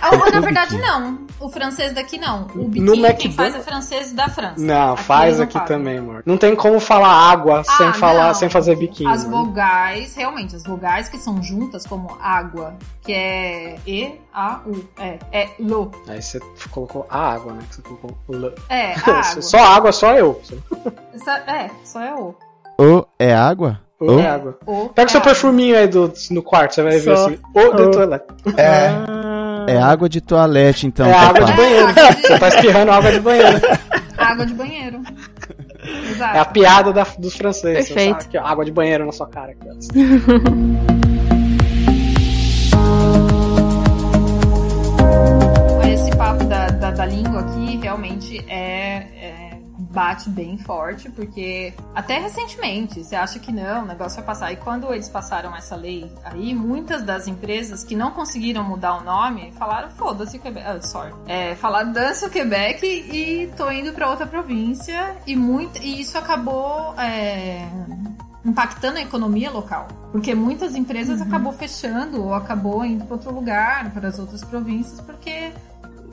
Ah, 0.00 0.10
ou, 0.14 0.30
na 0.32 0.40
verdade, 0.40 0.76
não. 0.78 1.18
O 1.40 1.48
francês 1.48 1.92
daqui 1.92 2.18
não. 2.18 2.46
O 2.54 2.64
biquinho 2.68 2.84
No 2.86 2.92
quem 2.92 3.04
McDo- 3.04 3.34
faz 3.34 3.54
é 3.54 3.60
francês 3.60 4.12
da 4.12 4.28
França. 4.28 4.54
Não, 4.60 4.92
Aqui 4.94 5.02
faz 5.04 5.36
não 5.38 5.44
aqui 5.44 5.52
fazem. 5.54 5.68
também, 5.68 5.98
amor. 5.98 6.22
Não 6.26 6.36
tem 6.36 6.54
como 6.54 6.78
falar 6.80 7.08
água 7.30 7.64
sem 7.64 7.86
Ah, 7.88 7.92
falar, 7.92 8.26
não. 8.28 8.34
sem 8.34 8.48
fazer 8.48 8.76
biquinho. 8.76 9.10
As 9.10 9.24
né? 9.24 9.30
vogais, 9.30 10.14
realmente, 10.14 10.54
as 10.56 10.64
vogais 10.64 11.08
que 11.08 11.18
são 11.18 11.42
juntas, 11.42 11.86
como 11.86 12.16
água, 12.20 12.74
que 13.02 13.12
é 13.12 13.76
E, 13.86 14.14
A, 14.32 14.60
U. 14.66 14.84
É, 14.98 15.18
é 15.32 15.48
lo. 15.58 15.90
Aí 16.08 16.20
você 16.22 16.40
colocou 16.70 17.06
a 17.10 17.32
água, 17.34 17.52
né? 17.52 17.60
Que 17.68 17.76
você 17.76 17.82
colocou 17.82 18.16
L. 18.30 18.52
É, 18.68 18.92
a 19.06 19.10
água. 19.20 19.42
Só 19.42 19.58
água, 19.58 19.92
só 19.92 20.14
eu. 20.14 20.40
Essa- 21.14 21.38
é, 21.46 21.70
só 21.84 22.00
é 22.00 22.14
O. 22.14 22.34
Ou 22.78 23.06
é 23.18 23.34
água? 23.34 23.80
Ou- 24.00 24.18
é 24.18 24.26
água. 24.28 24.58
o 24.66 24.88
Pega 24.88 25.06
o 25.06 25.10
seu 25.10 25.18
é 25.18 25.22
água. 25.22 25.32
perfuminho 25.32 25.76
aí 25.78 25.86
do, 25.86 26.12
no 26.32 26.42
quarto, 26.42 26.74
você 26.74 26.82
vai 26.82 26.98
ver 26.98 27.16
Só. 27.16 27.26
assim. 27.26 27.38
Ou 27.54 27.74
de 27.76 27.82
Oh. 27.82 27.90
toilette. 27.92 28.24
É. 28.56 28.90
É 29.68 29.78
água 29.78 30.08
de 30.08 30.20
toalete, 30.20 30.86
então. 30.86 31.06
é 31.06 31.12
água 31.12 31.44
de 31.44 31.52
banheiro. 31.52 31.88
Você 31.92 32.38
tá 32.38 32.48
espirrando 32.48 32.92
água 32.92 33.12
de 33.12 33.20
banheiro. 33.20 33.60
Água 34.16 34.46
de 34.46 34.54
banheiro. 34.54 35.00
Exato. 36.10 36.36
É 36.36 36.40
a 36.40 36.44
piada 36.44 36.92
da, 36.92 37.06
dos 37.18 37.36
franceses. 37.36 37.88
Perfeito. 37.88 38.26
Aqui, 38.26 38.38
ó, 38.38 38.46
água 38.46 38.64
de 38.64 38.70
banheiro 38.70 39.04
na 39.04 39.12
sua 39.12 39.26
cara. 39.28 39.52
Esse 45.92 46.16
papo 46.16 46.44
da, 46.44 46.68
da, 46.68 46.90
da 46.92 47.06
língua 47.06 47.40
aqui 47.40 47.78
realmente 47.82 48.38
é 48.48 49.21
bate 49.92 50.28
bem 50.30 50.56
forte, 50.58 51.10
porque 51.10 51.74
até 51.94 52.18
recentemente, 52.18 53.04
você 53.04 53.14
acha 53.14 53.38
que 53.38 53.52
não, 53.52 53.82
o 53.82 53.86
negócio 53.86 54.16
vai 54.16 54.24
passar. 54.24 54.52
E 54.52 54.56
quando 54.56 54.92
eles 54.92 55.08
passaram 55.08 55.54
essa 55.54 55.76
lei 55.76 56.10
aí, 56.24 56.54
muitas 56.54 57.02
das 57.02 57.28
empresas 57.28 57.84
que 57.84 57.94
não 57.94 58.10
conseguiram 58.12 58.64
mudar 58.64 58.96
o 58.96 59.04
nome 59.04 59.52
falaram: 59.58 59.90
foda-se 59.90 60.36
o 60.36 60.40
Quebec. 60.40 60.66
Ah, 60.66 60.80
sorry. 60.80 61.12
É, 61.26 61.54
falaram: 61.56 61.92
dance 61.92 62.24
o 62.24 62.30
Quebec 62.30 62.84
e 62.86 63.52
tô 63.56 63.70
indo 63.70 63.92
pra 63.92 64.08
outra 64.10 64.26
província. 64.26 65.16
E, 65.26 65.36
muito, 65.36 65.78
e 65.82 66.00
isso 66.00 66.16
acabou. 66.16 66.94
É, 66.98 67.66
impactando 68.44 68.98
a 68.98 69.00
economia 69.02 69.50
local. 69.52 69.86
Porque 70.10 70.34
muitas 70.34 70.74
empresas 70.74 71.20
Uhum. 71.20 71.26
acabou 71.28 71.52
fechando 71.52 72.24
ou 72.24 72.34
acabou 72.34 72.84
indo 72.84 73.04
para 73.04 73.14
outro 73.14 73.32
lugar, 73.32 73.90
para 73.92 74.08
as 74.08 74.18
outras 74.18 74.42
províncias, 74.44 75.00
porque 75.00 75.52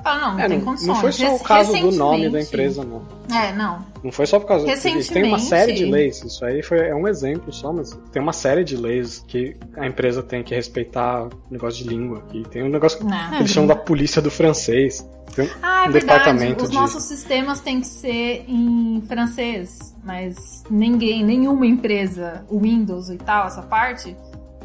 fala, 0.03 0.19
não, 0.21 0.33
não 0.33 0.39
É, 0.39 0.47
tem 0.47 0.61
condições. 0.61 0.87
não 0.87 0.95
foi 0.95 1.11
só 1.11 1.35
o 1.35 1.39
caso 1.39 1.71
do 1.73 1.91
nome 1.91 2.29
da 2.29 2.39
recentemente- 2.39 2.47
empresa, 2.47 2.83
não. 2.83 3.01
É, 3.35 3.51
não. 3.53 3.85
Não 4.03 4.11
foi 4.11 4.25
só 4.25 4.39
por 4.39 4.47
causa 4.47 4.65
disso. 4.65 4.81
Tem 4.81 4.91
uma 4.93 4.97
Recentemente- 5.37 5.41
série 5.43 5.73
de 5.73 5.85
leis. 5.85 6.23
Isso 6.23 6.43
aí 6.45 6.63
foi, 6.63 6.79
é 6.87 6.95
um 6.95 7.07
exemplo 7.07 7.51
só, 7.51 7.71
mas 7.73 7.97
tem 8.11 8.21
uma 8.21 8.33
série 8.33 8.63
de 8.63 8.75
leis 8.77 9.23
que 9.27 9.55
a 9.77 9.85
empresa 9.85 10.23
tem 10.23 10.41
que 10.41 10.55
respeitar 10.55 11.23
o 11.25 11.29
negócio 11.51 11.83
de 11.83 11.89
língua. 11.89 12.23
Que 12.29 12.43
tem 12.47 12.63
um 12.63 12.69
negócio 12.69 12.97
que 12.99 13.03
Não. 13.05 13.35
eles 13.35 13.51
chamam 13.51 13.67
da 13.67 13.75
polícia 13.75 14.21
do 14.21 14.31
francês. 14.31 15.05
Tem 15.35 15.45
um- 15.45 15.49
Ah, 15.61 15.85
é 15.85 15.89
um 15.89 15.91
verdade. 15.91 16.05
departamento 16.23 16.63
Os 16.63 16.69
de- 16.71 16.75
nossos 16.75 17.03
sistemas 17.03 17.59
têm 17.59 17.81
que 17.81 17.87
ser 17.87 18.45
em 18.47 19.03
francês, 19.07 19.95
mas 20.03 20.63
ninguém, 20.71 21.23
nenhuma 21.23 21.67
empresa, 21.67 22.43
o 22.49 22.59
Windows 22.59 23.09
e 23.09 23.17
tal, 23.17 23.45
essa 23.47 23.61
parte, 23.61 24.15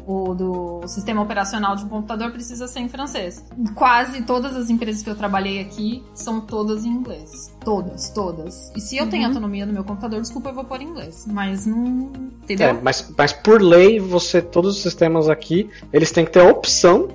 o 0.07 0.33
do 0.33 0.87
sistema 0.87 1.21
operacional 1.21 1.75
de 1.75 1.83
um 1.83 1.89
computador 1.89 2.31
precisa 2.31 2.67
ser 2.67 2.79
em 2.79 2.89
francês. 2.89 3.43
Quase 3.73 4.21
todas 4.21 4.55
as 4.55 4.69
empresas 4.69 5.01
que 5.01 5.09
eu 5.09 5.15
trabalhei 5.15 5.59
aqui 5.59 6.03
são 6.13 6.41
todas 6.41 6.85
em 6.85 6.89
inglês. 6.89 7.55
Todas, 7.63 8.09
todas. 8.09 8.71
E 8.75 8.81
se 8.81 8.97
eu 8.97 9.09
tenho 9.09 9.27
autonomia 9.27 9.65
no 9.65 9.73
meu 9.73 9.83
computador, 9.83 10.21
desculpa, 10.21 10.49
eu 10.49 10.53
vou 10.53 10.63
pôr 10.63 10.81
em 10.81 10.89
inglês. 10.89 11.25
Mas 11.27 11.65
não. 11.65 12.11
Entendeu? 12.43 12.69
É, 12.69 12.73
mas, 12.73 13.11
mas 13.17 13.33
por 13.33 13.61
lei, 13.61 13.99
você, 13.99 14.41
todos 14.41 14.77
os 14.77 14.83
sistemas 14.83 15.27
aqui, 15.27 15.69
eles 15.91 16.11
têm 16.11 16.25
que 16.25 16.31
ter 16.31 16.41
a 16.41 16.49
opção 16.49 17.07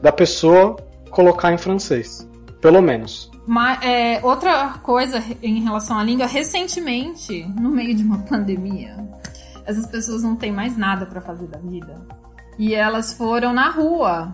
da 0.00 0.12
pessoa 0.12 0.76
colocar 1.10 1.52
em 1.52 1.58
francês. 1.58 2.28
Pelo 2.60 2.80
menos. 2.80 3.30
Mas, 3.46 3.82
é, 3.82 4.20
outra 4.24 4.74
coisa 4.82 5.22
em 5.42 5.62
relação 5.62 5.98
à 5.98 6.04
língua, 6.04 6.26
recentemente, 6.26 7.44
no 7.60 7.70
meio 7.70 7.94
de 7.94 8.02
uma 8.02 8.18
pandemia, 8.26 8.96
essas 9.64 9.86
pessoas 9.86 10.22
não 10.22 10.36
têm 10.36 10.52
mais 10.52 10.76
nada 10.76 11.06
pra 11.06 11.20
fazer 11.20 11.46
da 11.46 11.58
vida. 11.58 12.06
E 12.58 12.74
elas 12.74 13.12
foram 13.12 13.52
na 13.52 13.70
rua 13.70 14.32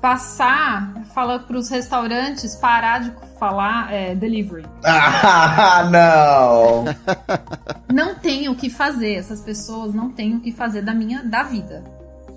passar, 0.00 0.92
fala 1.14 1.38
pros 1.38 1.68
restaurantes 1.70 2.54
parar 2.56 3.00
de 3.00 3.12
falar 3.38 3.92
é, 3.92 4.14
delivery. 4.14 4.64
Ah, 4.84 5.88
não! 5.90 6.84
Não 7.92 8.14
tem 8.14 8.48
o 8.48 8.54
que 8.54 8.68
fazer, 8.68 9.14
essas 9.14 9.40
pessoas 9.40 9.94
não 9.94 10.10
têm 10.10 10.34
o 10.36 10.40
que 10.40 10.52
fazer 10.52 10.82
da 10.82 10.92
minha 10.94 11.22
da 11.22 11.42
vida. 11.42 11.82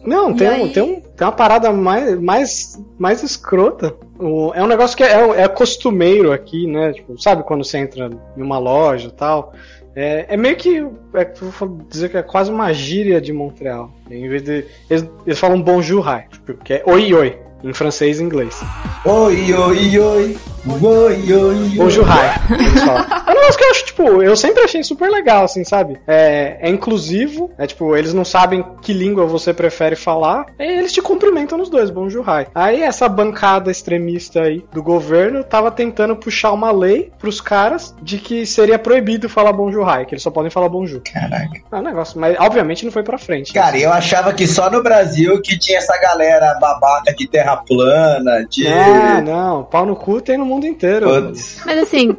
Não, 0.06 0.34
tem, 0.34 0.48
um- 0.48 0.52
aí- 0.54 0.72
tem, 0.72 0.84
um- 0.84 1.02
tem 1.02 1.28
uma 1.28 1.32
parada 1.34 1.72
mais, 1.74 2.18
mais, 2.22 2.82
mais 2.98 3.22
escrota. 3.24 3.94
O- 4.18 4.54
é 4.56 4.64
um 4.64 4.68
negócio 4.68 4.96
que 4.96 5.04
é, 5.04 5.42
é 5.42 5.48
costumeiro 5.50 6.32
aqui, 6.32 6.66
né? 6.68 6.94
Tipo, 6.94 7.20
sabe 7.22 7.44
quando 7.44 7.66
você 7.66 7.80
entra 7.80 8.10
em 8.38 8.42
uma 8.42 8.58
loja 8.60 9.10
e 9.10 9.12
tal? 9.12 9.52
É, 10.00 10.28
é 10.30 10.38
meio 10.38 10.56
que. 10.56 10.78
É, 11.16 11.34
vou 11.60 11.82
dizer 11.90 12.10
que 12.10 12.18
é 12.18 12.22
quase 12.22 12.52
uma 12.52 12.72
gíria 12.72 13.20
de 13.20 13.34
Montreal. 13.34 13.92
Em 14.12 14.30
vez 14.30 14.44
de. 14.44 14.64
Eles, 14.88 15.10
eles 15.26 15.40
falam 15.40 15.60
bonjour, 15.60 16.06
hi, 16.08 16.30
tipo, 16.32 16.54
que 16.54 16.76
é 16.76 16.84
oi 16.86 17.12
oi, 17.16 17.36
em 17.64 17.74
francês 17.74 18.20
e 18.20 18.24
inglês. 18.24 18.60
Oi, 19.06 19.54
oi, 19.54 20.00
oi. 20.00 20.38
Oi, 20.70 21.34
oi, 21.34 21.34
oi. 21.34 21.70
Bonjour, 21.78 22.06
hi. 22.06 22.54
Eles 22.54 22.84
falam. 22.84 23.06
É 23.26 23.32
um 23.32 23.36
negócio 23.36 23.58
que 23.58 23.64
eu 23.64 23.72
acho, 23.72 23.86
tipo, 23.86 24.22
eu 24.22 24.36
sempre 24.36 24.64
achei 24.64 24.84
super 24.84 25.10
legal, 25.10 25.46
assim, 25.46 25.64
sabe? 25.64 25.98
É, 26.06 26.58
é 26.60 26.70
inclusivo, 26.70 27.50
é 27.58 27.66
tipo, 27.66 27.96
eles 27.96 28.14
não 28.14 28.26
sabem 28.26 28.66
que 28.82 28.92
língua 28.92 29.26
você 29.26 29.54
prefere 29.54 29.96
falar, 29.96 30.46
e 30.60 30.64
eles 30.64 30.92
te 30.92 31.02
cumprimentam 31.02 31.58
nos 31.58 31.70
dois, 31.70 31.90
bonjour, 31.90 32.26
hi. 32.28 32.48
Aí 32.54 32.82
essa 32.82 33.08
bancada 33.08 33.72
extremista 33.72 34.42
aí 34.42 34.64
do 34.74 34.84
governo 34.84 35.42
tava 35.42 35.72
tentando 35.72 36.18
puxar 36.18 36.52
uma 36.52 36.72
lei 36.72 37.12
pros 37.18 37.40
caras 37.40 37.96
de 38.02 38.18
que 38.18 38.46
seria 38.46 38.78
proibido 38.78 39.30
falar 39.30 39.54
bonjour, 39.54 39.88
hi, 39.88 40.06
que 40.06 40.16
eles 40.16 40.24
só 40.24 40.32
podem 40.32 40.52
falar 40.52 40.68
bonjour. 40.68 41.02
Caraca. 41.02 41.62
É 41.72 41.76
um 41.78 41.82
negócio, 41.82 42.20
mas 42.20 42.36
obviamente 42.40 42.84
não 42.84 42.92
foi 42.92 43.04
pra 43.04 43.18
frente. 43.18 43.54
Cara, 43.54 43.78
eu 43.78 43.92
achava 43.92 44.34
que 44.34 44.46
só 44.46 44.70
no 44.70 44.84
Brasil 44.84 45.42
que 45.42 45.58
tinha 45.58 45.78
essa 45.78 45.98
galera 45.98 46.56
babaca 46.60 47.14
de 47.14 47.26
terra 47.28 47.47
plana, 47.56 48.46
de. 48.50 48.68
Ah, 48.68 49.22
não, 49.22 49.64
pau 49.64 49.86
no 49.86 49.96
cu 49.96 50.20
tem 50.20 50.38
no 50.38 50.46
mundo 50.46 50.66
inteiro. 50.66 51.08
Putz. 51.08 51.62
Mas 51.66 51.78
assim, 51.78 52.18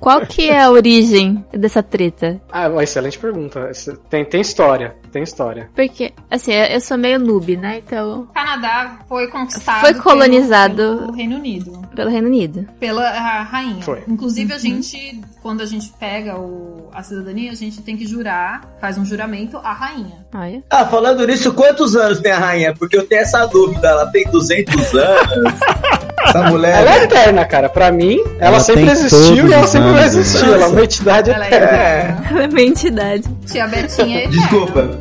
qual 0.00 0.20
que 0.22 0.48
é 0.48 0.62
a 0.62 0.70
origem 0.70 1.44
dessa 1.52 1.82
treta? 1.82 2.40
Ah, 2.50 2.68
uma 2.68 2.82
excelente 2.82 3.18
pergunta. 3.18 3.70
Tem, 4.08 4.24
tem 4.24 4.40
história, 4.40 4.96
tem 5.08 5.22
história. 5.22 5.68
Porque, 5.74 6.12
assim, 6.30 6.52
eu 6.52 6.80
sou 6.80 6.96
meio 6.98 7.18
noob, 7.18 7.56
né? 7.56 7.78
Então, 7.84 8.20
O 8.20 8.26
Canadá 8.26 8.98
foi 9.08 9.26
conquistado 9.28 9.80
Foi 9.80 9.92
pelo- 9.92 10.02
colonizado. 10.04 10.76
pelo 11.00 11.12
Reino 11.12 11.36
Unido. 11.36 11.82
pelo 11.94 12.10
Reino 12.10 12.26
Unido. 12.28 12.66
pela 12.78 13.08
a 13.08 13.42
rainha. 13.42 13.82
Foi. 13.82 14.02
Inclusive, 14.06 14.52
a 14.52 14.58
gente, 14.58 15.20
quando 15.42 15.62
a 15.62 15.66
gente 15.66 15.92
pega 15.98 16.38
o, 16.38 16.88
a 16.92 17.02
cidadania, 17.02 17.50
a 17.50 17.54
gente 17.54 17.82
tem 17.82 17.96
que 17.96 18.06
jurar, 18.06 18.76
faz 18.80 18.96
um 18.98 19.04
juramento 19.04 19.56
à 19.58 19.72
rainha. 19.72 20.26
Olha. 20.34 20.62
Ah, 20.70 20.84
falando 20.86 21.26
nisso, 21.26 21.52
quantos 21.54 21.96
anos 21.96 22.20
tem 22.20 22.32
a 22.32 22.38
rainha? 22.38 22.74
Porque 22.74 22.96
eu 22.96 23.06
tenho 23.06 23.22
essa 23.22 23.46
dúvida. 23.46 23.88
Ela 23.88 24.06
tem 24.06 24.24
200 24.30 24.94
anos? 24.94 25.52
essa 26.26 26.42
mulher. 26.50 26.80
Ela 26.80 26.94
é 26.94 27.04
eterna, 27.04 27.44
cara. 27.44 27.68
Pra 27.68 27.90
mim, 27.92 28.18
ela, 28.38 28.56
Ela 28.56 28.60
sempre 28.60 28.90
existiu 28.90 29.48
e 29.48 29.52
ela 29.52 29.66
sempre 29.66 29.90
vai 29.90 30.00
né? 30.00 30.06
existir. 30.06 30.44
Ela 30.44 30.64
é 30.64 30.66
uma 30.68 30.84
entidade 30.84 31.30
Ela 31.30 31.44
é 31.44 31.48
eterna. 31.48 31.66
É. 31.76 32.16
Ela 32.30 32.44
é 32.44 32.46
uma 32.48 32.60
entidade. 32.60 33.24
Tia 33.46 33.66
Betinha 33.66 34.18
é 34.18 34.24
eterna. 34.24 34.40
Desculpa. 34.40 34.98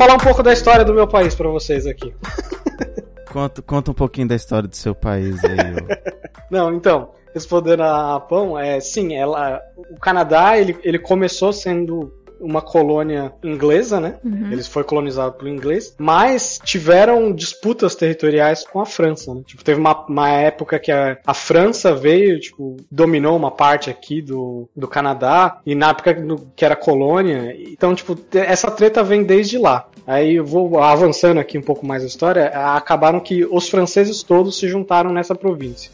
Falar 0.00 0.14
um 0.14 0.18
pouco 0.18 0.42
da 0.42 0.50
história 0.50 0.82
do 0.82 0.94
meu 0.94 1.06
país 1.06 1.34
pra 1.34 1.46
vocês 1.50 1.86
aqui. 1.86 2.14
Conta, 3.30 3.60
conta 3.60 3.90
um 3.90 3.94
pouquinho 3.94 4.26
da 4.26 4.34
história 4.34 4.66
do 4.66 4.74
seu 4.74 4.94
país 4.94 5.38
aí. 5.44 5.56
Não, 6.50 6.72
então, 6.72 7.10
respondendo 7.34 7.82
a 7.82 8.18
Pão, 8.18 8.58
é, 8.58 8.80
sim, 8.80 9.14
ela, 9.14 9.60
o 9.76 10.00
Canadá, 10.00 10.56
ele, 10.56 10.78
ele 10.82 10.98
começou 10.98 11.52
sendo 11.52 12.10
uma 12.40 12.62
colônia 12.62 13.32
inglesa, 13.42 14.00
né? 14.00 14.16
Uhum. 14.24 14.50
Eles 14.52 14.66
foi 14.66 14.84
colonizado 14.84 15.34
pelo 15.34 15.48
inglês, 15.48 15.94
mas 15.98 16.60
tiveram 16.64 17.32
disputas 17.32 17.94
territoriais 17.94 18.64
com 18.64 18.80
a 18.80 18.86
França, 18.86 19.34
né? 19.34 19.42
Tipo, 19.46 19.64
teve 19.64 19.80
uma, 19.80 20.06
uma 20.06 20.28
época 20.28 20.78
que 20.78 20.90
a, 20.90 21.18
a 21.26 21.34
França 21.34 21.94
veio, 21.94 22.40
tipo, 22.40 22.76
dominou 22.90 23.36
uma 23.36 23.50
parte 23.50 23.90
aqui 23.90 24.22
do, 24.22 24.68
do 24.74 24.88
Canadá, 24.88 25.60
e 25.64 25.74
na 25.74 25.90
época 25.90 26.16
que 26.56 26.64
era 26.64 26.76
colônia, 26.76 27.54
então, 27.68 27.94
tipo, 27.94 28.18
essa 28.32 28.70
treta 28.70 29.02
vem 29.02 29.22
desde 29.22 29.58
lá. 29.58 29.86
Aí 30.06 30.36
eu 30.36 30.44
vou 30.44 30.80
avançando 30.80 31.38
aqui 31.38 31.58
um 31.58 31.62
pouco 31.62 31.86
mais 31.86 32.02
a 32.02 32.06
história, 32.06 32.48
acabaram 32.48 33.20
que 33.20 33.44
os 33.44 33.68
franceses 33.68 34.22
todos 34.22 34.58
se 34.58 34.68
juntaram 34.68 35.12
nessa 35.12 35.34
província. 35.34 35.90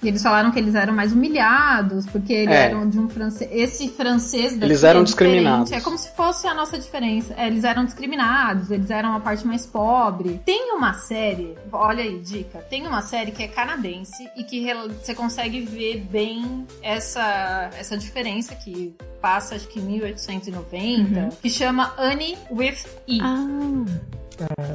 E 0.00 0.06
eles 0.06 0.22
falaram 0.22 0.52
que 0.52 0.58
eles 0.60 0.76
eram 0.76 0.94
mais 0.94 1.12
humilhados, 1.12 2.06
porque 2.06 2.32
eles 2.32 2.54
É. 2.54 2.66
eram 2.66 2.88
de 2.88 3.00
um 3.00 3.08
francês. 3.08 3.50
Esse 3.52 3.88
francês 3.88 4.52
daqui 4.52 4.66
Eles 4.66 4.84
eram 4.84 5.00
é 5.00 5.04
discriminados. 5.04 5.72
É 5.72 5.80
como 5.80 5.98
se 5.98 6.14
fosse 6.14 6.46
a 6.46 6.54
nossa 6.54 6.78
diferença. 6.78 7.34
É, 7.36 7.48
eles 7.48 7.64
eram 7.64 7.84
discriminados, 7.84 8.70
eles 8.70 8.90
eram 8.90 9.16
a 9.16 9.20
parte 9.20 9.44
mais 9.44 9.66
pobre. 9.66 10.40
Tem 10.44 10.72
uma 10.72 10.94
série, 10.94 11.56
olha 11.72 12.04
aí, 12.04 12.20
dica. 12.20 12.58
Tem 12.70 12.86
uma 12.86 13.02
série 13.02 13.32
que 13.32 13.42
é 13.42 13.48
canadense 13.48 14.28
e 14.36 14.44
que 14.44 14.72
você 15.02 15.16
consegue 15.16 15.62
ver 15.62 16.06
bem 16.08 16.64
essa, 16.80 17.68
essa 17.76 17.96
diferença 17.98 18.54
que 18.54 18.94
passa, 19.20 19.56
acho 19.56 19.66
que 19.66 19.80
em 19.80 19.82
1890, 19.82 21.36
que 21.42 21.50
chama 21.50 21.92
Annie 21.98 22.38
with 22.52 22.84
E. 23.08 23.18
Ah, 23.20 23.84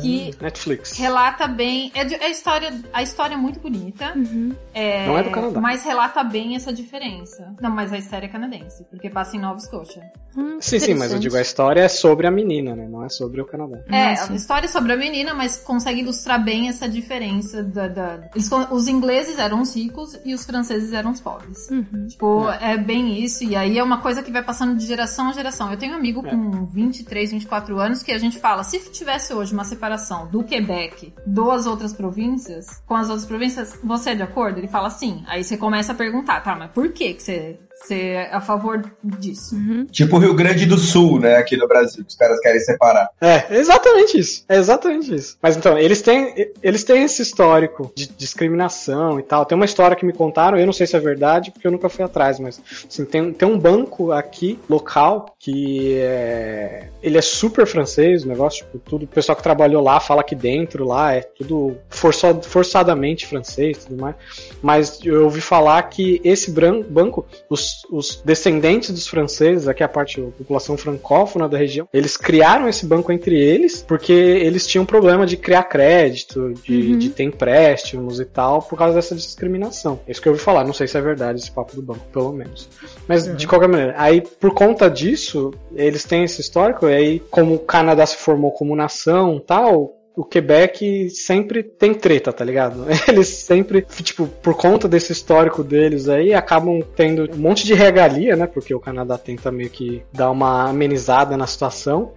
Que 0.02 0.36
Netflix. 0.42 0.98
relata 0.98 1.48
bem. 1.48 1.92
É, 1.96 2.02
é 2.02 2.26
a, 2.26 2.30
história, 2.30 2.74
a 2.94 3.02
história 3.02 3.34
é 3.36 3.38
muito 3.38 3.60
bonita. 3.60 4.14
uhum. 4.16 4.54
É, 4.74 5.06
Não 5.08 5.18
é 5.18 5.24
do 5.24 5.32
Canadá. 5.32 5.60
Mas 5.62 5.84
relata 5.84 6.24
bem 6.24 6.56
essa 6.56 6.74
diferença. 6.74 7.54
Não, 7.62 7.70
mas 7.72 7.94
a 7.94 7.98
história 7.98 8.26
é 8.26 8.30
canadense, 8.30 8.84
porque 8.90 9.10
passa 9.10 9.36
em 9.38 9.40
Nova 9.40 9.58
Escócia. 9.58 10.04
Hum, 10.36 10.58
Sim, 10.60 10.80
sim, 10.80 10.94
mas 10.96 11.14
eu 11.14 11.20
digo, 11.20 11.38
a 11.38 11.42
história 11.42 11.82
é 11.82 11.88
sobre 11.88 12.26
a 12.26 12.32
menina, 12.32 12.76
né? 12.76 12.88
Não 12.88 13.04
é 13.06 13.10
sobre 13.10 13.40
o 13.40 13.46
Canadá. 13.46 13.78
É, 13.88 14.16
sim. 14.16 14.34
a 14.34 14.36
história 14.36 14.66
é 14.66 14.70
sobre 14.70 14.92
a 14.94 14.98
menina, 14.98 15.34
mas 15.34 15.58
consegue 15.58 16.02
ilustrar 16.02 16.44
bem 16.44 16.70
essa 16.70 16.90
diferença 16.90 17.62
da. 17.64 17.88
da- 17.88 18.30
eles 18.34 18.50
os 18.72 18.88
ingleses 18.88 19.38
eram 19.38 19.62
os 19.62 19.76
ricos 19.76 20.20
e 20.26 20.34
os 20.34 20.44
franceses 20.44 20.92
eram 20.94 21.12
os 21.12 21.22
pobres. 21.22 21.70
Uhum. 21.70 22.08
Tipo, 22.08 22.50
é 22.50 22.76
bem 22.78 23.24
isso. 23.24 23.44
E 23.44 23.56
aí 23.56 23.78
é 23.78 23.84
uma 23.84 24.00
coisa 24.02 24.24
que 24.24 24.32
vai 24.32 24.44
passando 24.44 24.76
de 24.76 24.86
geração 24.86 25.30
a 25.30 25.34
geração. 25.34 25.72
Eu 25.72 25.78
tenho 25.78 25.94
um 25.94 25.98
amigo 25.98 26.26
É. 26.26 26.30
com 26.32 26.66
23, 26.66 27.32
24 27.32 27.80
anos 27.80 28.02
que 28.02 28.12
a 28.12 28.18
gente 28.18 28.40
fala, 28.40 28.64
se 28.64 28.80
tivesse 28.92 29.34
hoje 29.34 29.53
uma 29.54 29.64
separação 29.64 30.28
do 30.28 30.44
Quebec 30.44 31.14
das 31.26 31.66
outras 31.66 31.94
províncias, 31.94 32.82
com 32.86 32.96
as 32.96 33.10
outras 33.10 33.26
províncias, 33.26 33.80
você 33.84 34.12
é 34.12 34.16
de 34.16 34.24
acordo? 34.24 34.60
Ele 34.60 34.68
fala 34.68 34.90
sim. 34.90 35.24
Aí 35.28 35.44
você 35.44 35.58
começa 35.58 35.92
a 35.92 35.96
perguntar, 35.96 36.42
tá, 36.42 36.56
mas 36.56 36.72
por 36.72 36.92
que 36.92 37.14
que 37.14 37.24
você, 37.24 37.60
você 37.84 37.96
é 37.96 38.30
a 38.34 38.40
favor 38.42 38.82
disso? 39.04 39.56
Tipo 39.92 40.16
o 40.16 40.20
Rio 40.20 40.34
Grande 40.34 40.66
do 40.66 40.78
Sul, 40.78 41.20
né? 41.20 41.36
Aqui 41.38 41.58
no 41.58 41.68
Brasil, 41.68 42.04
que 42.04 42.10
os 42.12 42.16
caras 42.16 42.40
querem 42.40 42.60
separar. 42.60 43.10
É, 43.22 43.58
exatamente 43.58 44.18
isso. 44.18 44.44
É 44.48 44.58
exatamente 44.58 45.14
isso. 45.14 45.38
Mas 45.42 45.58
então, 45.58 45.78
eles 45.78 46.02
têm, 46.02 46.34
eles 46.62 46.84
têm 46.84 47.04
esse 47.04 47.22
histórico 47.22 47.92
de 47.96 48.08
discriminação 48.08 49.20
e 49.20 49.24
tal. 49.24 49.46
Tem 49.46 49.56
uma 49.56 49.66
história 49.66 49.96
que 49.96 50.06
me 50.06 50.14
contaram, 50.14 50.58
eu 50.58 50.66
não 50.66 50.74
sei 50.74 50.88
se 50.88 50.96
é 50.96 51.00
verdade, 51.00 51.52
porque 51.52 51.68
eu 51.68 51.72
nunca 51.72 51.90
fui 51.90 52.04
atrás, 52.06 52.40
mas 52.40 52.62
assim, 52.88 53.06
tem, 53.06 53.34
tem 53.34 53.48
um 53.48 53.58
banco 53.60 54.12
aqui, 54.12 54.60
local, 54.70 55.36
que 55.40 55.98
é. 56.00 56.88
Ele 57.02 57.18
é 57.18 57.22
super 57.22 57.66
francês, 57.68 58.24
o 58.24 58.28
negócio, 58.28 58.64
tipo, 58.66 58.80
tudo. 58.80 59.04
O 59.04 59.08
pessoal 59.08 59.36
que 59.36 59.44
trabalhou 59.44 59.84
lá 59.84 60.00
fala 60.00 60.24
que 60.24 60.36
dentro 60.36 60.86
lá 60.86 61.14
é 61.14 61.22
tudo 61.22 61.78
forçado, 61.90 62.44
forçadamente 62.48 63.28
francês 63.28 63.78
e 63.78 63.88
tudo 63.88 64.02
mais. 64.02 64.16
Mas 64.62 65.00
eu 65.04 65.24
ouvi 65.26 65.42
falar 65.42 65.82
que 65.84 66.22
esse 66.24 66.52
bran- 66.52 66.82
banco, 66.82 67.26
os, 67.50 67.73
os 67.90 68.22
descendentes 68.24 68.92
dos 68.92 69.08
franceses, 69.08 69.68
aqui 69.68 69.84
a 69.84 69.88
parte 69.88 70.22
da 70.22 70.28
população 70.32 70.78
francófona 70.78 71.48
da 71.48 71.58
região, 71.58 71.88
eles 71.94 72.18
criaram 72.18 72.68
esse 72.68 72.86
banco 72.86 73.12
entre 73.12 73.40
eles 73.40 73.84
porque 73.88 74.14
eles 74.14 74.68
tinham 74.68 74.86
problema 74.86 75.26
de 75.26 75.38
criar 75.38 75.64
crédito, 75.64 76.54
de, 76.64 76.96
de 76.98 77.10
ter 77.10 77.24
empréstimos 77.24 78.20
e 78.20 78.26
tal, 78.26 78.62
por 78.62 78.78
causa 78.78 78.96
dessa 78.96 79.16
discriminação. 79.16 80.00
É 80.08 80.12
Isso 80.12 80.22
que 80.22 80.28
eu 80.28 80.34
ouvi 80.34 80.44
falar, 80.44 80.64
não 80.64 80.74
sei 80.74 80.88
se 80.88 80.98
é 80.98 81.02
verdade 81.02 81.40
esse 81.40 81.52
papo 81.52 81.76
do 81.76 81.82
banco, 81.82 82.06
pelo 82.12 82.32
menos. 82.32 82.70
Mas 83.08 83.36
de 83.36 83.48
qualquer 83.48 83.68
maneira, 83.68 83.96
aí 83.98 84.22
por 84.22 84.54
conta 84.54 84.90
disso, 84.90 85.52
eles 85.76 86.04
têm 86.04 86.24
esse 86.24 86.42
histórico, 86.42 86.88
e 86.88 86.94
aí 86.94 87.20
como 87.30 87.56
o 87.56 87.60
Canadá 87.60 88.06
se 88.06 88.18
formou 88.18 88.52
como 88.52 88.76
nação 88.76 89.40
tal, 89.40 90.03
o 90.16 90.24
Quebec 90.24 91.10
sempre 91.10 91.64
tem 91.64 91.94
treta, 91.94 92.32
tá 92.32 92.46
ligado? 92.46 92.86
Eles 93.08 93.28
sempre, 93.28 93.82
tipo, 93.82 94.28
por 94.28 94.56
conta 94.56 94.88
desse 94.88 95.12
histórico 95.12 95.64
deles 95.64 96.08
aí, 96.08 96.34
acabam 96.34 96.84
tendo 96.96 97.30
um 97.34 97.38
monte 97.38 97.66
de 97.66 97.74
regalia, 97.74 98.36
né? 98.36 98.46
Porque 98.46 98.74
o 98.76 98.80
Canadá 98.80 99.18
tenta 99.18 99.52
meio 99.52 99.70
que 99.70 100.04
dar 100.14 100.30
uma 100.30 100.70
amenizada 100.70 101.36
na 101.36 101.48
situação. 101.48 102.14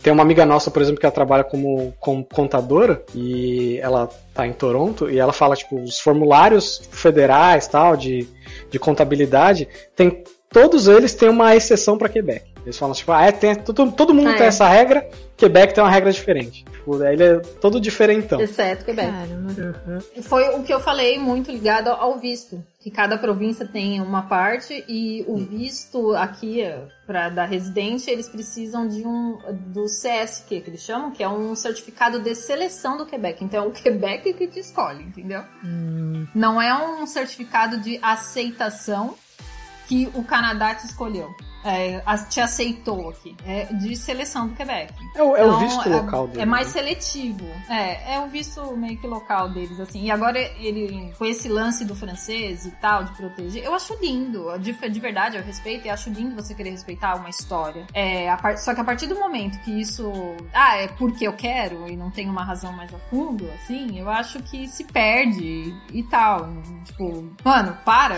Tem 0.00 0.12
uma 0.12 0.22
amiga 0.22 0.46
nossa, 0.46 0.70
por 0.70 0.80
exemplo, 0.82 1.00
que 1.00 1.06
ela 1.06 1.14
trabalha 1.14 1.42
como, 1.42 1.92
como 1.98 2.24
contadora 2.24 3.02
e 3.14 3.78
ela 3.78 4.08
tá 4.32 4.46
em 4.46 4.52
Toronto 4.52 5.10
e 5.10 5.18
ela 5.18 5.32
fala, 5.32 5.56
tipo, 5.56 5.80
os 5.82 5.98
formulários 5.98 6.82
federais 6.92 7.66
tal, 7.66 7.96
de, 7.96 8.26
de 8.70 8.78
contabilidade, 8.78 9.68
tem, 9.96 10.22
todos 10.48 10.86
eles 10.86 11.14
têm 11.14 11.28
uma 11.28 11.56
exceção 11.56 11.98
para 11.98 12.08
Quebec. 12.08 12.51
Eles 12.64 12.78
falam, 12.78 12.94
tipo, 12.94 13.10
ah, 13.12 13.24
é, 13.24 13.32
tem, 13.32 13.54
todo, 13.56 13.90
todo 13.92 14.14
mundo 14.14 14.28
Ah, 14.30 14.34
tem 14.34 14.44
é. 14.44 14.48
essa 14.48 14.68
regra, 14.68 15.08
Quebec 15.36 15.74
tem 15.74 15.82
uma 15.82 15.90
regra 15.90 16.12
diferente. 16.12 16.64
Tipo, 16.64 17.02
ele 17.02 17.22
é 17.24 17.38
todo 17.38 17.80
diferentão. 17.80 18.40
Exceto 18.40 18.84
Quebec. 18.84 19.10
Caramba. 19.10 20.04
Foi 20.22 20.48
o 20.50 20.62
que 20.62 20.72
eu 20.72 20.78
falei 20.78 21.18
muito 21.18 21.50
ligado 21.50 21.88
ao 21.88 22.18
visto. 22.18 22.62
Que 22.80 22.90
cada 22.90 23.16
província 23.16 23.66
tem 23.66 24.00
uma 24.00 24.22
parte 24.22 24.84
e 24.88 25.24
o 25.28 25.36
visto 25.36 26.14
aqui 26.16 26.64
para 27.06 27.28
da 27.28 27.44
residente, 27.44 28.10
eles 28.10 28.28
precisam 28.28 28.88
de 28.88 29.06
um 29.06 29.38
do 29.66 29.84
CSQ, 29.84 30.60
que 30.60 30.70
eles 30.70 30.82
chamam, 30.82 31.12
que 31.12 31.22
é 31.22 31.28
um 31.28 31.54
certificado 31.54 32.18
de 32.20 32.34
seleção 32.34 32.96
do 32.96 33.06
Quebec. 33.06 33.44
Então 33.44 33.64
é 33.64 33.66
o 33.66 33.70
Quebec 33.70 34.32
que 34.34 34.48
te 34.48 34.58
escolhe, 34.60 35.04
entendeu? 35.04 35.42
Não 36.34 36.60
é 36.60 36.74
um 36.74 37.06
certificado 37.06 37.78
de 37.78 37.98
aceitação 38.02 39.14
que 39.86 40.08
o 40.14 40.24
Canadá 40.24 40.74
te 40.74 40.86
escolheu. 40.86 41.28
É, 41.64 42.02
a- 42.04 42.18
te 42.18 42.40
aceitou 42.40 43.10
aqui. 43.10 43.36
É 43.46 43.64
de 43.72 43.94
seleção 43.96 44.48
do 44.48 44.54
Quebec. 44.54 44.92
É 45.14 45.22
o, 45.22 45.36
é 45.36 45.42
o 45.44 45.46
Então, 45.48 45.58
visto 45.60 45.88
é- 45.88 45.96
local 45.96 46.26
dele. 46.28 46.42
É 46.42 46.46
mais 46.46 46.66
né? 46.68 46.72
seletivo. 46.72 47.46
É, 47.68 48.14
é 48.14 48.20
o 48.20 48.26
visto 48.28 48.76
meio 48.76 48.98
que 48.98 49.06
local 49.06 49.48
deles, 49.50 49.78
assim. 49.80 50.02
E 50.04 50.10
agora 50.10 50.38
ele, 50.38 51.12
com 51.18 51.24
esse 51.24 51.48
lance 51.48 51.84
do 51.84 51.94
francês 51.94 52.66
e 52.66 52.70
tal, 52.72 53.04
de 53.04 53.12
proteger, 53.16 53.62
eu 53.64 53.74
acho 53.74 53.96
lindo. 54.00 54.46
De, 54.58 54.72
de 54.72 55.00
verdade, 55.00 55.36
eu 55.36 55.42
respeito 55.42 55.86
e 55.86 55.90
acho 55.90 56.10
lindo 56.10 56.34
você 56.34 56.54
querer 56.54 56.70
respeitar 56.70 57.14
uma 57.16 57.28
história. 57.30 57.86
É, 57.94 58.28
a 58.30 58.56
só 58.56 58.74
que 58.74 58.80
a 58.80 58.84
partir 58.84 59.06
do 59.06 59.14
momento 59.18 59.58
que 59.60 59.70
isso. 59.80 60.10
Ah, 60.52 60.76
é 60.76 60.88
porque 60.88 61.26
eu 61.26 61.32
quero 61.32 61.88
e 61.88 61.96
não 61.96 62.10
tem 62.10 62.28
uma 62.28 62.44
razão 62.44 62.72
mais 62.72 62.92
a 62.92 62.98
fundo, 63.10 63.48
assim, 63.54 63.98
eu 63.98 64.08
acho 64.10 64.42
que 64.42 64.66
se 64.68 64.84
perde 64.84 65.74
e 65.92 66.02
tal. 66.04 66.48
Tipo, 66.84 67.32
mano, 67.44 67.76
para. 67.84 68.16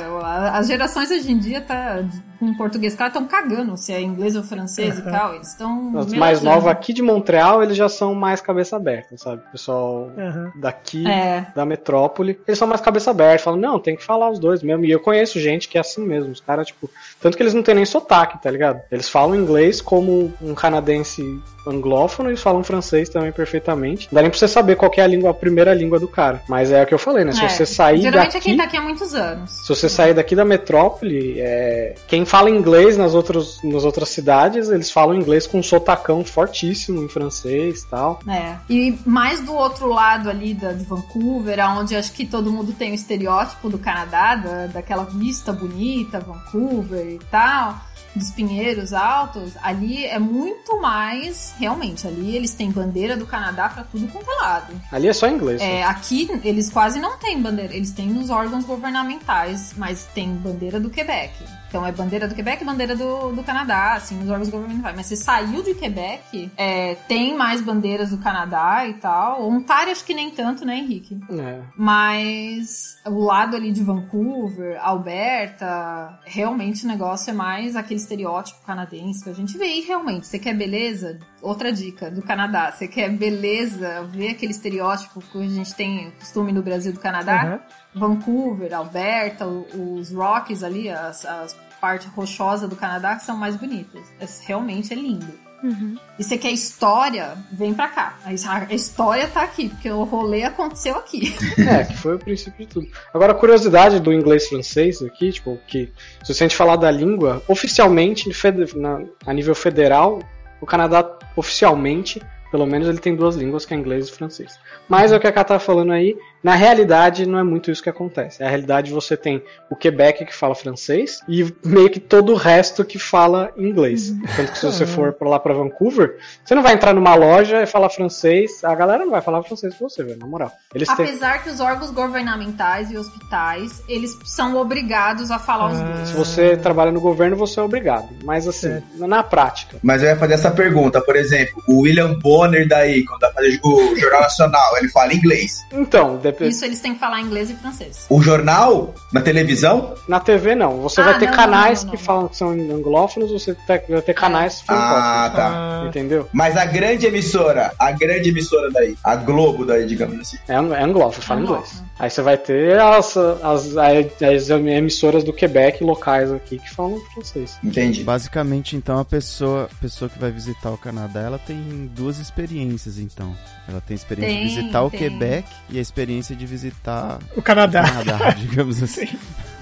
As 0.57 0.67
gerações 0.67 1.11
hoje 1.11 1.31
em 1.31 1.39
dia 1.39 1.61
tá. 1.61 2.03
Com 2.45 2.55
português, 2.55 2.93
os 2.93 2.99
caras 2.99 3.15
estão 3.15 3.27
cagando 3.27 3.77
se 3.77 3.93
é 3.93 4.01
inglês 4.01 4.37
ou 4.37 4.43
francês 4.43 4.99
e 4.99 5.03
tal. 5.03 5.35
Eles 5.35 5.49
estão. 5.49 5.95
Os 5.97 6.13
mais 6.13 6.43
novos 6.43 6.67
aqui 6.69 6.93
de 6.93 7.03
Montreal, 7.03 7.63
eles 7.63 7.77
já 7.77 7.89
são 7.89 8.15
mais 8.15 8.41
cabeça 8.41 8.77
aberta, 8.77 9.17
sabe? 9.17 9.43
O 9.49 9.53
pessoal 9.53 10.11
Aham. 10.19 10.53
daqui 10.57 11.07
É. 11.09 11.47
da 11.55 11.65
metrópole, 11.65 12.39
eles 12.47 12.59
são 12.59 12.69
mais 12.69 12.81
cabeça 12.81 13.11
aberta, 13.11 13.43
falam, 13.45 13.59
não, 13.61 13.79
tem 13.79 13.97
que 13.97 14.05
falar 14.05 14.31
os 14.31 14.39
dois 14.39 14.63
mesmo. 14.63 14.85
E 14.85 14.91
eu 14.91 15.01
conheço 15.01 15.41
gente 15.41 15.69
que 15.69 15.79
é 15.79 15.81
assim 15.81 16.05
mesmo. 16.05 16.31
Os 16.33 16.41
caras, 16.41 16.67
tipo, 16.67 16.91
tanto 17.21 17.37
que 17.37 17.43
eles 17.43 17.55
não 17.55 17.63
têm 17.63 17.75
nem 17.77 17.85
sotaque, 17.85 18.43
tá 18.43 18.51
ligado? 18.51 18.81
Eles 18.91 19.09
falam 19.09 19.35
inglês 19.35 19.81
como 19.81 20.33
um 20.43 20.55
canadense 20.55 21.23
anglófono 21.67 22.31
e 22.31 22.37
falam 22.37 22.63
francês 22.63 23.09
também 23.09 23.33
perfeitamente. 23.33 24.07
Não 24.13 24.17
dá 24.17 24.21
nem 24.23 24.31
pra 24.31 24.39
você 24.39 24.47
saber 24.47 24.77
qual 24.77 24.91
que 24.91 25.01
é 25.01 25.05
a 25.05 25.07
língua, 25.07 25.31
a 25.31 25.35
primeira 25.35 25.73
língua 25.73 25.99
do 25.99 26.07
cara. 26.07 26.43
Mas 26.49 26.71
é 26.71 26.83
o 26.83 26.87
que 26.87 26.93
eu 26.93 26.99
falei, 26.99 27.25
né? 27.25 27.33
Se 27.33 27.43
É. 27.45 27.49
você 27.49 27.65
sair 27.65 28.03
Geralmente 28.03 28.35
daqui. 28.35 28.37
é 28.37 28.41
quem 28.41 28.57
tá 28.57 28.65
aqui 28.65 28.77
há 28.77 28.83
muitos 28.83 29.15
anos. 29.15 29.51
Se 29.51 29.69
você 29.69 29.89
sair 29.89 30.13
daqui 30.13 30.37
da 30.37 30.45
metrópole, 30.45 31.41
é, 31.41 31.95
quem 32.07 32.25
fala 32.35 32.51
inglês 32.51 32.97
nas 32.97 33.15
outras, 33.15 33.63
nas 33.63 33.85
outras 33.85 34.09
cidades, 34.09 34.69
eles 34.69 34.91
falam 34.91 35.15
inglês 35.15 35.47
com 35.47 35.61
um 35.61 35.63
sotacão 35.63 36.25
fortíssimo 36.25 37.01
em 37.01 37.09
francês 37.09 37.83
e 37.83 37.87
tal. 37.87 38.19
É. 38.27 38.57
E 38.69 38.99
mais 39.07 39.41
do 39.41 39.55
outro 39.55 39.87
lado 39.87 40.29
ali 40.29 40.53
da, 40.53 40.73
de 40.73 40.85
Vancouver, 40.85 41.61
onde 41.79 41.95
acho 41.95 42.13
que 42.13 42.27
todo 42.27 42.51
mundo 42.51 42.73
tem 42.73 42.91
o 42.91 42.95
estereótipo 42.95 43.71
do 43.71 43.79
Canadá, 43.79 44.35
da, 44.35 44.67
daquela 44.67 45.05
vista 45.05 45.53
bonita, 45.53 46.19
Vancouver 46.19 47.07
e 47.07 47.21
tal, 47.31 47.79
dos 48.17 48.33
pinheiros 48.33 48.93
altos, 48.93 49.53
ali 49.63 50.05
é 50.05 50.19
muito 50.19 50.81
mais, 50.81 51.55
realmente, 51.57 52.05
ali 52.05 52.35
eles 52.35 52.53
têm 52.53 52.69
bandeira 52.69 53.17
do 53.17 53.27
Canadá 53.27 53.69
pra 53.69 53.85
tudo 53.85 54.09
quanto 54.09 54.29
é 54.29 54.35
lado. 54.43 54.75
Ali 54.91 55.07
é 55.07 55.13
só 55.13 55.29
inglês. 55.29 55.61
É, 55.61 55.67
né? 55.67 55.83
aqui 55.85 56.29
eles 56.43 56.69
quase 56.69 56.99
não 56.99 57.17
têm 57.17 57.41
bandeira, 57.41 57.73
eles 57.73 57.93
têm 57.93 58.09
nos 58.09 58.29
órgãos 58.29 58.65
governamentais, 58.65 59.73
mas 59.77 60.05
tem 60.13 60.35
bandeira 60.35 60.81
do 60.81 60.91
Quebec. 60.91 61.33
Então 61.75 61.85
é 61.85 61.91
bandeira 61.91 62.29
do 62.29 62.37
Quebec 62.37 62.63
e 62.63 62.65
bandeira 62.65 62.95
do, 62.95 63.33
do 63.33 63.43
Canadá, 63.43 63.95
assim, 63.95 64.15
nos 64.15 64.31
órgãos 64.31 64.49
governamentais. 64.49 64.95
Mas 64.95 65.07
você 65.07 65.17
saiu 65.17 65.61
de 65.61 65.75
Quebec, 65.75 66.49
é, 66.57 66.95
tem 67.09 67.37
mais 67.37 67.61
bandeiras 67.61 68.11
do 68.11 68.19
Canadá 68.19 68.87
e 68.87 68.95
tal. 68.95 69.51
Ontário 69.51 69.91
acho 69.91 70.05
que 70.05 70.15
nem 70.15 70.31
tanto, 70.31 70.65
né, 70.65 70.79
Henrique? 70.79 71.19
É. 71.33 71.63
Mas 71.77 72.97
o 73.05 73.25
lado 73.25 73.57
ali 73.57 73.73
de 73.73 73.83
Vancouver, 73.83 74.79
Alberta, 74.81 76.17
realmente 76.25 76.85
o 76.85 76.89
negócio 76.89 77.31
é 77.31 77.35
mais 77.35 77.75
aquele 77.75 77.99
estereótipo 77.99 78.65
canadense 78.65 79.25
que 79.25 79.31
a 79.31 79.35
gente 79.35 79.59
vê. 79.59 79.67
E 79.67 79.81
realmente, 79.81 80.29
você 80.29 80.39
quer 80.39 80.55
beleza? 80.55 81.19
Outra 81.43 81.73
dica 81.73 82.09
do 82.09 82.23
Canadá. 82.23 82.71
Você 82.71 82.87
quer 82.87 83.11
beleza, 83.11 84.05
ver 84.13 84.29
aquele 84.29 84.53
estereótipo 84.53 85.21
que 85.21 85.43
a 85.43 85.49
gente 85.49 85.75
tem 85.75 86.13
costume 86.21 86.53
no 86.53 86.63
Brasil 86.63 86.93
do 86.93 87.01
Canadá? 87.01 87.43
Aham. 87.43 87.61
Vancouver, 87.95 88.75
Alberta, 88.75 89.47
os 89.47 90.13
Rockies 90.13 90.65
ali, 90.65 90.89
as, 90.89 91.25
as 91.25 91.55
parte 91.85 92.09
rochosa 92.09 92.67
do 92.67 92.75
Canadá 92.77 93.15
que 93.15 93.23
são 93.25 93.37
mais 93.37 93.57
bonitas. 93.57 94.03
É- 94.19 94.27
realmente 94.47 94.91
é 94.95 94.97
lindo. 94.97 95.45
Uhum. 95.63 95.97
E 96.19 96.25
você 96.25 96.37
quer 96.39 96.51
história? 96.51 97.37
Vem 97.53 97.75
pra 97.75 97.89
cá. 97.89 98.19
A 98.25 98.33
história 98.75 99.27
tá 99.29 99.43
aqui, 99.43 99.69
porque 99.69 99.91
o 99.91 100.03
rolê 100.05 100.45
aconteceu 100.45 100.97
aqui. 100.97 101.35
É, 101.69 101.85
que 101.85 101.97
foi 101.97 102.15
o 102.15 102.19
princípio 102.19 102.67
de 102.67 102.73
tudo. 102.73 102.89
Agora, 103.13 103.33
a 103.33 103.35
curiosidade 103.35 104.01
do 104.01 104.13
inglês 104.13 104.49
francês 104.49 105.03
aqui, 105.03 105.31
tipo, 105.33 105.59
que 105.67 105.93
se 106.23 106.33
a 106.33 106.35
gente 106.35 106.57
falar 106.57 106.77
da 106.77 106.91
língua, 106.91 107.43
oficialmente, 107.49 108.31
na- 108.77 109.03
a 109.27 109.33
nível 109.33 109.55
federal, 109.55 110.21
o 110.61 110.67
Canadá, 110.67 111.07
oficialmente, 111.37 112.21
pelo 112.51 112.67
menos 112.67 112.89
ele 112.89 112.99
tem 112.99 113.15
duas 113.17 113.37
línguas, 113.37 113.65
que 113.67 113.75
é 113.75 113.77
inglês 113.77 114.09
e 114.09 114.13
francês. 114.13 114.59
Mas 114.89 115.13
é 115.13 115.17
o 115.17 115.21
que 115.21 115.27
a 115.27 115.33
Ká 115.33 115.45
tá 115.45 115.59
falando 115.59 115.93
aí, 115.93 116.17
na 116.45 116.55
realidade 116.55 117.27
não 117.27 117.39
é 117.39 117.43
muito 117.43 117.71
isso 117.71 117.83
que 117.83 117.89
acontece. 117.89 118.41
Na 118.43 118.49
realidade 118.49 118.93
você 118.93 119.17
tem 119.17 119.43
o 119.71 119.75
Quebec 119.75 120.25
que 120.27 120.35
fala 120.35 120.55
francês 120.55 121.21
e 121.27 121.53
meio 121.65 121.89
que 121.91 121.99
todo 121.99 122.33
o 122.33 122.37
resto 122.37 122.85
que 122.85 122.99
fala 122.99 123.51
inglês. 123.57 124.13
Tanto 124.37 124.53
que 124.53 124.59
se 124.59 124.67
você 124.67 124.85
for 124.87 125.13
pra 125.15 125.29
lá 125.29 125.41
pra 125.41 125.55
Vancouver, 125.55 126.19
você 126.45 126.55
não 126.55 126.63
vai 126.63 126.75
entrar 126.75 126.93
numa 126.95 127.15
loja 127.15 127.63
e 127.63 127.67
falar 127.67 127.89
francês, 127.89 128.63
a 128.63 128.75
galera 128.75 129.05
não 129.05 129.11
vai 129.13 129.23
falar 129.23 129.43
francês 129.43 129.75
com 129.75 129.89
você, 129.89 130.05
velho, 130.05 130.19
na 130.19 130.27
moral. 130.27 130.53
Eles 130.75 130.87
têm... 130.95 131.07
Apesar 131.07 131.43
que 131.43 131.49
os 131.49 131.61
órgãos 131.61 131.91
governamentais 131.91 132.91
e 132.91 132.97
hospitais, 132.99 133.83
eles 133.89 134.11
são 134.25 134.57
obrigados 134.57 135.31
a 135.31 135.39
falar 135.39 135.73
os 135.73 135.79
Ah. 135.81 135.85
dois. 135.85 136.09
Se 136.09 136.15
você 136.15 136.57
trabalha 136.57 136.93
no 136.93 137.01
governo, 137.01 137.37
você 137.37 137.59
é 137.59 137.63
obrigado. 137.63 138.09
Mas 138.23 138.47
assim, 138.47 138.69
Certo. 138.69 139.07
na 139.07 139.23
prática. 139.23 139.79
Mas 139.83 140.03
eu 140.03 140.09
ia 140.11 140.17
fazer 140.17 140.35
essa 140.35 140.51
pergunta, 140.51 141.01
por 141.01 141.17
exemplo, 141.17 141.63
o 141.67 141.81
William 141.81 142.19
Bonner 142.19 142.69
daí, 142.69 143.05
quando 143.05 143.21
vai 143.21 143.33
fazer 143.33 143.61
o 143.65 143.97
Jornal 143.97 144.21
Nacional, 144.21 144.77
ele 144.79 144.89
fala 144.89 145.15
inglês. 145.15 145.61
Então, 145.73 146.17
de- 146.19 146.34
é- 146.43 146.49
Isso 146.49 146.65
eles 146.65 146.81
têm 146.81 146.95
que 146.95 147.01
falar 147.01 147.21
inglês 147.21 147.51
e 147.51 147.55
francês. 147.55 148.07
O 148.09 148.21
jornal, 148.21 148.93
na 149.13 149.21
televisão? 149.21 149.95
Na 150.09 150.19
TV 150.19 150.55
não. 150.55 150.79
Você 150.81 151.01
Ah, 151.01 151.05
vai 151.05 151.19
ter 151.19 151.27
não, 151.27 151.35
canais 151.35 151.85
não, 151.85 151.87
não, 151.87 151.91
que 151.93 151.99
não. 151.99 152.05
falam 152.05 152.29
que 152.29 152.37
são 152.37 152.49
anglófonos, 152.51 153.31
você 153.31 153.57
vai 153.69 153.79
ter 154.03 154.15
canais 154.15 154.63
Ah, 154.63 154.65
francófonos. 154.67 155.37
tá. 155.37 155.81
Ah, 155.85 155.87
Entendeu? 155.89 156.29
Mas 156.33 156.57
a 156.57 156.65
grande 156.65 157.07
emissora, 157.07 157.73
a 157.79 157.93
grande 157.93 158.31
emissora 158.31 158.71
daí, 158.71 158.97
a 159.05 159.15
Globo 159.17 159.65
daí, 159.65 159.87
digamos 159.87 160.19
assim. 160.19 160.39
É, 160.49 160.55
é 160.55 160.83
anglófono, 160.83 161.23
fala 161.23 161.41
Anglófono. 161.41 161.67
inglês. 161.69 161.85
Aí 161.99 162.11
você 162.11 162.23
vai 162.23 162.37
ter 162.39 162.81
as, 162.81 163.17
as, 163.17 163.77
as 163.77 164.51
emissoras 164.51 165.23
do 165.23 165.33
Quebec 165.33 165.85
locais 165.85 166.33
aqui 166.33 166.59
que 166.59 166.71
falam 166.75 166.99
francês. 167.13 167.57
Entendi. 167.63 168.03
Basicamente, 168.03 168.77
então, 168.77 168.99
a 168.99 169.05
pessoa, 169.05 169.69
a 169.71 169.75
pessoa 169.81 170.09
que 170.09 170.19
vai 170.19 170.31
visitar 170.31 170.71
o 170.71 170.79
Canadá, 170.79 171.21
ela 171.21 171.39
tem 171.39 171.91
duas 171.95 172.19
experiências, 172.19 172.99
então. 172.99 173.35
Ela 173.69 173.81
tem 173.81 173.95
a 173.95 173.97
experiência 173.97 174.35
Tem, 174.35 174.47
de 174.49 174.55
visitar 174.57 174.83
o 174.83 174.91
tem. 174.91 175.01
Quebec 175.01 175.49
e 175.71 175.79
a 175.79 175.81
experiência 175.81 176.24
de 176.33 176.47
visitar 176.47 177.19
o 177.37 177.41
o 177.41 177.43
Canadá. 177.43 177.83
Canadá, 177.83 178.31
digamos 178.39 178.83
assim. 178.83 179.09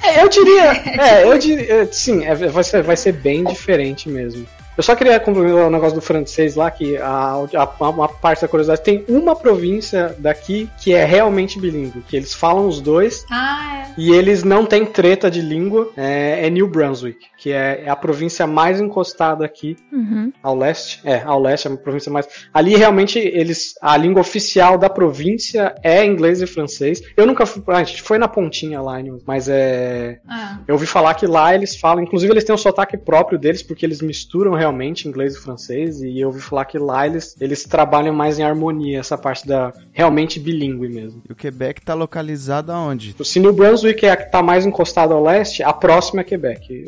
É, 0.02 0.22
eu 0.22 0.28
diria. 0.28 0.72
É, 1.00 1.24
eu 1.24 1.38
diria. 1.38 1.88
Sim, 1.90 2.24
é, 2.24 2.34
vai, 2.34 2.62
ser, 2.62 2.82
vai 2.82 2.96
ser 2.96 3.12
bem 3.12 3.42
diferente 3.44 4.08
mesmo. 4.08 4.46
Eu 4.76 4.82
só 4.82 4.94
queria 4.96 5.20
complementar 5.20 5.66
o 5.66 5.70
negócio 5.70 5.94
do 5.94 6.00
francês 6.00 6.54
lá, 6.56 6.70
que 6.70 6.96
a, 6.96 7.34
a- 7.54 7.90
uma 7.90 8.08
parte 8.08 8.42
da 8.42 8.48
curiosidade 8.48 8.82
tem 8.82 9.04
uma 9.08 9.36
província 9.36 10.14
daqui 10.18 10.68
que 10.80 10.94
é 10.94 11.04
realmente 11.04 11.60
bilíngue, 11.60 12.02
que 12.08 12.16
eles 12.16 12.32
falam 12.32 12.66
os 12.66 12.80
dois 12.80 13.24
Ah, 13.30 13.84
é. 13.88 13.94
e 14.00 14.12
eles 14.12 14.42
não 14.44 14.64
têm 14.64 14.86
treta 14.86 15.30
de 15.30 15.40
língua. 15.42 15.90
É, 15.96 16.46
é 16.46 16.50
New 16.50 16.66
Brunswick, 16.66 17.18
que 17.36 17.52
é, 17.52 17.82
é 17.84 17.90
a 17.90 17.96
província 17.96 18.46
mais 18.46 18.80
encostada 18.80 19.44
aqui 19.44 19.76
Uhum. 19.92 20.32
ao 20.42 20.56
leste. 20.56 21.00
É, 21.04 21.22
ao 21.22 21.40
leste 21.40 21.66
é 21.66 21.70
uma 21.70 21.76
província 21.76 22.10
mais. 22.10 22.26
Ali 22.54 22.74
realmente 22.76 23.18
eles. 23.18 23.74
A 23.82 23.96
língua 23.96 24.20
oficial 24.22 24.78
da 24.78 24.88
província 24.88 25.74
é 25.82 26.04
inglês 26.04 26.40
e 26.40 26.46
francês. 26.46 27.02
Eu 27.16 27.26
nunca 27.26 27.44
fui. 27.44 27.62
A 27.68 27.82
gente 27.84 28.00
foi 28.02 28.16
na 28.18 28.26
pontinha 28.28 28.80
lá, 28.80 28.96
mas 29.26 29.48
é. 29.48 30.18
Ah, 30.28 30.58
Eu 30.66 30.74
ouvi 30.76 30.86
falar 30.86 31.14
que 31.14 31.26
lá 31.26 31.54
eles 31.54 31.76
falam, 31.76 32.02
inclusive 32.02 32.32
eles 32.32 32.44
têm 32.44 32.54
um 32.54 32.58
sotaque 32.58 32.96
próprio 32.96 33.38
deles, 33.38 33.62
porque 33.62 33.84
eles 33.84 34.00
misturam 34.00 34.54
realmente 34.62 35.08
inglês 35.08 35.34
e 35.34 35.38
francês, 35.40 36.00
e 36.00 36.20
eu 36.20 36.28
ouvi 36.28 36.40
falar 36.40 36.64
que 36.64 36.78
lá 36.78 37.06
eles, 37.06 37.36
eles 37.40 37.64
trabalham 37.64 38.14
mais 38.14 38.38
em 38.38 38.42
harmonia, 38.44 39.00
essa 39.00 39.18
parte 39.18 39.46
da 39.46 39.72
realmente 39.92 40.38
bilíngue 40.38 40.88
mesmo. 40.88 41.22
E 41.28 41.32
o 41.32 41.36
Quebec 41.36 41.82
tá 41.82 41.94
localizado 41.94 42.70
aonde? 42.72 43.14
Se 43.24 43.40
New 43.40 43.52
Brunswick 43.52 44.06
é 44.06 44.10
a 44.10 44.16
que 44.16 44.30
tá 44.30 44.42
mais 44.42 44.64
encostada 44.64 45.12
ao 45.14 45.22
leste, 45.22 45.62
a 45.62 45.72
próxima 45.72 46.20
é 46.20 46.24
Quebec. 46.24 46.84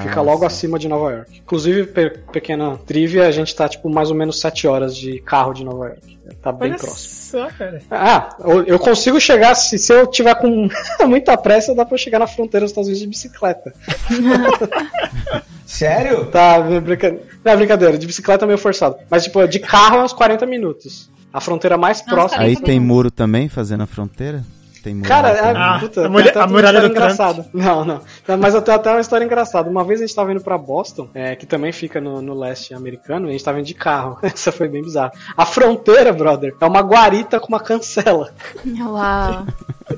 Fica 0.00 0.20
Ah, 0.20 0.22
logo 0.22 0.40
sim. 0.40 0.46
acima 0.46 0.78
de 0.78 0.86
Nova 0.88 1.10
York. 1.12 1.38
Inclusive, 1.38 1.86
pe- 1.86 2.10
pequena 2.32 2.76
trivia, 2.86 3.26
a 3.26 3.30
gente 3.30 3.54
tá 3.56 3.68
tipo 3.68 3.88
mais 3.88 4.10
ou 4.10 4.16
menos 4.16 4.38
7 4.40 4.66
horas 4.66 4.96
de 4.96 5.18
carro 5.20 5.52
de 5.54 5.64
Nova 5.64 5.86
York. 5.88 6.14
Tá 6.42 6.50
bem 6.52 6.70
Olha 6.70 6.78
próximo. 6.78 7.08
só, 7.42 7.48
cara. 7.56 7.82
Ah, 7.90 8.36
eu- 8.40 8.64
eu 8.64 8.78
consigo 8.78 9.20
chegar, 9.20 9.54
se, 9.54 9.78
se 9.78 9.92
eu 9.92 10.06
tiver 10.06 10.34
com 10.36 10.68
muita 11.06 11.36
pressa, 11.36 11.74
dá 11.74 11.84
pra 11.84 11.94
eu 11.94 11.98
chegar 11.98 12.18
na 12.18 12.26
fronteira 12.26 12.64
dos 12.64 12.70
Estados 12.70 12.88
Unidos 12.88 13.02
de 13.02 13.08
bicicleta. 13.08 13.72
Sério? 15.66 16.26
Tá, 16.26 16.60
brinca... 16.60 17.10
não 17.44 17.52
é 17.52 17.56
brincadeira, 17.56 17.98
de 17.98 18.06
bicicleta 18.06 18.44
é 18.44 18.46
meio 18.46 18.58
forçado. 18.58 18.96
Mas, 19.10 19.24
tipo, 19.24 19.46
de 19.48 19.58
carro 19.58 19.96
é 19.98 20.04
uns 20.04 20.12
40 20.12 20.46
minutos. 20.46 21.10
A 21.32 21.40
fronteira 21.40 21.76
mais 21.76 22.00
Não, 22.06 22.14
próxima. 22.14 22.42
Aí 22.42 22.56
tem 22.56 22.78
muro 22.78 23.10
também, 23.10 23.48
fazendo 23.48 23.82
a 23.82 23.86
fronteira? 23.86 24.44
Tem 24.84 24.94
muro 24.94 25.08
Cara, 25.08 25.28
a, 25.30 25.76
Ah, 25.76 25.78
puta, 25.80 26.04
a 26.06 26.08
mulher- 26.10 26.28
até 26.28 26.40
a 26.40 26.46
muralha 26.46 26.80
do 26.82 26.86
engraçada. 26.88 27.46
Não, 27.54 27.84
não. 27.86 28.00
Mas 28.38 28.54
eu 28.54 28.60
tenho 28.60 28.76
até 28.76 28.90
uma 28.90 29.00
história 29.00 29.24
engraçada. 29.24 29.68
Uma 29.70 29.82
vez 29.82 29.98
a 30.00 30.06
gente 30.06 30.14
tava 30.14 30.30
indo 30.30 30.42
pra 30.42 30.58
Boston, 30.58 31.08
é, 31.14 31.34
que 31.34 31.46
também 31.46 31.72
fica 31.72 32.00
no, 32.02 32.20
no 32.20 32.34
leste 32.38 32.74
americano, 32.74 33.26
e 33.26 33.30
a 33.30 33.32
gente 33.32 33.42
tava 33.42 33.58
indo 33.58 33.66
de 33.66 33.74
carro. 33.74 34.18
Essa 34.22 34.52
foi 34.52 34.68
bem 34.68 34.82
bizarra. 34.82 35.10
A 35.36 35.46
fronteira, 35.46 36.12
brother, 36.12 36.54
é 36.60 36.64
uma 36.66 36.82
guarita 36.82 37.40
com 37.40 37.48
uma 37.48 37.60
cancela. 37.60 38.30
Uau. 38.78 39.46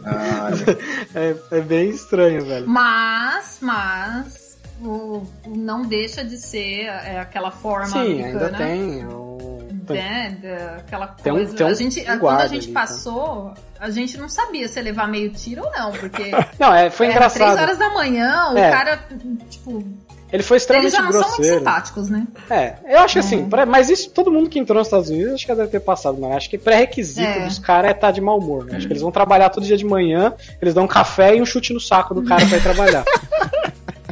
Ah, 0.04 0.50
É, 1.14 1.34
é 1.50 1.60
bem 1.60 1.90
estranho, 1.90 2.44
velho. 2.44 2.66
Mas, 2.68 3.58
mas, 3.60 4.45
não 5.46 5.82
deixa 5.82 6.24
de 6.24 6.36
ser 6.36 6.84
é, 6.86 7.18
aquela 7.20 7.50
forma 7.50 7.86
Sim, 7.86 7.98
americana. 8.22 8.44
ainda 8.46 8.58
tem. 8.58 9.06
o- 9.06 9.36
né, 9.88 10.36
aquela 10.78 11.06
Tem 11.06 11.32
um- 11.32 11.36
coisa. 11.36 11.54
tem 11.54 11.66
um 11.66 11.68
a 11.70 11.74
gente, 11.74 12.04
quando 12.18 12.40
a 12.40 12.46
gente 12.48 12.64
ali, 12.64 12.72
tá? 12.72 12.80
passou, 12.80 13.54
a 13.78 13.88
gente 13.88 14.18
não 14.18 14.28
sabia 14.28 14.66
se 14.66 14.78
ia 14.80 14.82
levar 14.82 15.06
meio 15.06 15.30
tiro 15.30 15.62
ou 15.64 15.70
não, 15.70 15.92
porque 15.92 16.24
Não, 16.58 16.74
é, 16.74 16.90
foi 16.90 17.06
engraçado. 17.06 17.34
três 17.54 17.56
horas 17.60 17.78
da 17.78 17.90
manhã, 17.94 18.50
o 18.52 18.58
É. 18.58 18.68
cara, 18.70 18.98
tipo, 19.48 19.84
Ele 20.32 20.42
foi 20.42 20.56
eles 20.56 20.62
extremamente 20.64 20.92
já 20.92 21.02
não 21.02 21.12
são 21.12 21.20
muito 21.20 21.34
grosseiro. 21.36 21.58
simpáticos, 21.58 22.10
né? 22.10 22.26
É, 22.50 22.74
eu 22.88 22.98
acho 22.98 23.20
assim, 23.20 23.48
pra- 23.48 23.64
mas 23.64 23.88
isso 23.88 24.10
todo 24.10 24.28
mundo 24.32 24.50
que 24.50 24.58
entrou 24.58 24.76
nos 24.78 24.88
Estados 24.88 25.08
Unidos 25.08 25.34
acho 25.34 25.46
que 25.46 25.54
deve 25.54 25.70
ter 25.70 25.78
passado, 25.80 26.18
mas 26.20 26.32
acho 26.32 26.50
que 26.50 26.58
pré-requisito 26.58 27.20
É. 27.24 27.44
dos 27.46 27.60
caras 27.60 27.92
é 27.92 27.94
estar 27.94 28.10
de 28.10 28.20
mau 28.20 28.38
humor, 28.38 28.64
né? 28.64 28.78
Acho 28.78 28.88
que 28.88 28.92
eles 28.92 29.02
vão 29.02 29.12
trabalhar 29.12 29.50
todo 29.50 29.64
dia 29.64 29.76
de 29.76 29.84
manhã, 29.84 30.34
eles 30.60 30.74
dão 30.74 30.82
um 30.82 30.88
café 30.88 31.36
e 31.36 31.40
um 31.40 31.46
chute 31.46 31.72
no 31.72 31.78
saco 31.80 32.12
do 32.12 32.24
cara 32.24 32.44
pra 32.44 32.56
ir 32.58 32.62
trabalhar. 32.62 33.04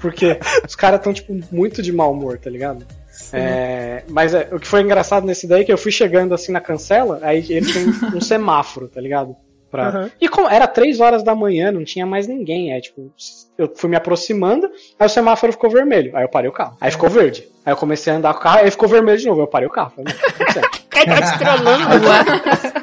Porque 0.05 0.39
os 0.69 0.77
caras 0.77 1.01
estão, 1.01 1.15
tipo, 1.15 1.35
muito 1.51 1.81
de 1.81 1.91
mau 1.91 2.13
humor, 2.13 2.39
tá 2.39 2.51
ligado? 2.51 2.87
É, 3.33 4.03
mas 4.07 4.35
é, 4.35 4.51
o 4.53 4.61
que 4.61 4.67
foi 4.67 4.83
engraçado 4.83 5.27
nesse 5.27 5.47
daí 5.47 5.63
é 5.63 5.65
que 5.65 5.73
eu 5.73 5.79
fui 5.79 5.91
chegando 5.91 6.35
assim 6.35 6.53
na 6.53 6.61
cancela, 6.61 7.21
aí 7.23 7.39
ele 7.49 7.73
tem 7.73 7.87
um 8.15 8.21
semáforo, 8.21 8.87
tá 8.87 9.01
ligado? 9.01 9.35
Pra... 9.75 9.89
Aham. 9.89 10.11
E 10.21 10.29
como 10.29 10.49
era 10.49 10.69
três 10.69 11.01
horas 11.01 11.25
da 11.25 11.35
manhã, 11.35 11.73
não 11.73 11.83
tinha 11.83 12.07
mais 12.07 12.29
ninguém. 12.29 12.73
Aí, 12.73 12.81
tipo, 12.81 13.11
eu 13.59 13.73
fui 13.75 13.91
me 13.91 13.97
aproximando, 13.97 14.71
aí 14.97 15.07
o 15.07 15.11
semáforo 15.11 15.51
ficou 15.53 15.69
vermelho. 15.69 16.17
Aí 16.17 16.23
eu 16.23 16.29
parei 16.29 16.49
o 16.49 16.53
carro. 16.53 16.77
Aí 16.81 16.93
ficou 16.93 17.11
verde. 17.11 17.49
Aí 17.67 17.73
eu 17.73 17.77
comecei 17.77 18.13
a 18.13 18.17
andar 18.17 18.35
com 18.35 18.39
o 18.39 18.43
carro, 18.43 18.59
aí 18.61 18.71
ficou 18.71 18.89
vermelho 18.89 19.19
de 19.19 19.27
novo. 19.27 19.41
Eu 19.41 19.47
parei 19.49 19.67
o 19.67 19.73
carro. 19.73 19.93
Falei, 19.97 20.15
tá 20.93 21.33
te 21.33 21.39
trollando. 21.39 21.85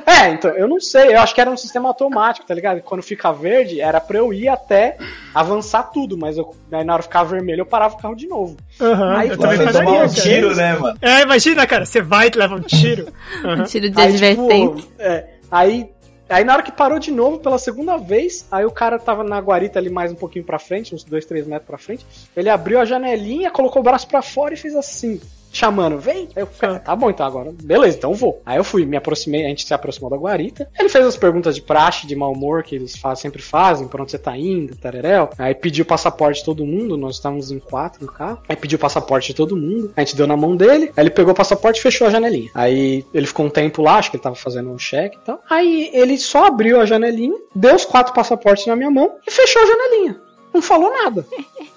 é, 0.05 0.29
então, 0.31 0.51
eu 0.51 0.67
não 0.67 0.81
sei. 0.81 1.15
Eu 1.15 1.21
acho 1.21 1.33
que 1.33 1.39
era 1.39 1.49
um 1.49 1.55
sistema 1.55 1.87
automático, 1.87 2.45
tá 2.45 2.53
ligado? 2.53 2.81
Quando 2.81 3.01
fica 3.01 3.31
verde, 3.31 3.79
era 3.79 4.01
pra 4.01 4.17
eu 4.17 4.33
ir 4.33 4.49
até 4.49 4.97
avançar 5.33 5.83
tudo. 5.83 6.17
Mas 6.17 6.37
eu, 6.37 6.53
aí 6.73 6.83
na 6.83 6.93
hora 6.93 7.03
ficava 7.03 7.29
vermelho, 7.29 7.61
eu 7.61 7.65
parava 7.65 7.95
o 7.95 7.97
carro 7.97 8.15
de 8.15 8.27
novo. 8.27 8.57
Aham, 8.81 9.15
Aí 9.17 9.29
eu 9.29 9.37
também 9.37 9.57
faria, 9.59 9.89
um 9.89 9.93
cara. 9.93 10.09
tiro, 10.09 10.55
né, 10.55 10.73
mano? 10.75 10.97
É, 11.01 11.21
imagina, 11.21 11.65
cara, 11.65 11.85
você 11.85 12.01
vai 12.01 12.27
e 12.27 12.37
leva 12.37 12.55
um 12.55 12.61
tiro. 12.61 13.07
Um 13.45 13.63
tiro 13.63 13.89
de 13.89 13.99
Aí, 14.01 14.07
advertência. 14.09 14.75
tipo, 14.75 15.01
é, 15.01 15.27
aí, 15.49 15.89
aí 16.31 16.43
na 16.43 16.53
hora 16.53 16.63
que 16.63 16.71
parou 16.71 16.97
de 16.97 17.11
novo 17.11 17.39
pela 17.39 17.57
segunda 17.57 17.97
vez, 17.97 18.45
aí 18.51 18.65
o 18.65 18.71
cara 18.71 18.97
tava 18.97 19.23
na 19.23 19.39
guarita 19.39 19.79
ali 19.79 19.89
mais 19.89 20.11
um 20.11 20.15
pouquinho 20.15 20.45
pra 20.45 20.57
frente, 20.57 20.95
uns 20.95 21.03
2, 21.03 21.25
3 21.25 21.47
metros 21.47 21.67
pra 21.67 21.77
frente. 21.77 22.05
Ele 22.35 22.49
abriu 22.49 22.79
a 22.79 22.85
janelinha, 22.85 23.51
colocou 23.51 23.81
o 23.81 23.83
braço 23.83 24.07
pra 24.07 24.21
fora 24.21 24.53
e 24.53 24.57
fez 24.57 24.75
assim. 24.75 25.19
Chamando, 25.51 25.99
vem! 25.99 26.29
Aí 26.35 26.43
eu 26.43 26.47
falei, 26.47 26.79
tá 26.79 26.95
bom 26.95 27.09
então 27.09 27.25
agora. 27.25 27.51
Beleza, 27.51 27.97
então 27.97 28.13
vou. 28.13 28.41
Aí 28.45 28.57
eu 28.57 28.63
fui, 28.63 28.85
me 28.85 28.95
aproximei, 28.95 29.45
a 29.45 29.49
gente 29.49 29.65
se 29.65 29.73
aproximou 29.73 30.09
da 30.09 30.17
guarita. 30.17 30.69
Ele 30.79 30.89
fez 30.89 31.05
as 31.05 31.17
perguntas 31.17 31.55
de 31.55 31.61
praxe, 31.61 32.07
de 32.07 32.15
mau 32.15 32.31
humor, 32.31 32.63
que 32.63 32.75
eles 32.75 32.95
faz, 32.95 33.19
sempre 33.19 33.41
fazem, 33.41 33.87
pra 33.87 34.01
onde 34.01 34.11
você 34.11 34.17
tá 34.17 34.37
indo, 34.37 34.75
tareréu. 34.75 35.29
Aí 35.37 35.53
pediu 35.53 35.83
o 35.83 35.87
passaporte 35.87 36.39
de 36.39 36.45
todo 36.45 36.65
mundo, 36.65 36.97
nós 36.97 37.15
estávamos 37.15 37.51
em 37.51 37.59
quatro 37.59 38.05
no 38.05 38.11
carro. 38.11 38.41
Aí 38.47 38.55
pediu 38.55 38.77
o 38.77 38.79
passaporte 38.79 39.27
de 39.27 39.33
todo 39.33 39.57
mundo, 39.57 39.91
a 39.95 40.01
gente 40.01 40.15
deu 40.15 40.25
na 40.25 40.37
mão 40.37 40.55
dele, 40.55 40.91
aí 40.95 41.03
ele 41.03 41.09
pegou 41.09 41.33
o 41.33 41.35
passaporte 41.35 41.79
e 41.79 41.83
fechou 41.83 42.07
a 42.07 42.09
janelinha. 42.09 42.49
Aí 42.53 43.05
ele 43.13 43.27
ficou 43.27 43.45
um 43.45 43.49
tempo 43.49 43.81
lá, 43.81 43.97
acho 43.97 44.09
que 44.09 44.17
ele 44.17 44.23
tava 44.23 44.35
fazendo 44.35 44.69
um 44.69 44.79
cheque 44.79 45.17
e 45.17 45.25
tal. 45.25 45.41
Aí 45.49 45.89
ele 45.93 46.17
só 46.17 46.45
abriu 46.45 46.79
a 46.79 46.85
janelinha, 46.85 47.37
deu 47.53 47.75
os 47.75 47.85
quatro 47.85 48.13
passaportes 48.13 48.65
na 48.65 48.75
minha 48.75 48.91
mão 48.91 49.15
e 49.27 49.31
fechou 49.31 49.61
a 49.61 49.65
janelinha. 49.65 50.21
Não 50.53 50.61
falou 50.61 50.91
nada. 50.91 51.25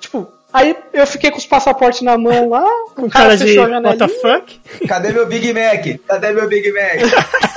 aí 0.54 0.74
eu 0.92 1.06
fiquei 1.06 1.30
com 1.30 1.36
os 1.36 1.46
passaportes 1.46 2.00
na 2.00 2.16
mão 2.16 2.48
lá, 2.48 2.64
o 2.96 3.10
cara, 3.10 3.10
cara 3.10 3.36
de 3.36 3.44
fechou 3.44 3.64
a 3.64 3.68
what 3.68 3.82
the 3.82 4.08
janelinha. 4.08 4.20
fuck? 4.40 4.60
Cadê 4.88 5.12
meu 5.12 5.26
Big 5.26 5.52
Mac? 5.52 6.00
Cadê 6.08 6.32
meu 6.32 6.48
Big 6.48 6.72
Mac? 6.72 7.00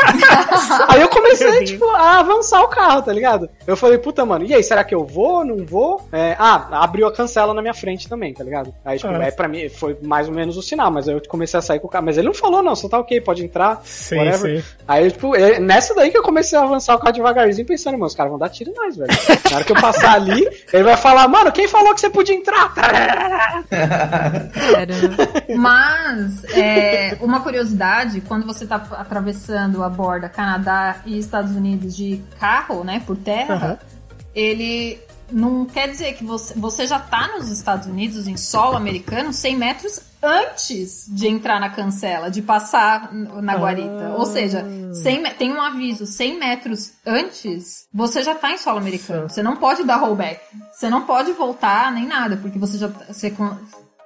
Aí 0.87 1.01
eu 1.01 1.09
comecei, 1.09 1.63
tipo, 1.65 1.85
a 1.91 2.19
avançar 2.19 2.61
o 2.61 2.67
carro, 2.67 3.01
tá 3.01 3.11
ligado? 3.11 3.49
Eu 3.65 3.75
falei, 3.75 3.97
puta, 3.97 4.25
mano, 4.25 4.45
e 4.45 4.53
aí, 4.53 4.63
será 4.63 4.83
que 4.83 4.95
eu 4.95 5.05
vou, 5.05 5.43
não 5.45 5.65
vou? 5.65 6.07
É, 6.11 6.35
ah, 6.39 6.67
abriu 6.83 7.05
a 7.07 7.11
cancela 7.13 7.53
na 7.53 7.61
minha 7.61 7.73
frente 7.73 8.07
também, 8.07 8.33
tá 8.33 8.43
ligado? 8.43 8.73
Aí, 8.85 8.97
tipo, 8.97 9.11
Ah. 9.13 9.23
aí 9.25 9.31
pra 9.31 9.47
mim 9.47 9.69
foi 9.69 9.97
mais 10.01 10.27
ou 10.27 10.33
menos 10.33 10.55
o 10.57 10.61
sinal, 10.61 10.89
mas 10.91 11.07
aí 11.07 11.15
eu 11.15 11.21
comecei 11.27 11.57
a 11.57 11.61
sair 11.61 11.79
com 11.79 11.87
o 11.87 11.89
carro. 11.89 12.05
Mas 12.05 12.17
ele 12.17 12.27
não 12.27 12.33
falou, 12.33 12.63
não, 12.63 12.75
só 12.75 12.87
tá 12.87 12.97
ok, 12.99 13.19
pode 13.21 13.43
entrar, 13.43 13.81
Sim, 13.83 14.17
whatever. 14.17 14.61
sim. 14.61 14.67
Aí, 14.87 15.11
tipo, 15.11 15.35
é 15.35 15.59
nessa 15.59 15.93
daí 15.93 16.09
que 16.09 16.17
eu 16.17 16.23
comecei 16.23 16.57
a 16.57 16.63
avançar 16.63 16.95
o 16.95 16.99
carro 16.99 17.13
devagarzinho, 17.13 17.67
pensando, 17.67 17.93
mano, 17.93 18.05
os 18.05 18.15
caras 18.15 18.29
vão 18.31 18.39
dar 18.39 18.49
tiro 18.49 18.71
em 18.71 18.73
nós, 18.73 18.95
velho. 18.95 19.11
Na 19.49 19.55
hora 19.57 19.65
que 19.65 19.71
eu 19.71 19.81
passar 19.81 20.13
ali, 20.13 20.47
ele 20.71 20.83
vai 20.83 20.97
falar, 20.97 21.27
mano, 21.27 21.51
quem 21.51 21.67
falou 21.67 21.93
que 21.93 22.01
você 22.01 22.09
podia 22.09 22.35
entrar? 22.35 22.73
Caramba. 22.73 22.86
Mas, 25.57 26.43
é, 26.53 27.17
uma 27.21 27.41
curiosidade, 27.41 28.21
quando 28.21 28.45
você 28.45 28.65
tá 28.65 28.75
atravessando 28.75 29.83
a 29.83 29.89
borda 29.89 30.29
Canadá 30.29 30.97
e 31.05 31.17
Estados 31.17 31.55
Unidos 31.55 31.95
de 31.95 32.23
carro, 32.39 32.83
né, 32.83 33.01
por 33.05 33.17
terra, 33.17 33.79
ele 34.33 34.99
não 35.31 35.65
quer 35.65 35.89
dizer 35.89 36.13
que 36.13 36.23
você, 36.23 36.53
você 36.55 36.85
já 36.87 36.99
tá 36.99 37.27
nos 37.37 37.49
Estados 37.49 37.87
Unidos, 37.87 38.27
em 38.27 38.37
solo 38.37 38.75
americano, 38.77 39.31
100 39.33 39.55
metros 39.57 39.99
antes 40.23 41.05
de 41.07 41.27
entrar 41.27 41.59
na 41.59 41.69
cancela, 41.69 42.29
de 42.31 42.41
passar 42.41 43.11
na 43.13 43.55
guarita. 43.55 44.13
Ou 44.17 44.25
seja, 44.25 44.65
100 45.03 45.21
me- 45.21 45.31
tem 45.31 45.53
um 45.53 45.61
aviso, 45.61 46.05
100 46.05 46.39
metros 46.39 46.91
antes, 47.05 47.85
você 47.93 48.23
já 48.23 48.33
tá 48.35 48.51
em 48.51 48.57
solo 48.57 48.77
americano. 48.79 49.29
Você 49.29 49.43
não 49.43 49.57
pode 49.57 49.83
dar 49.83 49.97
rollback. 49.97 50.39
Você 50.71 50.89
não 50.89 51.03
pode 51.05 51.31
voltar 51.33 51.91
nem 51.91 52.05
nada, 52.07 52.37
porque 52.37 52.57
você 52.57 52.77
já... 52.77 52.89
tá- 52.89 53.05
Você, 53.11 53.33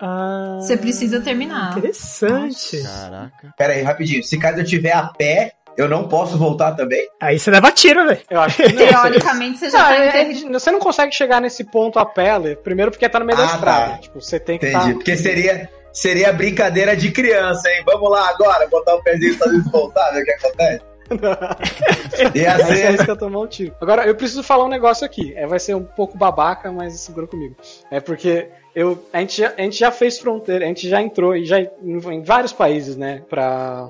Ah, 0.04 0.58
você 0.60 0.76
precisa 0.76 1.22
terminar. 1.22 1.78
Interessante. 1.78 2.82
Caraca. 2.84 3.54
Pera 3.58 3.74
aí, 3.74 3.84
rapidinho. 3.84 4.24
Se 4.24 4.38
caso 4.40 4.58
eu 4.60 4.66
tiver 4.66 4.94
a 4.94 5.04
pé, 5.08 5.54
eu 5.78 5.88
não 5.90 6.08
posso 6.08 6.38
voltar 6.38 6.74
também? 6.74 7.08
Aí 7.20 7.38
você 7.40 7.50
leva 7.52 7.72
tiro, 7.72 8.06
velho. 8.08 8.20
Eu 8.30 8.42
acho 8.42 8.58
que 8.58 8.74
não. 8.74 8.88
Teoricamente 8.88 9.60
você 9.60 9.70
já 9.70 9.80
Não, 9.80 9.86
tá 9.88 9.96
é- 10.18 10.32
é- 10.32 10.34
você 10.60 10.72
não 10.72 10.80
consegue 10.80 11.12
chegar 11.14 11.42
nesse 11.42 11.64
ponto 11.64 11.98
a 12.00 12.06
pé, 12.06 12.38
Lê. 12.38 12.56
primeiro 12.56 12.92
porque 12.92 13.08
tá 13.10 13.20
no 13.20 13.26
meio 13.26 13.38
da 13.38 13.44
Ah, 13.44 13.56
estrada. 13.56 13.92
tá. 13.94 13.98
Tipo, 13.98 14.22
você 14.22 14.40
tem 14.40 14.58
que 14.60 14.68
Entendi. 14.68 14.88
tá... 14.90 14.94
Porque 14.94 15.16
seria, 15.18 15.70
seria 15.94 16.32
brincadeira 16.34 16.96
de 16.96 17.12
criança, 17.12 17.70
hein? 17.70 17.84
Vamos 17.86 18.10
lá 18.10 18.30
agora, 18.30 18.68
botar 18.68 18.96
o 18.96 19.04
pezinho 19.04 19.38
pra 19.38 19.48
eles 19.48 19.72
voltar, 19.72 20.12
ver 20.12 20.22
o 20.22 20.26
que 20.26 20.32
acontece. 20.32 20.82
Ia 22.36 22.56
Aí 22.56 22.64
você 22.64 22.76
ser. 22.76 22.88
arrisca 22.88 23.16
tomar 23.18 23.40
um 23.40 23.48
tiro. 23.48 23.76
Agora, 23.82 24.06
eu 24.06 24.16
preciso 24.16 24.44
falar 24.44 24.66
um 24.66 24.70
negócio 24.70 25.06
aqui. 25.06 25.34
É, 25.36 25.46
vai 25.46 25.60
ser 25.60 25.76
um 25.76 25.84
pouco 25.84 26.18
babaca, 26.18 26.72
mas 26.72 27.00
segura 27.02 27.28
comigo. 27.28 27.56
É 27.90 28.00
porque 28.00 28.48
eu, 28.74 29.04
a, 29.12 29.20
gente 29.20 29.38
já, 29.42 29.54
a 29.58 29.62
gente 29.62 29.78
já 29.78 29.92
fez 29.92 30.20
fronteira, 30.20 30.64
a 30.64 30.68
gente 30.70 30.88
já 30.88 31.02
entrou 31.02 31.36
e 31.36 31.46
já 31.46 31.60
em, 31.60 31.70
em 31.84 32.24
vários 32.24 32.54
países, 32.54 32.96
né? 32.96 33.24
Pra 33.30 33.90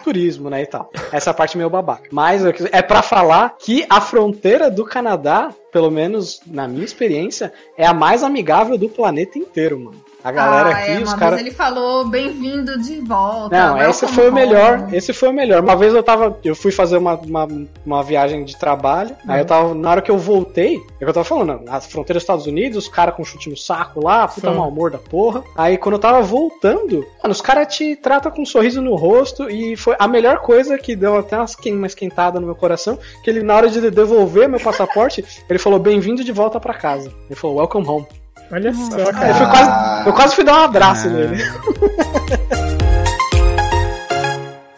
turismo, 0.00 0.50
né, 0.50 0.62
e 0.62 0.66
tal. 0.66 0.90
Essa 1.12 1.32
parte 1.32 1.56
é 1.56 1.58
meio 1.58 1.70
babaca. 1.70 2.08
Mas 2.10 2.44
é 2.44 2.82
pra 2.82 3.02
falar 3.02 3.56
que 3.58 3.84
a 3.88 4.00
fronteira 4.00 4.70
do 4.70 4.84
Canadá, 4.84 5.54
pelo 5.72 5.90
menos 5.90 6.40
na 6.46 6.66
minha 6.66 6.84
experiência, 6.84 7.52
é 7.76 7.86
a 7.86 7.94
mais 7.94 8.22
amigável 8.22 8.76
do 8.76 8.88
planeta 8.88 9.38
inteiro, 9.38 9.78
mano. 9.78 10.09
A 10.22 10.30
galera 10.30 10.68
ah, 10.68 10.72
aqui, 10.72 10.90
é, 10.90 10.98
os 10.98 11.10
mas 11.10 11.14
caras. 11.14 11.40
ele 11.40 11.50
falou 11.50 12.06
bem-vindo 12.06 12.78
de 12.78 13.00
volta. 13.00 13.56
Não, 13.56 13.90
esse 13.90 14.06
foi 14.06 14.24
o 14.24 14.28
home. 14.28 14.40
melhor. 14.40 14.88
Esse 14.92 15.12
foi 15.12 15.28
o 15.30 15.32
melhor. 15.32 15.62
Uma 15.62 15.76
vez 15.76 15.94
eu 15.94 16.02
tava. 16.02 16.38
Eu 16.44 16.54
fui 16.54 16.70
fazer 16.70 16.98
uma, 16.98 17.14
uma, 17.14 17.48
uma 17.84 18.02
viagem 18.02 18.44
de 18.44 18.56
trabalho. 18.56 19.16
Aí 19.26 19.40
eu 19.40 19.46
tava. 19.46 19.74
Na 19.74 19.90
hora 19.90 20.02
que 20.02 20.10
eu 20.10 20.18
voltei, 20.18 20.76
é 20.76 20.98
que 20.98 21.04
eu 21.04 21.12
tava 21.12 21.24
falando, 21.24 21.64
na 21.64 21.80
fronteira 21.80 22.18
dos 22.18 22.22
Estados 22.22 22.46
Unidos, 22.46 22.84
os 22.84 22.88
caras 22.88 23.14
com 23.14 23.24
chute 23.24 23.48
no 23.48 23.56
saco 23.56 24.04
lá, 24.04 24.28
puta 24.28 24.50
mau 24.52 24.68
humor 24.68 24.90
da 24.90 24.98
porra. 24.98 25.42
Aí 25.56 25.78
quando 25.78 25.94
eu 25.94 26.00
tava 26.00 26.20
voltando, 26.20 27.06
mano, 27.22 27.32
os 27.32 27.40
caras 27.40 27.74
te 27.74 27.96
tratam 27.96 28.30
com 28.30 28.42
um 28.42 28.46
sorriso 28.46 28.82
no 28.82 28.94
rosto. 28.96 29.48
E 29.50 29.76
foi 29.76 29.96
a 29.98 30.06
melhor 30.06 30.40
coisa 30.40 30.76
que 30.76 30.94
deu 30.94 31.16
até 31.16 31.36
uma 31.70 31.86
esquentada 31.86 32.38
no 32.38 32.46
meu 32.46 32.54
coração. 32.54 32.98
Que 33.24 33.30
ele, 33.30 33.42
na 33.42 33.56
hora 33.56 33.70
de 33.70 33.90
devolver 33.90 34.48
meu 34.48 34.60
passaporte, 34.60 35.24
ele 35.48 35.58
falou: 35.58 35.78
bem-vindo 35.78 36.22
de 36.22 36.32
volta 36.32 36.60
pra 36.60 36.74
casa. 36.74 37.10
Ele 37.28 37.38
falou, 37.38 37.56
welcome 37.56 37.86
home. 37.86 38.19
Olha 38.52 38.74
só, 38.74 38.98
Eu, 38.98 39.12
cara. 39.12 39.34
fui 39.34 39.46
quase, 39.46 40.06
eu 40.08 40.12
quase 40.12 40.34
fui 40.34 40.44
dar 40.44 40.60
um 40.60 40.64
abraço 40.64 41.08
Ah. 41.08 41.10
nele. 41.10 41.36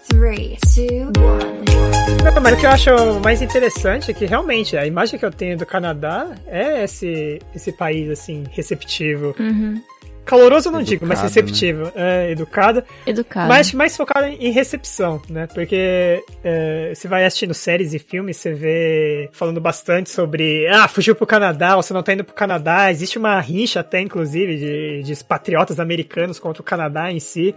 Three, 0.08 0.58
two, 0.74 1.06
one. 1.24 1.62
Não, 2.34 2.40
mas 2.42 2.54
o 2.54 2.56
que 2.56 2.66
eu 2.66 2.70
acho 2.70 2.90
mais 3.24 3.42
interessante 3.42 4.10
é 4.10 4.14
que 4.14 4.24
realmente 4.26 4.76
a 4.76 4.86
imagem 4.86 5.18
que 5.18 5.24
eu 5.24 5.30
tenho 5.30 5.56
do 5.56 5.66
Canadá 5.66 6.28
é 6.46 6.84
esse, 6.84 7.40
esse 7.54 7.72
país 7.72 8.08
assim, 8.10 8.44
receptivo. 8.52 9.34
Uhum. 9.38 9.80
Caloroso 10.24 10.68
eu 10.68 10.72
não 10.72 10.82
digo, 10.82 11.04
mas 11.04 11.18
Educado, 11.18 11.34
receptivo. 11.34 11.92
É, 11.94 12.30
educado. 12.30 12.84
Educado. 13.06 13.48
Mas 13.48 13.72
mais 13.72 13.96
focado 13.96 14.26
em 14.26 14.50
recepção, 14.50 15.20
né? 15.28 15.48
Porque 15.52 16.22
é, 16.44 16.92
você 16.94 17.08
vai 17.08 17.24
assistindo 17.24 17.52
séries 17.52 17.92
e 17.92 17.98
filmes, 17.98 18.36
você 18.36 18.54
vê 18.54 19.28
falando 19.32 19.60
bastante 19.60 20.10
sobre 20.10 20.66
ah, 20.68 20.86
fugiu 20.86 21.14
pro 21.14 21.26
Canadá, 21.26 21.76
ou 21.76 21.82
você 21.82 21.92
não 21.92 22.02
tá 22.02 22.12
indo 22.12 22.24
pro 22.24 22.34
Canadá. 22.34 22.90
Existe 22.90 23.18
uma 23.18 23.40
rincha 23.40 23.80
até, 23.80 24.00
inclusive, 24.00 24.56
de, 24.56 25.02
de 25.02 25.24
patriotas 25.24 25.80
americanos 25.80 26.38
contra 26.38 26.62
o 26.62 26.64
Canadá 26.64 27.10
em 27.10 27.20
si. 27.20 27.54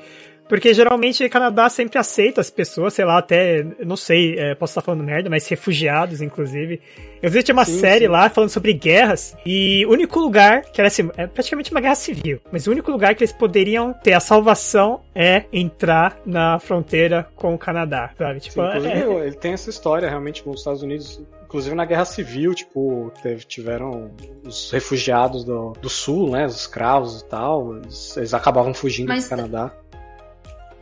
Porque 0.48 0.74
geralmente 0.74 1.24
o 1.24 1.30
Canadá 1.30 1.68
sempre 1.70 1.98
aceita 1.98 2.40
as 2.40 2.50
pessoas, 2.50 2.94
sei 2.94 3.04
lá, 3.06 3.18
até, 3.18 3.66
não 3.84 3.96
sei, 3.98 4.38
é, 4.38 4.54
posso 4.56 4.72
estar 4.72 4.82
falando 4.82 5.04
merda, 5.04 5.30
mas 5.30 5.48
refugiados, 5.48 6.22
inclusive. 6.22 6.80
Eu 7.22 7.32
vi 7.32 7.42
tinha 7.42 7.56
uma 7.56 7.66
Sim, 7.66 7.80
série 7.80 8.06
sim. 8.06 8.12
lá 8.12 8.30
falando 8.30 8.50
sobre 8.52 8.72
guerras, 8.74 9.36
e 9.46 9.84
o 9.88 9.92
único 9.92 10.20
lugar, 10.20 10.62
que 10.62 10.80
era 10.80 10.88
assim, 10.88 11.10
é 11.18 11.26
praticamente 11.26 11.72
uma 11.72 11.82
guerra 11.82 11.96
civil, 11.96 12.40
mas 12.52 12.68
o 12.68 12.72
único 12.72 12.92
lugar 12.92 13.16
que 13.16 13.24
eles 13.24 13.34
poderiam 13.34 13.92
ter 13.94 14.14
a 14.14 14.20
salvação 14.20 15.02
é 15.16 15.46
entrar 15.52 16.20
na 16.26 16.60
fronteira 16.60 17.28
com 17.36 17.56
o 17.56 17.58
Canadá, 17.58 18.12
sabe? 18.18 18.40
Tipo, 18.42 18.62
Sim, 18.62 18.68
inclusive, 18.68 18.94
é- 18.94 19.26
ele 19.28 19.36
tem 19.36 19.54
essa 19.54 19.70
história 19.72 20.08
realmente 20.08 20.44
com 20.44 20.52
os 20.52 20.60
Estados 20.60 20.84
Unidos. 20.84 21.20
Inclusive 21.46 21.76
na 21.76 21.86
Guerra 21.86 22.06
Civil, 22.06 22.54
tipo, 22.54 23.12
teve- 23.24 23.46
tiveram 23.46 24.12
os 24.44 24.70
refugiados 24.72 25.44
do, 25.46 25.72
do 25.82 25.88
sul, 25.90 26.30
né? 26.32 26.46
Os 26.46 26.56
escravos 26.58 27.22
e 27.22 27.26
tal. 27.26 27.78
Eles, 27.78 28.18
eles 28.18 28.34
acabavam 28.34 28.74
fugindo 28.74 29.08
Mas- 29.08 29.24
do 29.26 29.30
Canadá. 29.30 29.72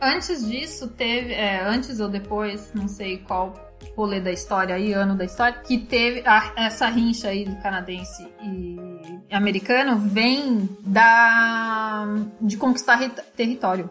Antes 0.04 0.46
disso, 0.46 0.88
teve. 0.88 1.32
é, 1.32 1.62
antes 1.64 1.98
ou 2.00 2.08
depois, 2.08 2.70
não 2.74 2.86
sei 2.88 3.18
qual 3.18 3.54
rolê 3.96 4.20
da 4.20 4.32
história 4.32 4.74
aí, 4.74 4.92
ano 4.92 5.14
da 5.14 5.24
história, 5.24 5.58
que 5.60 5.78
teve 5.78 6.22
a- 6.26 6.52
essa 6.56 6.86
rincha 6.88 7.28
aí 7.28 7.44
do 7.44 7.54
canadense 7.62 8.26
e 8.42 9.34
americano 9.34 9.96
vem 9.98 10.68
da 10.80 12.06
de 12.40 12.56
conquistar 12.56 12.98
território 13.36 13.88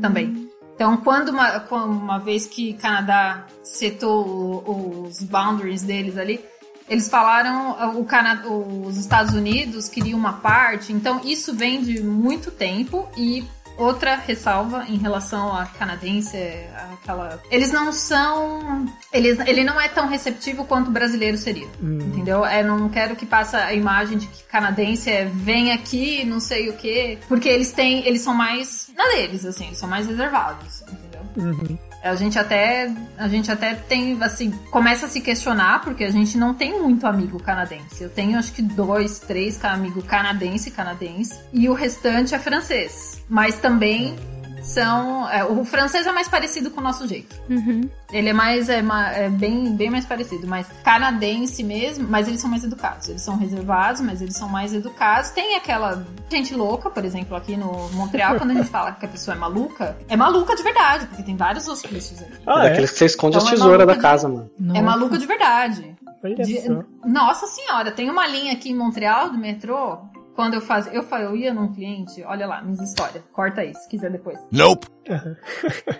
também. 0.00 0.48
Então, 0.74 0.96
quando 0.98 1.28
uma, 1.30 1.58
uma 1.84 2.18
vez 2.18 2.46
que 2.46 2.74
Canadá 2.74 3.46
setou 3.62 5.04
os 5.06 5.22
boundaries 5.22 5.82
deles 5.82 6.16
ali, 6.16 6.44
eles 6.88 7.08
falaram 7.08 7.98
o 7.98 8.04
Cana 8.04 8.42
os 8.46 8.96
Estados 8.96 9.34
Unidos 9.34 9.88
queriam 9.88 10.18
uma 10.18 10.34
parte. 10.34 10.92
Então, 10.92 11.20
isso 11.24 11.54
vem 11.54 11.82
de 11.82 12.02
muito 12.02 12.50
tempo 12.50 13.08
e 13.16 13.44
outra 13.76 14.16
ressalva 14.16 14.84
em 14.88 14.96
relação 14.96 15.54
a 15.54 15.66
canadense, 15.66 16.36
é 16.36 16.70
aquela 16.92 17.40
eles 17.50 17.72
não 17.72 17.92
são 17.92 18.86
eles, 19.12 19.38
ele 19.40 19.64
não 19.64 19.80
é 19.80 19.88
tão 19.88 20.08
receptivo 20.08 20.64
quanto 20.64 20.88
o 20.88 20.90
brasileiro 20.90 21.36
seria. 21.36 21.66
Hum. 21.82 21.98
Entendeu? 22.00 22.44
É, 22.44 22.62
não 22.62 22.88
quero 22.88 23.16
que 23.16 23.26
passe 23.26 23.56
a 23.56 23.72
imagem 23.72 24.18
de 24.18 24.26
que 24.26 24.42
canadense 24.44 25.10
é 25.10 25.24
vem 25.24 25.72
aqui, 25.72 26.24
não 26.24 26.40
sei 26.40 26.68
o 26.68 26.74
quê. 26.74 27.18
Porque 27.28 27.48
eles 27.48 27.72
têm. 27.72 28.06
Eles 28.06 28.22
são 28.22 28.34
mais. 28.34 28.90
Na 28.96 29.04
deles, 29.08 29.44
assim, 29.44 29.66
eles 29.66 29.78
são 29.78 29.88
mais 29.88 30.06
reservados, 30.06 30.82
entendeu? 30.82 31.22
Uhum. 31.36 31.78
A 32.02 32.14
gente 32.16 32.38
até. 32.38 32.92
A 33.16 33.28
gente 33.28 33.50
até 33.50 33.74
tem, 33.74 34.20
assim, 34.22 34.50
começa 34.70 35.06
a 35.06 35.08
se 35.08 35.20
questionar, 35.20 35.82
porque 35.82 36.02
a 36.02 36.10
gente 36.10 36.36
não 36.36 36.52
tem 36.52 36.80
muito 36.80 37.06
amigo 37.06 37.40
canadense. 37.40 38.02
Eu 38.02 38.10
tenho 38.10 38.38
acho 38.38 38.52
que 38.52 38.62
dois, 38.62 39.20
três 39.20 39.64
amigos 39.64 40.04
canadense 40.04 40.70
canadense. 40.70 41.38
E 41.52 41.68
o 41.68 41.74
restante 41.74 42.34
é 42.34 42.38
francês. 42.38 43.22
Mas 43.28 43.56
também 43.58 44.16
são. 44.62 45.28
é, 45.30 45.44
o 45.44 45.64
francês 45.64 46.06
é 46.06 46.12
mais 46.12 46.28
parecido 46.28 46.70
com 46.70 46.80
o 46.80 46.84
nosso 46.84 47.06
jeito. 47.06 47.34
Uhum. 47.50 47.88
Ele 48.12 48.28
é 48.28 48.32
mais 48.32 48.68
é, 48.68 48.82
é 49.14 49.28
bem, 49.30 49.74
bem 49.74 49.90
mais 49.90 50.04
parecido, 50.04 50.46
mas 50.46 50.66
canadense 50.84 51.62
mesmo, 51.64 52.06
mas 52.08 52.28
eles 52.28 52.40
são 52.40 52.50
mais 52.50 52.62
educados. 52.64 53.08
Eles 53.08 53.22
são 53.22 53.36
reservados, 53.36 54.00
mas 54.00 54.20
eles 54.22 54.36
são 54.36 54.48
mais 54.48 54.72
educados. 54.74 55.30
Tem 55.30 55.56
aquela 55.56 56.04
gente 56.30 56.54
louca, 56.54 56.88
por 56.90 57.04
exemplo, 57.04 57.36
aqui 57.36 57.56
no 57.56 57.88
Montreal, 57.92 58.36
quando 58.36 58.50
a 58.52 58.54
gente 58.54 58.68
fala 58.70 58.92
que 58.92 59.04
a 59.04 59.08
pessoa 59.08 59.34
é 59.34 59.38
maluca, 59.38 59.96
é 60.08 60.16
maluca 60.16 60.54
de 60.54 60.62
verdade, 60.62 61.06
porque 61.06 61.22
tem 61.22 61.36
vários 61.36 61.66
hospícios 61.68 62.20
aqui. 62.22 62.32
Ah, 62.46 62.60
é? 62.64 62.68
Daqueles 62.70 62.90
que 62.90 62.98
você 62.98 63.06
esconde 63.06 63.36
Então 63.36 63.46
as 63.46 63.52
é 63.52 63.56
tesouras 63.56 63.78
maluco 63.78 63.86
da 63.86 63.94
de- 63.94 64.00
casa, 64.02 64.28
mano. 64.28 64.50
É 64.74 64.80
maluca 64.82 65.18
de 65.18 65.26
verdade. 65.26 65.96
De-. 66.22 66.84
Nossa 67.04 67.46
senhora, 67.46 67.90
tem 67.90 68.08
uma 68.08 68.26
linha 68.26 68.52
aqui 68.52 68.70
em 68.70 68.76
Montreal 68.76 69.30
do 69.30 69.38
metrô. 69.38 69.98
Quando 70.34 70.54
eu 70.54 70.60
fazia, 70.60 70.92
eu, 70.92 71.02
eu 71.02 71.36
ia 71.36 71.52
num 71.52 71.72
cliente, 71.72 72.22
olha 72.24 72.46
lá, 72.46 72.62
minhas 72.62 72.80
histórias, 72.80 73.22
corta 73.32 73.60
aí 73.60 73.74
se 73.74 73.88
quiser 73.88 74.10
depois. 74.10 74.38
Nope. 74.50 74.86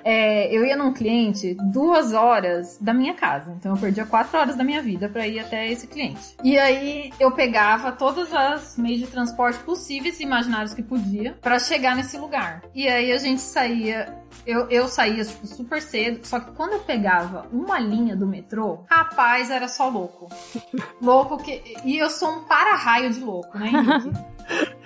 É, 0.05 0.55
eu 0.55 0.64
ia 0.64 0.76
num 0.76 0.92
cliente 0.92 1.57
duas 1.72 2.12
horas 2.12 2.78
da 2.80 2.92
minha 2.92 3.14
casa. 3.14 3.55
Então 3.59 3.74
eu 3.74 3.80
perdia 3.80 4.07
quatro 4.07 4.38
horas 4.38 4.57
da 4.57 4.64
minha 4.64 4.82
vida 4.82 5.09
pra 5.09 5.26
ir 5.26 5.38
até 5.40 5.70
esse 5.70 5.86
cliente. 5.86 6.36
E 6.42 6.59
aí 6.59 7.12
eu 7.18 7.32
pegava 7.32 7.92
todas 7.92 8.32
as 8.32 8.76
meios 8.76 9.00
de 9.00 9.07
transporte 9.07 9.59
possíveis 9.61 10.20
e 10.20 10.22
imaginários 10.22 10.74
que 10.74 10.82
podia 10.82 11.36
pra 11.40 11.59
chegar 11.59 11.96
nesse 11.96 12.16
lugar. 12.16 12.62
E 12.74 12.88
aí 12.88 13.12
a 13.12 13.18
gente 13.18 13.40
saía. 13.40 14.20
Eu, 14.46 14.68
eu 14.70 14.88
saía 14.88 15.24
tipo, 15.24 15.46
super 15.46 15.80
cedo, 15.80 16.26
só 16.26 16.40
que 16.40 16.50
quando 16.53 16.72
eu 16.72 16.80
pegava 16.80 17.46
uma 17.53 17.78
linha 17.78 18.16
do 18.16 18.26
metrô, 18.26 18.84
rapaz, 18.88 19.50
era 19.50 19.68
só 19.68 19.88
louco. 19.88 20.28
Louco 21.00 21.36
que. 21.38 21.62
E 21.84 21.98
eu 21.98 22.09
sou 22.09 22.30
um 22.30 22.44
para-raio 22.44 23.12
de 23.12 23.20
louco, 23.20 23.59
né, 23.59 23.68
Henrique? 23.68 24.12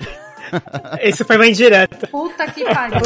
Esse 1.00 1.24
foi 1.24 1.36
uma 1.36 1.46
indireta. 1.46 2.06
Puta 2.08 2.46
que 2.50 2.64
pariu. 2.64 3.00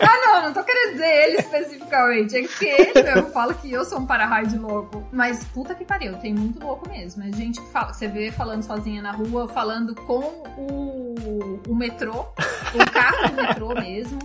ah, 0.00 0.16
não, 0.26 0.42
não 0.44 0.52
tô 0.52 0.62
querendo 0.64 0.92
dizer 0.92 1.24
ele 1.24 1.38
especificamente. 1.38 2.36
É 2.36 2.42
que 2.42 2.66
ele 2.66 3.22
fala 3.32 3.54
que 3.54 3.72
eu 3.72 3.84
sou 3.84 4.00
um 4.00 4.06
para-raio 4.06 4.60
louco. 4.60 5.06
Mas 5.12 5.44
puta 5.44 5.74
que 5.74 5.84
pariu, 5.84 6.16
tem 6.18 6.34
muito 6.34 6.64
louco 6.64 6.88
mesmo. 6.88 7.22
É 7.22 7.32
gente 7.32 7.60
que 7.60 7.70
fala, 7.70 7.92
você 7.92 8.08
vê 8.08 8.30
falando 8.30 8.62
sozinha 8.62 9.02
na 9.02 9.12
rua, 9.12 9.48
falando 9.48 9.94
com 9.94 10.42
o, 10.56 11.60
o 11.68 11.74
metrô, 11.74 12.26
o 12.74 12.90
carro 12.90 13.28
do 13.28 13.34
metrô 13.42 13.74
mesmo. 13.74 14.18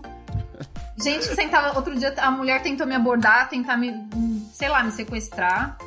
Gente 1.01 1.27
que 1.27 1.35
sentava. 1.35 1.75
Outro 1.75 1.97
dia 1.97 2.13
a 2.17 2.29
mulher 2.29 2.61
tentou 2.61 2.85
me 2.85 2.95
abordar, 2.95 3.49
tentar 3.49 3.75
me, 3.77 4.07
sei 4.53 4.69
lá, 4.69 4.83
me 4.83 4.91
sequestrar. 4.91 5.77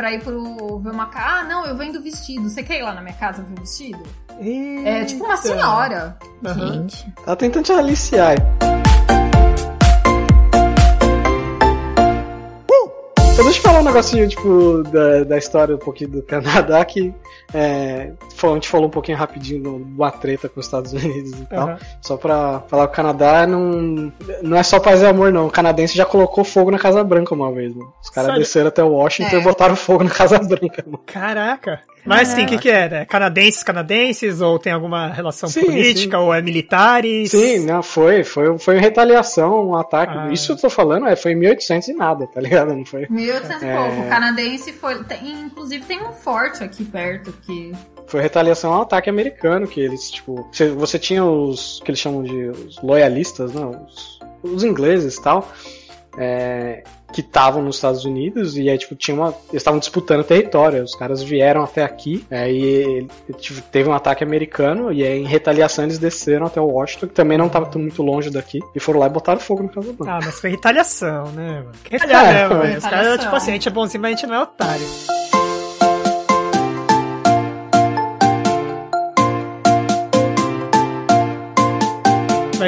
Pra 0.00 0.14
ir 0.14 0.22
pro 0.22 0.78
ver 0.78 0.92
uma 0.92 1.08
casa. 1.10 1.26
Ah, 1.26 1.44
não, 1.44 1.66
eu 1.66 1.76
vendo 1.76 2.00
vestido. 2.00 2.48
Você 2.48 2.62
quer 2.62 2.78
ir 2.78 2.82
lá 2.82 2.94
na 2.94 3.02
minha 3.02 3.12
casa 3.12 3.42
ver 3.42 3.52
o 3.52 3.60
vestido? 3.60 4.02
É 4.82 5.04
tipo 5.04 5.24
uma 5.24 5.36
senhora. 5.36 6.16
Aham. 6.42 6.72
Gente. 6.72 7.12
Ela 7.26 7.36
tentando 7.36 7.64
te 7.66 7.72
aliciar. 7.72 8.34
Então, 13.40 13.50
deixa 13.50 13.58
eu 13.66 13.72
falar 13.72 13.80
um 13.80 13.84
negocinho, 13.84 14.28
tipo, 14.28 14.82
da, 14.82 15.24
da 15.24 15.38
história 15.38 15.74
um 15.74 15.78
pouquinho 15.78 16.10
do 16.10 16.22
Canadá, 16.22 16.84
que 16.84 17.14
é, 17.54 18.12
a 18.42 18.46
gente 18.52 18.68
falou 18.68 18.86
um 18.86 18.90
pouquinho 18.90 19.16
rapidinho 19.16 19.62
de 19.62 19.68
uma 19.68 20.10
treta 20.10 20.46
com 20.46 20.60
os 20.60 20.66
Estados 20.66 20.92
Unidos 20.92 21.32
e 21.32 21.46
tal. 21.46 21.68
Aham. 21.68 21.78
Só 22.02 22.18
pra 22.18 22.60
falar 22.68 22.86
que 22.88 22.92
o 22.92 22.96
Canadá 22.96 23.46
não, 23.46 24.12
não 24.42 24.58
é 24.58 24.62
só 24.62 24.78
paz 24.78 25.00
e 25.00 25.06
amor, 25.06 25.32
não. 25.32 25.46
O 25.46 25.50
canadense 25.50 25.96
já 25.96 26.04
colocou 26.04 26.44
fogo 26.44 26.70
na 26.70 26.78
Casa 26.78 27.02
Branca 27.02 27.34
uma 27.34 27.50
vez, 27.50 27.74
mano. 27.74 27.90
Os 28.02 28.10
caras 28.10 28.34
desceram 28.36 28.68
até 28.68 28.82
Washington 28.82 29.36
É. 29.36 29.40
e 29.40 29.42
botaram 29.42 29.74
fogo 29.74 30.04
na 30.04 30.10
Casa 30.10 30.38
Branca, 30.38 30.84
mano. 30.84 31.00
Caraca. 31.06 31.80
Mas 32.04 32.32
assim, 32.32 32.44
o 32.44 32.46
que, 32.46 32.58
que 32.58 32.70
é? 32.70 32.88
É 32.92 33.04
Canadenses, 33.04 33.62
canadenses? 33.62 34.40
Ou 34.40 34.58
tem 34.58 34.72
alguma 34.72 35.08
relação 35.08 35.48
Sim, 35.48 35.64
política? 35.66 36.16
sim. 36.16 36.22
Ou 36.22 36.32
é 36.34 36.40
militares? 36.42 37.30
Sim, 37.30 37.66
não, 37.66 37.82
foi, 37.82 38.24
foi, 38.24 38.58
foi 38.58 38.74
uma 38.76 38.80
retaliação, 38.80 39.68
um 39.68 39.74
ataque. 39.76 40.16
Ah. 40.16 40.32
Isso 40.32 40.52
eu 40.52 40.56
tô 40.56 40.70
falando, 40.70 41.06
é, 41.06 41.14
foi 41.16 41.32
em 41.32 41.36
1800 41.36 41.88
e 41.88 41.92
nada, 41.94 42.26
tá 42.26 42.40
ligado? 42.40 42.74
Não 42.74 42.84
foi? 42.84 43.06
1800 43.10 43.62
e 43.62 43.66
É. 43.66 43.76
pouco. 43.76 44.00
O 44.00 44.08
canadense 44.08 44.72
foi. 44.72 45.04
tem- 45.04 45.30
inclusive 45.44 45.84
tem 45.84 46.02
um 46.02 46.12
forte 46.12 46.64
aqui 46.64 46.84
perto 46.84 47.32
que. 47.42 47.72
Foi 48.06 48.20
retaliação 48.20 48.72
ao 48.72 48.82
ataque 48.82 49.08
americano, 49.08 49.68
que 49.68 49.80
eles, 49.80 50.10
tipo, 50.10 50.48
você, 50.52 50.68
você 50.70 50.98
tinha 50.98 51.24
os 51.24 51.80
que 51.84 51.90
eles 51.90 52.00
chamam 52.00 52.22
de 52.24 52.46
os 52.48 52.80
loyalistas, 52.82 53.52
não, 53.52 53.70
os, 53.86 54.18
os 54.42 54.64
ingleses 54.64 55.14
e 55.16 55.22
tal, 55.22 55.48
é, 56.18 56.82
que 57.12 57.20
estavam 57.20 57.62
nos 57.62 57.76
Estados 57.76 58.04
Unidos 58.04 58.56
e 58.56 58.68
aí, 58.68 58.78
tipo, 58.78 58.94
tinha 58.94 59.14
uma, 59.16 59.28
eles 59.48 59.54
estavam 59.54 59.78
disputando 59.80 60.22
território, 60.24 60.82
os 60.82 60.94
caras 60.94 61.22
vieram 61.22 61.62
até 61.64 61.82
aqui, 61.82 62.24
é, 62.30 62.50
e 62.50 63.06
tipo, 63.38 63.60
teve 63.62 63.88
um 63.88 63.92
ataque 63.92 64.22
americano 64.22 64.92
e 64.92 65.02
aí, 65.04 65.18
em 65.20 65.26
retaliação 65.26 65.84
eles 65.84 65.98
desceram 65.98 66.46
até 66.46 66.60
Washington, 66.60 67.08
que 67.08 67.14
também 67.14 67.36
não 67.36 67.46
estava 67.46 67.70
muito 67.78 68.02
longe 68.02 68.30
daqui, 68.30 68.60
e 68.74 68.80
foram 68.80 69.00
lá 69.00 69.06
e 69.06 69.10
botaram 69.10 69.40
fogo 69.40 69.62
no 69.62 69.68
Casa 69.68 69.92
Branca. 69.92 70.12
Ah, 70.12 70.20
mas 70.24 70.40
foi 70.40 70.50
retaliação, 70.50 71.26
né? 71.32 71.60
mano? 71.60 71.72
Que 71.84 71.90
retaliar, 71.92 72.24
É, 72.26 72.32
né, 72.32 72.48
foi 72.48 72.56
mano? 72.56 72.68
Os 72.68 72.82
caras, 72.82 72.82
retaliação. 72.98 73.18
tipo 73.24 73.36
assim, 73.36 73.50
a 73.50 73.54
gente 73.54 73.68
é 73.68 73.70
bonzinho, 73.72 74.02
mas 74.02 74.12
a 74.12 74.16
gente 74.16 74.26
não 74.26 74.34
é 74.36 74.42
otário. 74.42 74.86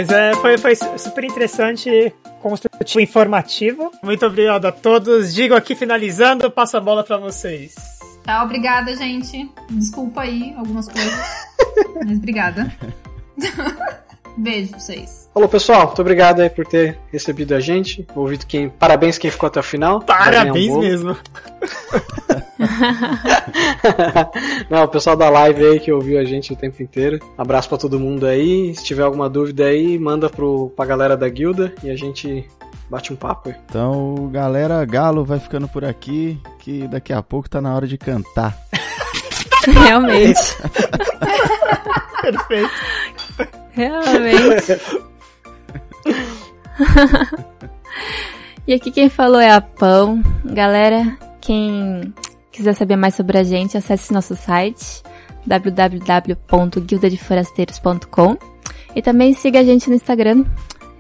Mas 0.03 0.11
é, 0.11 0.35
foi, 0.35 0.59
foi 0.59 0.75
super 0.99 1.23
interessante, 1.23 2.13
construtivo, 2.41 3.01
informativo. 3.01 3.93
Muito 4.03 4.27
obrigado 4.27 4.65
a 4.67 4.73
todos. 4.73 5.33
Digo 5.33 5.55
aqui 5.55 5.77
finalizando, 5.77 6.51
passo 6.51 6.77
a 6.77 6.81
bola 6.81 7.05
pra 7.05 7.19
vocês. 7.19 7.77
Tá, 8.25 8.43
obrigada, 8.43 8.97
gente. 8.97 9.49
Desculpa 9.71 10.23
aí 10.23 10.55
algumas 10.59 10.89
coisas. 10.89 11.47
mas 12.05 12.19
obrigada. 12.19 12.77
Beijo 14.37 14.71
pra 14.71 14.81
vocês. 14.81 15.31
Falou 15.33 15.49
pessoal, 15.49 15.87
muito 15.87 16.01
obrigado 16.01 16.41
aí 16.41 16.51
por 16.51 16.67
ter 16.67 16.99
recebido 17.11 17.55
a 17.55 17.61
gente, 17.61 18.07
ouvido 18.15 18.45
quem, 18.47 18.69
parabéns 18.69 19.17
quem 19.17 19.31
ficou 19.31 19.47
até 19.47 19.61
o 19.61 19.63
final. 19.63 19.99
Um 19.99 20.01
Parabéns 20.01 20.69
bolo. 20.69 20.83
mesmo. 20.83 21.17
Não, 24.69 24.85
o 24.85 24.89
pessoal 24.89 25.17
da 25.17 25.31
live 25.31 25.65
aí 25.65 25.81
que 25.81 25.91
ouviu 25.91 26.19
a 26.19 26.25
gente 26.25 26.53
o 26.53 26.57
tempo 26.57 26.83
inteiro. 26.83 27.19
Abraço 27.37 27.69
pra 27.69 27.79
todo 27.79 27.99
mundo 27.99 28.27
aí. 28.27 28.75
Se 28.75 28.85
tiver 28.85 29.03
alguma 29.03 29.29
dúvida 29.29 29.65
aí, 29.65 29.99
manda 29.99 30.29
pro, 30.29 30.71
pra 30.77 30.85
galera 30.85 31.17
da 31.17 31.29
guilda 31.29 31.75
e 31.83 31.91
a 31.91 31.97
gente 31.97 32.47
bate 32.91 33.13
um 33.13 33.17
papo 33.17 33.49
aí. 33.49 33.57
Então, 33.69 34.29
galera, 34.31 34.85
Galo 34.85 35.25
vai 35.25 35.41
ficando 35.41 35.67
por 35.67 35.85
aqui, 35.85 36.39
que 36.59 36.87
daqui 36.89 37.13
a 37.13 37.23
pouco 37.23 37.49
tá 37.49 37.61
na 37.61 37.75
hora 37.75 37.87
de 37.87 37.97
cantar. 37.97 38.57
Realmente. 39.67 40.41
Perfeito. 42.23 42.71
Realmente. 43.73 44.81
e 48.67 48.75
aqui 48.75 48.91
quem 48.91 49.09
falou 49.09 49.41
é 49.41 49.53
a 49.53 49.61
Pão. 49.61 50.21
Galera, 50.45 51.17
quem 51.41 52.13
quiser 52.51 52.75
saber 52.75 52.97
mais 52.97 53.15
sobre 53.15 53.39
a 53.39 53.43
gente, 53.43 53.79
acesse 53.79 54.13
nosso 54.13 54.37
site 54.37 55.03
www.guildadeforasteiros.com 55.47 58.37
e 58.95 59.03
também 59.03 59.33
siga 59.33 59.61
a 59.61 59.65
gente 59.65 59.89
no 59.89 59.97
Instagram, 59.97 60.45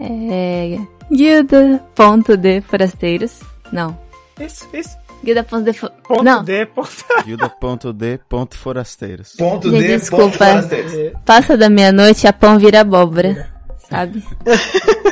é 0.01 0.79
guilda.deforasteiros. 1.11 3.41
Não, 3.71 3.99
Isso, 4.41 4.67
isso. 4.73 4.97
guilda.defo... 5.25 5.89
Ponto 6.07 6.23
Não, 6.23 6.45
D, 6.45 6.67
ponto 6.67 6.91
Guilda.d.forasteiros. 7.25 9.35
Ponto 9.37 9.71
Gente, 9.71 9.83
D, 9.83 9.97
desculpa. 9.99 10.25
ponto 10.25 10.39
forasteiros. 10.39 10.93
passa 11.25 11.57
da 11.57 11.71
meia-noite 11.71 12.27
e 12.27 12.29
a 12.29 12.33
Pão 12.33 12.59
vira 12.59 12.81
abóbora, 12.81 13.49
sabe? 13.89 14.23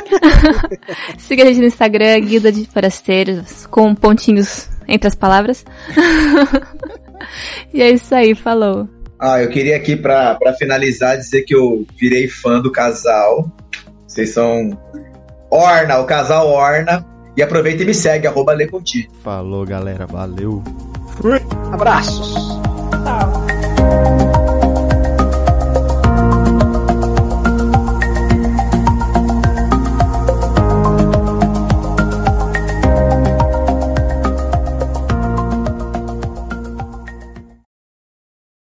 Siga 1.17 1.43
a 1.43 1.45
gente 1.47 1.59
no 1.59 1.65
Instagram, 1.65 2.19
Guilda 2.21 2.51
de 2.51 2.65
Forasteiros, 2.65 3.65
com 3.67 3.93
pontinhos 3.95 4.69
entre 4.87 5.07
as 5.07 5.15
palavras. 5.15 5.63
e 7.73 7.81
é 7.81 7.89
isso 7.91 8.13
aí, 8.13 8.35
falou. 8.35 8.87
Ah, 9.19 9.41
eu 9.41 9.49
queria 9.49 9.75
aqui 9.77 9.95
pra, 9.95 10.35
pra 10.35 10.53
finalizar 10.53 11.17
dizer 11.17 11.43
que 11.43 11.55
eu 11.55 11.85
virei 11.97 12.27
fã 12.27 12.59
do 12.59 12.71
casal. 12.71 13.49
Vocês 14.07 14.31
são 14.31 14.77
Orna, 15.49 15.99
o 15.99 16.05
casal 16.05 16.47
Orna. 16.49 17.05
E 17.35 17.41
aproveita 17.41 17.83
e 17.83 17.85
me 17.85 17.93
segue, 17.93 18.27
arroba 18.27 18.53
Leconti. 18.53 19.09
Falou, 19.23 19.65
galera. 19.65 20.05
Valeu. 20.05 20.61
Fui. 21.17 21.41
Abraços! 21.71 22.33
Tchau. 23.03 24.30